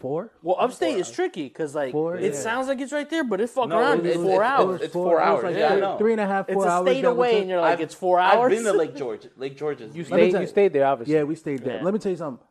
four. 0.01 0.31
Well, 0.41 0.57
upstate 0.59 0.97
is 0.97 1.09
tricky 1.11 1.43
because 1.43 1.73
like 1.75 1.91
Four, 1.93 2.17
it 2.17 2.33
yeah. 2.33 2.39
sounds 2.39 2.67
like 2.67 2.81
it's 2.81 2.91
right 2.91 3.09
there, 3.09 3.23
but 3.23 3.39
it 3.39 3.49
fuck 3.49 3.69
No, 3.69 3.79
around. 3.79 3.99
it- 3.99 4.07
It's 4.07 4.15
four 4.23 4.41
it- 4.43 4.45
hours. 4.45 4.81
it's 4.81 4.93
four 4.93 5.11
it 5.11 5.15
was 5.15 5.21
hours, 5.23 5.43
Like 5.45 5.55
yeah, 5.55 5.65
I 5.67 5.71
three, 5.71 5.81
know. 5.81 5.97
three 5.97 6.11
and 6.13 6.21
a 6.21 6.27
half, 6.27 6.49
it's 6.49 6.63
a 6.63 6.67
hours. 6.67 6.89
state 6.89 7.01
that 7.03 7.11
we 7.11 7.17
away, 7.17 7.31
took. 7.31 7.39
and 7.41 7.49
you're 7.49 7.61
like, 7.61 7.73
I've- 7.73 7.83
it's 7.83 7.95
four 7.95 8.19
hours. 8.19 8.51
I've 8.51 8.63
been 8.63 8.73
to 8.73 8.77
Lake 8.77 8.95
George. 8.95 9.27
Lake 9.37 9.57
George 9.57 9.79
is. 9.81 9.95
You 9.95 10.01
me 10.01 10.05
stayed. 10.05 10.31
tell 10.31 10.41
You 10.41 10.45
you- 10.45 10.47
stayed 10.47 10.73
there, 10.73 10.85
obviously. 10.85 11.13
Yeah, 11.15 11.23
we 11.23 11.35
stayed 11.35 11.63
there. 11.63 11.77
Yeah. 11.77 11.83
Let 11.83 11.93
me 11.93 11.99
tell 11.99 12.11
you 12.11 12.17
something. 12.17 12.45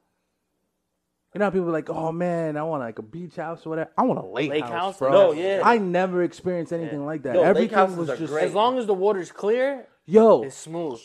You 1.35 1.39
know 1.39 1.45
how 1.47 1.51
people 1.51 1.69
are 1.69 1.73
like, 1.73 1.89
oh 1.91 2.11
man, 2.11 2.57
I 2.57 2.63
want 2.65 2.83
like 2.83 2.99
a 2.99 3.03
beach 3.03 3.37
house 3.37 3.65
or 3.65 3.71
whatever. 3.71 3.91
I 3.97 4.03
want 4.03 4.19
a 4.19 4.27
lake, 4.27 4.51
Lake 4.51 4.63
house, 4.65 4.73
house? 4.73 4.99
bro. 4.99 5.11
No, 5.13 5.33
yeah. 5.33 5.61
I 5.65 5.79
never 5.79 6.23
experienced 6.25 6.73
anything 6.73 7.07
like 7.07 7.23
that. 7.23 7.35
Yo, 7.37 7.41
lake 7.43 7.49
Everything 7.51 7.75
houses 7.79 7.97
was 7.99 8.11
are 8.11 8.17
just 8.17 8.33
great. 8.33 8.45
as 8.47 8.55
long 8.55 8.79
as 8.79 8.87
the 8.87 8.95
water's 8.95 9.31
clear, 9.31 9.87
yo. 10.07 10.43
it's 10.43 10.57
smooth. 10.57 11.01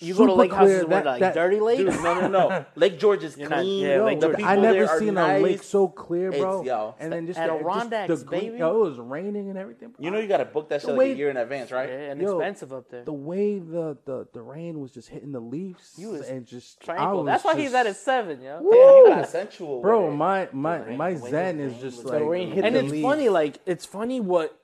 You 0.00 0.12
go 0.14 0.26
to 0.26 0.32
lake 0.34 0.52
houses 0.52 0.78
clear. 0.84 0.86
where 0.88 1.02
That- 1.02 1.06
like 1.10 1.20
that- 1.20 1.34
dirty 1.34 1.60
lake. 1.60 1.78
Dude, 1.78 1.86
no, 2.02 2.20
no, 2.22 2.26
no. 2.28 2.64
Lake 2.74 2.98
George 2.98 3.22
is 3.22 3.38
You're 3.38 3.48
not- 3.48 3.60
clean. 3.60 3.84
yeah, 3.86 4.02
Lake 4.02 4.18
the 4.18 4.26
George- 4.26 4.36
people 4.38 4.50
I 4.50 4.56
never 4.56 4.84
are 4.86 4.98
seen 4.98 5.14
nice. 5.14 5.40
a 5.40 5.44
lake 5.44 5.62
so 5.62 5.86
clear, 5.86 6.32
bro. 6.32 6.62
It's- 6.62 6.66
yo. 6.66 6.94
and 6.98 7.12
then 7.12 7.26
just 7.28 7.38
At 7.38 7.46
the, 7.46 8.04
just 8.08 8.24
the 8.24 8.26
green, 8.26 8.40
baby. 8.42 8.58
Yo, 8.58 8.70
it 8.84 8.88
was 8.88 8.98
raining 8.98 9.50
and 9.50 9.56
everything. 9.58 9.94
You 10.00 10.10
know 10.10 10.18
you 10.18 10.26
got 10.26 10.38
to 10.38 10.46
book 10.46 10.68
that 10.70 10.80
shit 10.80 10.90
The 10.90 10.96
like 10.96 11.10
a 11.12 11.14
year 11.14 11.30
in 11.30 11.36
advance, 11.36 11.70
right? 11.70 11.88
Yeah, 11.88 12.10
and 12.10 12.20
Yo, 12.20 12.38
expensive 12.38 12.72
up 12.72 12.90
there. 12.90 13.04
the 13.04 13.12
way 13.12 13.60
the, 13.60 13.96
the, 14.04 14.26
the 14.32 14.42
rain 14.42 14.80
was 14.80 14.90
just 14.90 15.08
hitting 15.10 15.30
the 15.30 15.38
leaves 15.40 15.94
was 15.96 16.28
and 16.28 16.44
just 16.44 16.80
Tranquil. 16.80 17.18
was 17.18 17.26
That's 17.26 17.44
why 17.44 17.54
he's 17.54 17.72
at 17.72 17.86
a 17.86 17.94
seven, 17.94 18.42
yo. 18.42 18.58
Damn, 18.58 18.64
you 18.72 19.04
got 19.08 19.28
sensual, 19.28 19.80
Bro, 19.80 20.06
with 20.08 20.16
my 20.16 20.48
my 20.52 20.78
rain- 20.78 20.98
my 20.98 21.14
zen 21.14 21.60
is 21.60 21.80
just 21.80 22.04
like 22.04 22.18
The 22.18 22.24
rain 22.24 22.50
hit 22.50 22.64
And 22.64 22.74
it's 22.76 23.00
funny, 23.00 23.28
like 23.28 23.58
it's 23.64 23.86
funny 23.86 24.18
what 24.20 24.58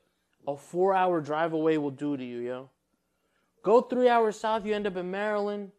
a 0.48 0.56
four-hour 0.56 1.20
drive 1.20 1.52
away 1.52 1.78
will 1.78 1.90
do 1.92 2.16
to 2.16 2.24
you, 2.24 2.38
yo. 2.40 2.70
Go 3.62 3.80
three 3.82 4.08
hours 4.08 4.38
south, 4.38 4.64
you 4.64 4.74
end 4.74 4.86
up 4.86 4.96
in 4.96 5.10
Maryland. 5.10 5.70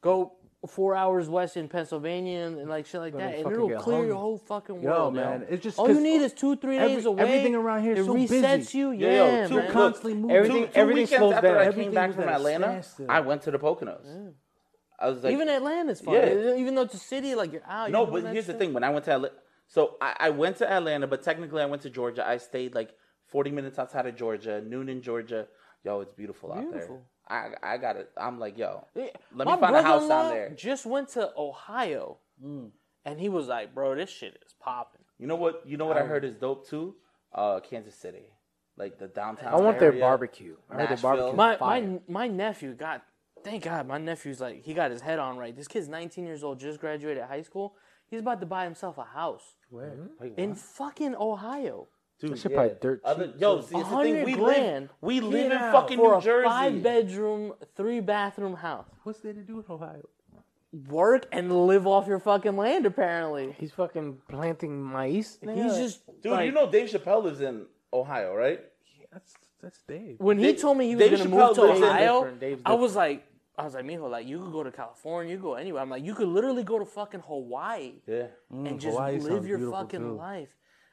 Go 0.00 0.34
four 0.68 0.94
hours 0.94 1.28
west 1.28 1.56
in 1.56 1.68
Pennsylvania 1.68 2.40
and, 2.40 2.58
and 2.58 2.70
like 2.70 2.86
shit 2.86 3.00
like 3.00 3.12
Gonna 3.12 3.24
that, 3.26 3.38
and 3.38 3.50
it'll 3.52 3.68
get 3.68 3.80
clear 3.80 4.04
your 4.06 4.14
whole 4.16 4.38
fucking 4.38 4.80
Yo, 4.80 4.90
world, 4.90 5.14
man, 5.14 5.40
yo. 5.40 5.46
it's 5.50 5.62
just 5.62 5.76
all 5.78 5.88
you 5.88 6.00
need 6.00 6.22
is 6.22 6.32
two, 6.32 6.54
three 6.56 6.78
every- 6.78 6.94
days 6.96 7.04
away. 7.04 7.22
everything 7.22 7.54
around 7.56 7.82
here 7.82 7.94
is 7.94 7.98
it 8.00 8.04
so 8.04 8.14
resets 8.14 8.56
busy. 8.58 8.78
you. 8.78 8.92
Yeah, 8.92 9.42
yo, 9.42 9.48
two, 9.48 9.56
man. 9.56 9.72
constantly 9.72 10.14
moving. 10.14 10.36
everything- 10.36 10.62
two, 10.66 10.72
two 10.72 10.78
everything 10.78 11.02
weekends 11.02 11.18
slows 11.18 11.32
after 11.34 11.48
down. 11.48 11.56
I 11.56 11.64
Everything 11.64 11.84
came 11.86 11.94
back 11.94 12.14
from 12.14 12.28
Atlanta. 12.28 12.82
I 13.08 13.20
went 13.20 13.42
to 13.42 13.50
the 13.50 13.58
Poconos. 13.58 14.32
I 15.00 15.08
was 15.08 15.24
like, 15.24 15.32
Even 15.32 15.48
Atlanta's 15.48 16.00
fun. 16.00 16.14
Yeah. 16.14 16.54
Even 16.54 16.76
though 16.76 16.82
it's 16.82 16.94
a 16.94 16.98
city, 16.98 17.34
like 17.34 17.52
you're 17.52 17.66
out. 17.66 17.90
no, 17.90 18.04
you're 18.10 18.22
but 18.22 18.32
here's 18.32 18.46
the 18.46 18.54
thing. 18.54 18.72
When 18.72 18.84
I 18.84 18.90
went 18.90 19.04
to 19.06 19.12
Atlanta, 19.14 19.34
so 19.66 19.96
I, 20.00 20.14
I 20.20 20.30
went 20.30 20.58
to 20.58 20.70
Atlanta, 20.70 21.08
but 21.08 21.24
technically 21.24 21.60
I 21.60 21.66
went 21.66 21.82
to 21.82 21.90
Georgia. 21.90 22.24
I 22.26 22.36
stayed 22.36 22.72
like 22.76 22.90
40 23.32 23.50
minutes 23.50 23.78
outside 23.78 24.06
of 24.06 24.14
Georgia, 24.16 24.62
Newnan 24.64 24.90
in 24.90 25.02
Georgia. 25.02 25.48
Yo, 25.84 26.00
it's 26.00 26.12
beautiful, 26.12 26.52
out 26.52 26.70
there. 26.72 27.02
I 27.28 27.48
I 27.62 27.76
got 27.78 27.96
it. 27.96 28.10
I'm 28.16 28.38
like, 28.38 28.56
yo, 28.58 28.86
Yeah. 28.94 29.06
let 29.34 29.46
My 29.48 29.56
me 29.56 29.60
find 29.60 29.76
a 29.76 29.82
house 29.82 30.06
down 30.08 30.30
there. 30.34 30.50
Just 30.50 30.86
went 30.86 31.08
to 31.10 31.32
Ohio, 31.36 32.18
and 32.40 33.18
he 33.18 33.28
was 33.28 33.48
like, 33.48 33.74
"Bro, 33.74 33.96
this 33.96 34.10
shit 34.10 34.38
is 34.46 34.54
popping." 34.60 35.00
You 35.18 35.26
know 35.26 35.36
what? 35.36 35.62
You 35.66 35.76
know 35.76 35.86
what 35.86 35.96
I 35.96 36.04
heard 36.04 36.24
is 36.24 36.36
dope 36.36 36.68
too. 36.68 36.94
Uh, 37.32 37.60
Kansas 37.60 37.94
City, 37.94 38.26
like 38.76 38.98
the 38.98 39.08
downtown. 39.08 39.54
I 39.54 39.56
want 39.56 39.78
their 39.78 39.92
barbecue. 39.92 40.56
I 40.70 40.74
heard 40.76 40.90
their 40.90 40.96
barbecue. 40.98 41.32
My 41.32 41.56
my 41.58 42.00
my 42.06 42.28
nephew 42.28 42.74
got, 42.74 43.02
thank 43.42 43.64
God, 43.64 43.88
my 43.88 43.98
nephew's 43.98 44.40
like 44.40 44.62
he 44.62 44.74
got 44.74 44.90
his 44.90 45.00
head 45.00 45.18
on 45.18 45.38
right. 45.38 45.56
This 45.56 45.66
kid's 45.68 45.88
19 45.88 46.26
years 46.26 46.44
old, 46.44 46.60
just 46.60 46.78
graduated 46.80 47.24
high 47.24 47.42
school. 47.42 47.74
He's 48.08 48.20
about 48.20 48.40
to 48.40 48.46
buy 48.46 48.64
himself 48.64 48.98
a 48.98 49.04
house 49.04 49.56
Where? 49.70 49.96
Wait, 50.20 50.34
in 50.36 50.54
fucking 50.54 51.14
Ohio 51.16 51.88
Dude, 52.28 52.38
shit 52.38 52.54
probably 52.54 52.74
dirt 52.80 53.00
Other, 53.04 53.26
cheap, 53.28 53.40
yo, 53.40 53.56
too. 53.56 53.62
see, 53.66 53.76
it's 53.78 53.88
the 53.88 53.94
100 53.94 54.14
thing. 54.14 54.24
We 54.24 54.32
grand. 54.34 54.82
live, 54.82 54.90
we 55.00 55.20
live 55.20 55.46
in 55.52 55.58
out. 55.58 55.72
fucking 55.72 55.98
for 55.98 56.12
New 56.12 56.18
a 56.18 56.20
Jersey. 56.22 56.48
five 56.48 56.82
bedroom, 56.82 57.52
three 57.76 58.00
bathroom 58.00 58.54
house. 58.54 58.86
What's 59.02 59.20
there 59.20 59.32
to 59.32 59.42
do 59.42 59.58
in 59.58 59.64
Ohio? 59.68 60.08
Work 60.88 61.26
and 61.32 61.66
live 61.66 61.86
off 61.86 62.06
your 62.06 62.18
fucking 62.18 62.56
land. 62.56 62.86
Apparently, 62.86 63.54
He's 63.58 63.72
fucking 63.72 64.18
planting 64.28 64.90
maize. 64.90 65.36
he's 65.40 65.50
nigga. 65.50 65.76
just 65.76 66.22
Dude, 66.22 66.32
like, 66.32 66.46
you 66.46 66.52
know 66.52 66.70
Dave 66.70 66.88
Chappelle 66.88 67.22
lives 67.24 67.42
in 67.42 67.66
Ohio, 67.92 68.34
right? 68.34 68.58
That's 69.12 69.34
that's 69.60 69.82
Dave. 69.82 70.16
when 70.18 70.38
he 70.38 70.54
told 70.54 70.78
me 70.78 70.86
he 70.88 70.96
was 70.96 71.06
Dave 71.10 71.18
gonna 71.18 71.30
Chappelle 71.30 71.48
move 71.48 71.56
to 71.56 71.84
Ohio, 71.86 72.20
Different, 72.20 72.40
Dave's 72.40 72.62
I 72.64 72.72
was 72.72 72.96
like, 72.96 73.22
I 73.58 73.64
was 73.64 73.74
like, 73.74 73.84
Mijo, 73.84 74.10
like 74.10 74.26
you 74.26 74.38
could 74.40 74.52
go 74.52 74.62
to 74.62 74.72
California, 74.72 75.32
you 75.32 75.36
could 75.38 75.44
go 75.44 75.54
anywhere. 75.54 75.82
I'm 75.82 75.90
like, 75.90 76.04
you 76.04 76.14
could 76.14 76.28
literally 76.28 76.64
go 76.64 76.78
to 76.78 76.86
fucking 76.86 77.20
Hawaii 77.20 77.92
Yeah. 78.06 78.28
and 78.50 78.66
mm, 78.68 78.78
just 78.78 78.96
Hawaii 78.96 79.18
live 79.20 79.46
your 79.46 79.70
fucking 79.70 80.00
too. 80.00 80.14
life. 80.16 80.48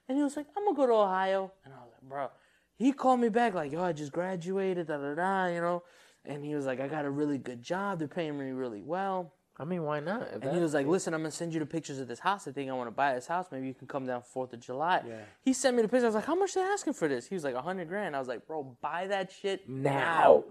And 0.10 0.18
he 0.18 0.24
was 0.24 0.36
like, 0.36 0.47
I'm 0.57 0.66
gonna 0.66 0.76
go 0.76 0.88
to 0.88 0.93
Ohio, 0.93 1.51
and 1.64 1.74
I 1.74 1.78
was 1.78 1.91
like, 1.93 2.10
bro. 2.10 2.28
He 2.76 2.91
called 2.93 3.20
me 3.20 3.30
back 3.30 3.53
like, 3.53 3.72
yo, 3.72 3.84
I 3.84 3.91
just 3.93 4.12
graduated, 4.12 4.88
da 4.88 4.97
da 4.97 5.14
da, 5.14 5.45
you 5.47 5.62
know. 5.62 5.84
And 6.26 6.43
he 6.43 6.55
was 6.55 6.66
like, 6.66 6.80
I 6.82 6.88
got 6.88 7.05
a 7.05 7.10
really 7.10 7.38
good 7.38 7.62
job. 7.62 7.99
They're 7.99 8.07
paying 8.07 8.38
me 8.38 8.51
really 8.51 8.82
well. 8.82 9.34
I 9.62 9.66
mean, 9.66 9.84
why 9.84 9.99
not? 9.99 10.22
If 10.34 10.41
And 10.41 10.55
he 10.55 10.60
was 10.62 10.74
like, 10.74 10.88
"Listen, 10.88 11.14
I'm 11.14 11.20
gonna 11.20 11.32
send 11.32 11.53
you 11.53 11.60
the 11.60 11.66
pictures 11.66 11.99
of 11.99 12.07
this 12.07 12.20
house. 12.20 12.47
I 12.47 12.51
think 12.53 12.70
I 12.70 12.74
want 12.74 12.88
to 12.88 12.91
buy 12.91 13.14
this 13.14 13.28
house. 13.28 13.47
Maybe 13.51 13.68
you 13.68 13.74
can 13.74 13.88
come 13.89 14.05
down 14.05 14.22
Fourth 14.22 14.53
of 14.53 14.62
July." 14.62 15.03
Yeah. 15.05 15.18
He 15.41 15.51
sent 15.51 15.76
me 15.76 15.82
the 15.82 15.89
pictures. 15.89 16.05
I 16.05 16.07
was 16.07 16.16
like, 16.16 16.26
"How 16.26 16.36
much 16.36 16.53
they 16.53 16.62
asking 16.62 16.93
for 16.93 17.10
this?" 17.10 17.28
He 17.28 17.36
was 17.36 17.43
like, 17.43 17.55
"A 17.55 17.62
hundred 17.62 17.89
grand." 17.89 18.16
I 18.16 18.20
was 18.20 18.30
like, 18.30 18.47
"Bro, 18.47 18.78
buy 18.82 19.07
that 19.07 19.30
shit 19.34 19.68
now." 19.68 19.91
Now. 19.91 20.43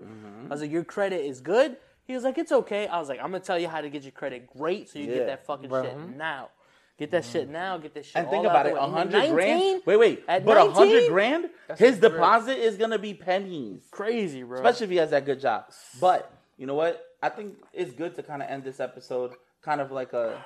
I 0.46 0.52
was 0.52 0.60
like, 0.60 0.70
"Your 0.70 0.84
credit 0.84 1.22
is 1.24 1.40
good." 1.40 1.78
He 2.04 2.12
was 2.12 2.22
like, 2.22 2.36
"It's 2.36 2.52
okay." 2.52 2.86
I 2.86 2.98
was 2.98 3.08
like, 3.08 3.18
"I'm 3.18 3.30
gonna 3.30 3.40
tell 3.40 3.58
you 3.58 3.68
how 3.68 3.80
to 3.80 3.88
get 3.88 4.02
your 4.02 4.12
credit 4.12 4.46
great, 4.46 4.90
so 4.90 4.98
you 4.98 5.06
Yeah. 5.06 5.14
get 5.14 5.26
that 5.28 5.46
fucking 5.46 5.70
shit 5.70 5.96
now. 6.14 6.50
Get 6.98 7.10
that 7.12 7.24
shit 7.24 7.48
now. 7.48 7.78
Get 7.78 7.94
this 7.94 8.06
shit." 8.06 8.16
And 8.16 8.28
think 8.28 8.44
about 8.44 8.66
out 8.66 8.72
it, 8.72 8.76
a 8.76 8.80
hundred 8.82 9.30
grand. 9.30 9.82
Wait, 9.86 9.96
wait, 9.96 10.24
At 10.26 10.44
but 10.44 10.56
a 10.56 10.70
hundred 10.70 11.08
grand, 11.08 11.48
his 11.76 11.96
a 11.96 12.00
grip. 12.00 12.12
deposit 12.12 12.58
is 12.58 12.76
gonna 12.76 12.98
be 12.98 13.14
pennies, 13.14 13.86
Crazy, 13.90 14.42
bro. 14.42 14.56
especially 14.56 14.84
if 14.84 14.90
he 14.90 14.96
has 14.96 15.10
that 15.10 15.24
good 15.24 15.40
job. 15.40 15.64
But 16.00 16.30
you 16.56 16.66
know 16.66 16.74
what? 16.74 17.04
I 17.22 17.28
think 17.28 17.56
it's 17.72 17.92
good 17.92 18.14
to 18.16 18.22
kind 18.22 18.42
of 18.42 18.48
end 18.50 18.64
this 18.64 18.80
episode, 18.80 19.34
kind 19.62 19.80
of 19.80 19.90
like 19.92 20.12
a, 20.12 20.42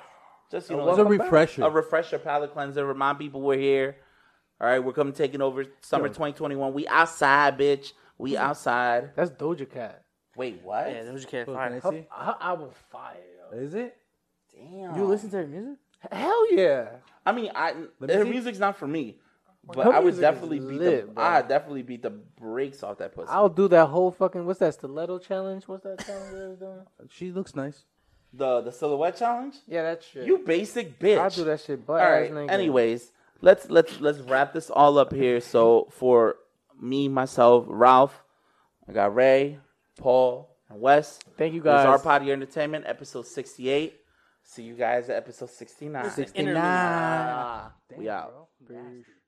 just 0.51 0.69
you 0.69 0.77
know, 0.77 0.89
It's 0.89 0.99
a 0.99 1.05
refresher. 1.05 1.63
a 1.63 1.69
refresher, 1.69 2.19
palate 2.19 2.53
cleanser. 2.53 2.85
Remind 2.85 3.17
people 3.19 3.41
we're 3.41 3.57
here. 3.57 3.97
All 4.61 4.67
right, 4.67 4.79
we're 4.79 4.93
coming 4.93 5.13
taking 5.13 5.41
over 5.41 5.65
summer 5.81 6.07
2021. 6.07 6.73
We 6.73 6.87
outside, 6.87 7.57
bitch. 7.57 7.93
We 8.19 8.37
outside. 8.37 9.09
That's 9.15 9.31
Doja 9.31 9.69
Cat. 9.69 10.03
Wait, 10.35 10.61
what? 10.63 10.89
yeah, 10.89 11.03
those 11.03 11.25
can't 11.25 11.47
fire. 11.47 11.73
I 11.75 11.79
Her, 11.79 11.91
see? 11.91 12.05
her 12.11 12.35
album 12.39 12.69
fire, 12.91 13.17
yo. 13.51 13.57
Is 13.59 13.73
it? 13.73 13.95
Damn. 14.55 14.95
You 14.95 15.05
listen 15.05 15.29
to 15.31 15.37
her 15.37 15.47
music? 15.47 15.77
Hell 16.11 16.53
yeah. 16.53 16.87
I 17.25 17.31
mean, 17.31 17.51
I 17.55 17.73
me 17.73 17.87
her 18.13 18.23
see. 18.23 18.29
music's 18.29 18.59
not 18.59 18.77
for 18.77 18.87
me, 18.87 19.17
but 19.65 19.85
Her 19.85 19.93
I 19.93 19.99
would 19.99 20.13
music 20.13 20.17
is 20.17 20.21
definitely 20.21 20.59
beat 20.59 20.79
lit, 20.79 21.07
the. 21.07 21.13
bro. 21.13 21.23
I 21.23 21.41
definitely 21.41 21.83
beat 21.83 22.01
the 22.03 22.09
brakes 22.09 22.83
off 22.83 22.97
that 22.97 23.13
pussy. 23.15 23.29
I'll 23.29 23.47
do 23.49 23.67
that 23.69 23.85
whole 23.87 24.11
fucking 24.11 24.45
what's 24.45 24.59
that 24.59 24.73
stiletto 24.73 25.19
challenge? 25.19 25.67
What's 25.67 25.83
that 25.83 26.05
challenge 26.05 26.31
they 26.59 26.65
doing? 26.65 26.81
She 27.09 27.31
looks 27.31 27.55
nice. 27.55 27.83
the 28.33 28.61
the 28.61 28.71
silhouette 28.71 29.15
challenge. 29.17 29.55
Yeah, 29.67 29.83
that 29.83 30.03
shit. 30.03 30.25
You 30.27 30.39
basic 30.39 30.99
bitch. 30.99 31.17
I'll 31.19 31.29
do 31.29 31.43
that 31.45 31.61
shit. 31.61 31.85
But 31.85 32.01
All 32.01 32.11
right. 32.11 32.49
Anyways, 32.49 33.11
let's 33.41 33.69
let's 33.69 34.01
let's 34.01 34.19
wrap 34.19 34.51
this 34.53 34.69
all 34.69 34.97
up 34.97 35.13
here. 35.13 35.39
So 35.39 35.87
for 35.91 36.35
me, 36.81 37.07
myself, 37.07 37.65
Ralph, 37.69 38.21
I 38.89 38.91
got 38.91 39.15
Ray, 39.15 39.59
Paul, 39.97 40.49
and 40.69 40.81
Wes. 40.81 41.19
Thank 41.37 41.53
you 41.53 41.61
This 41.61 41.69
is 41.69 41.75
guys. 41.77 41.85
our 41.85 41.99
Potty 41.99 42.31
Entertainment, 42.33 42.83
episode 42.87 43.25
sixty-eight. 43.27 44.01
See 44.53 44.61
you 44.61 44.75
guys 44.75 45.09
at 45.09 45.15
episode 45.15 45.49
sixty-nine. 45.49 46.05
Interlude. 46.35 47.71
We 47.97 48.07
out. 48.07 48.49
Peace. 48.67 49.22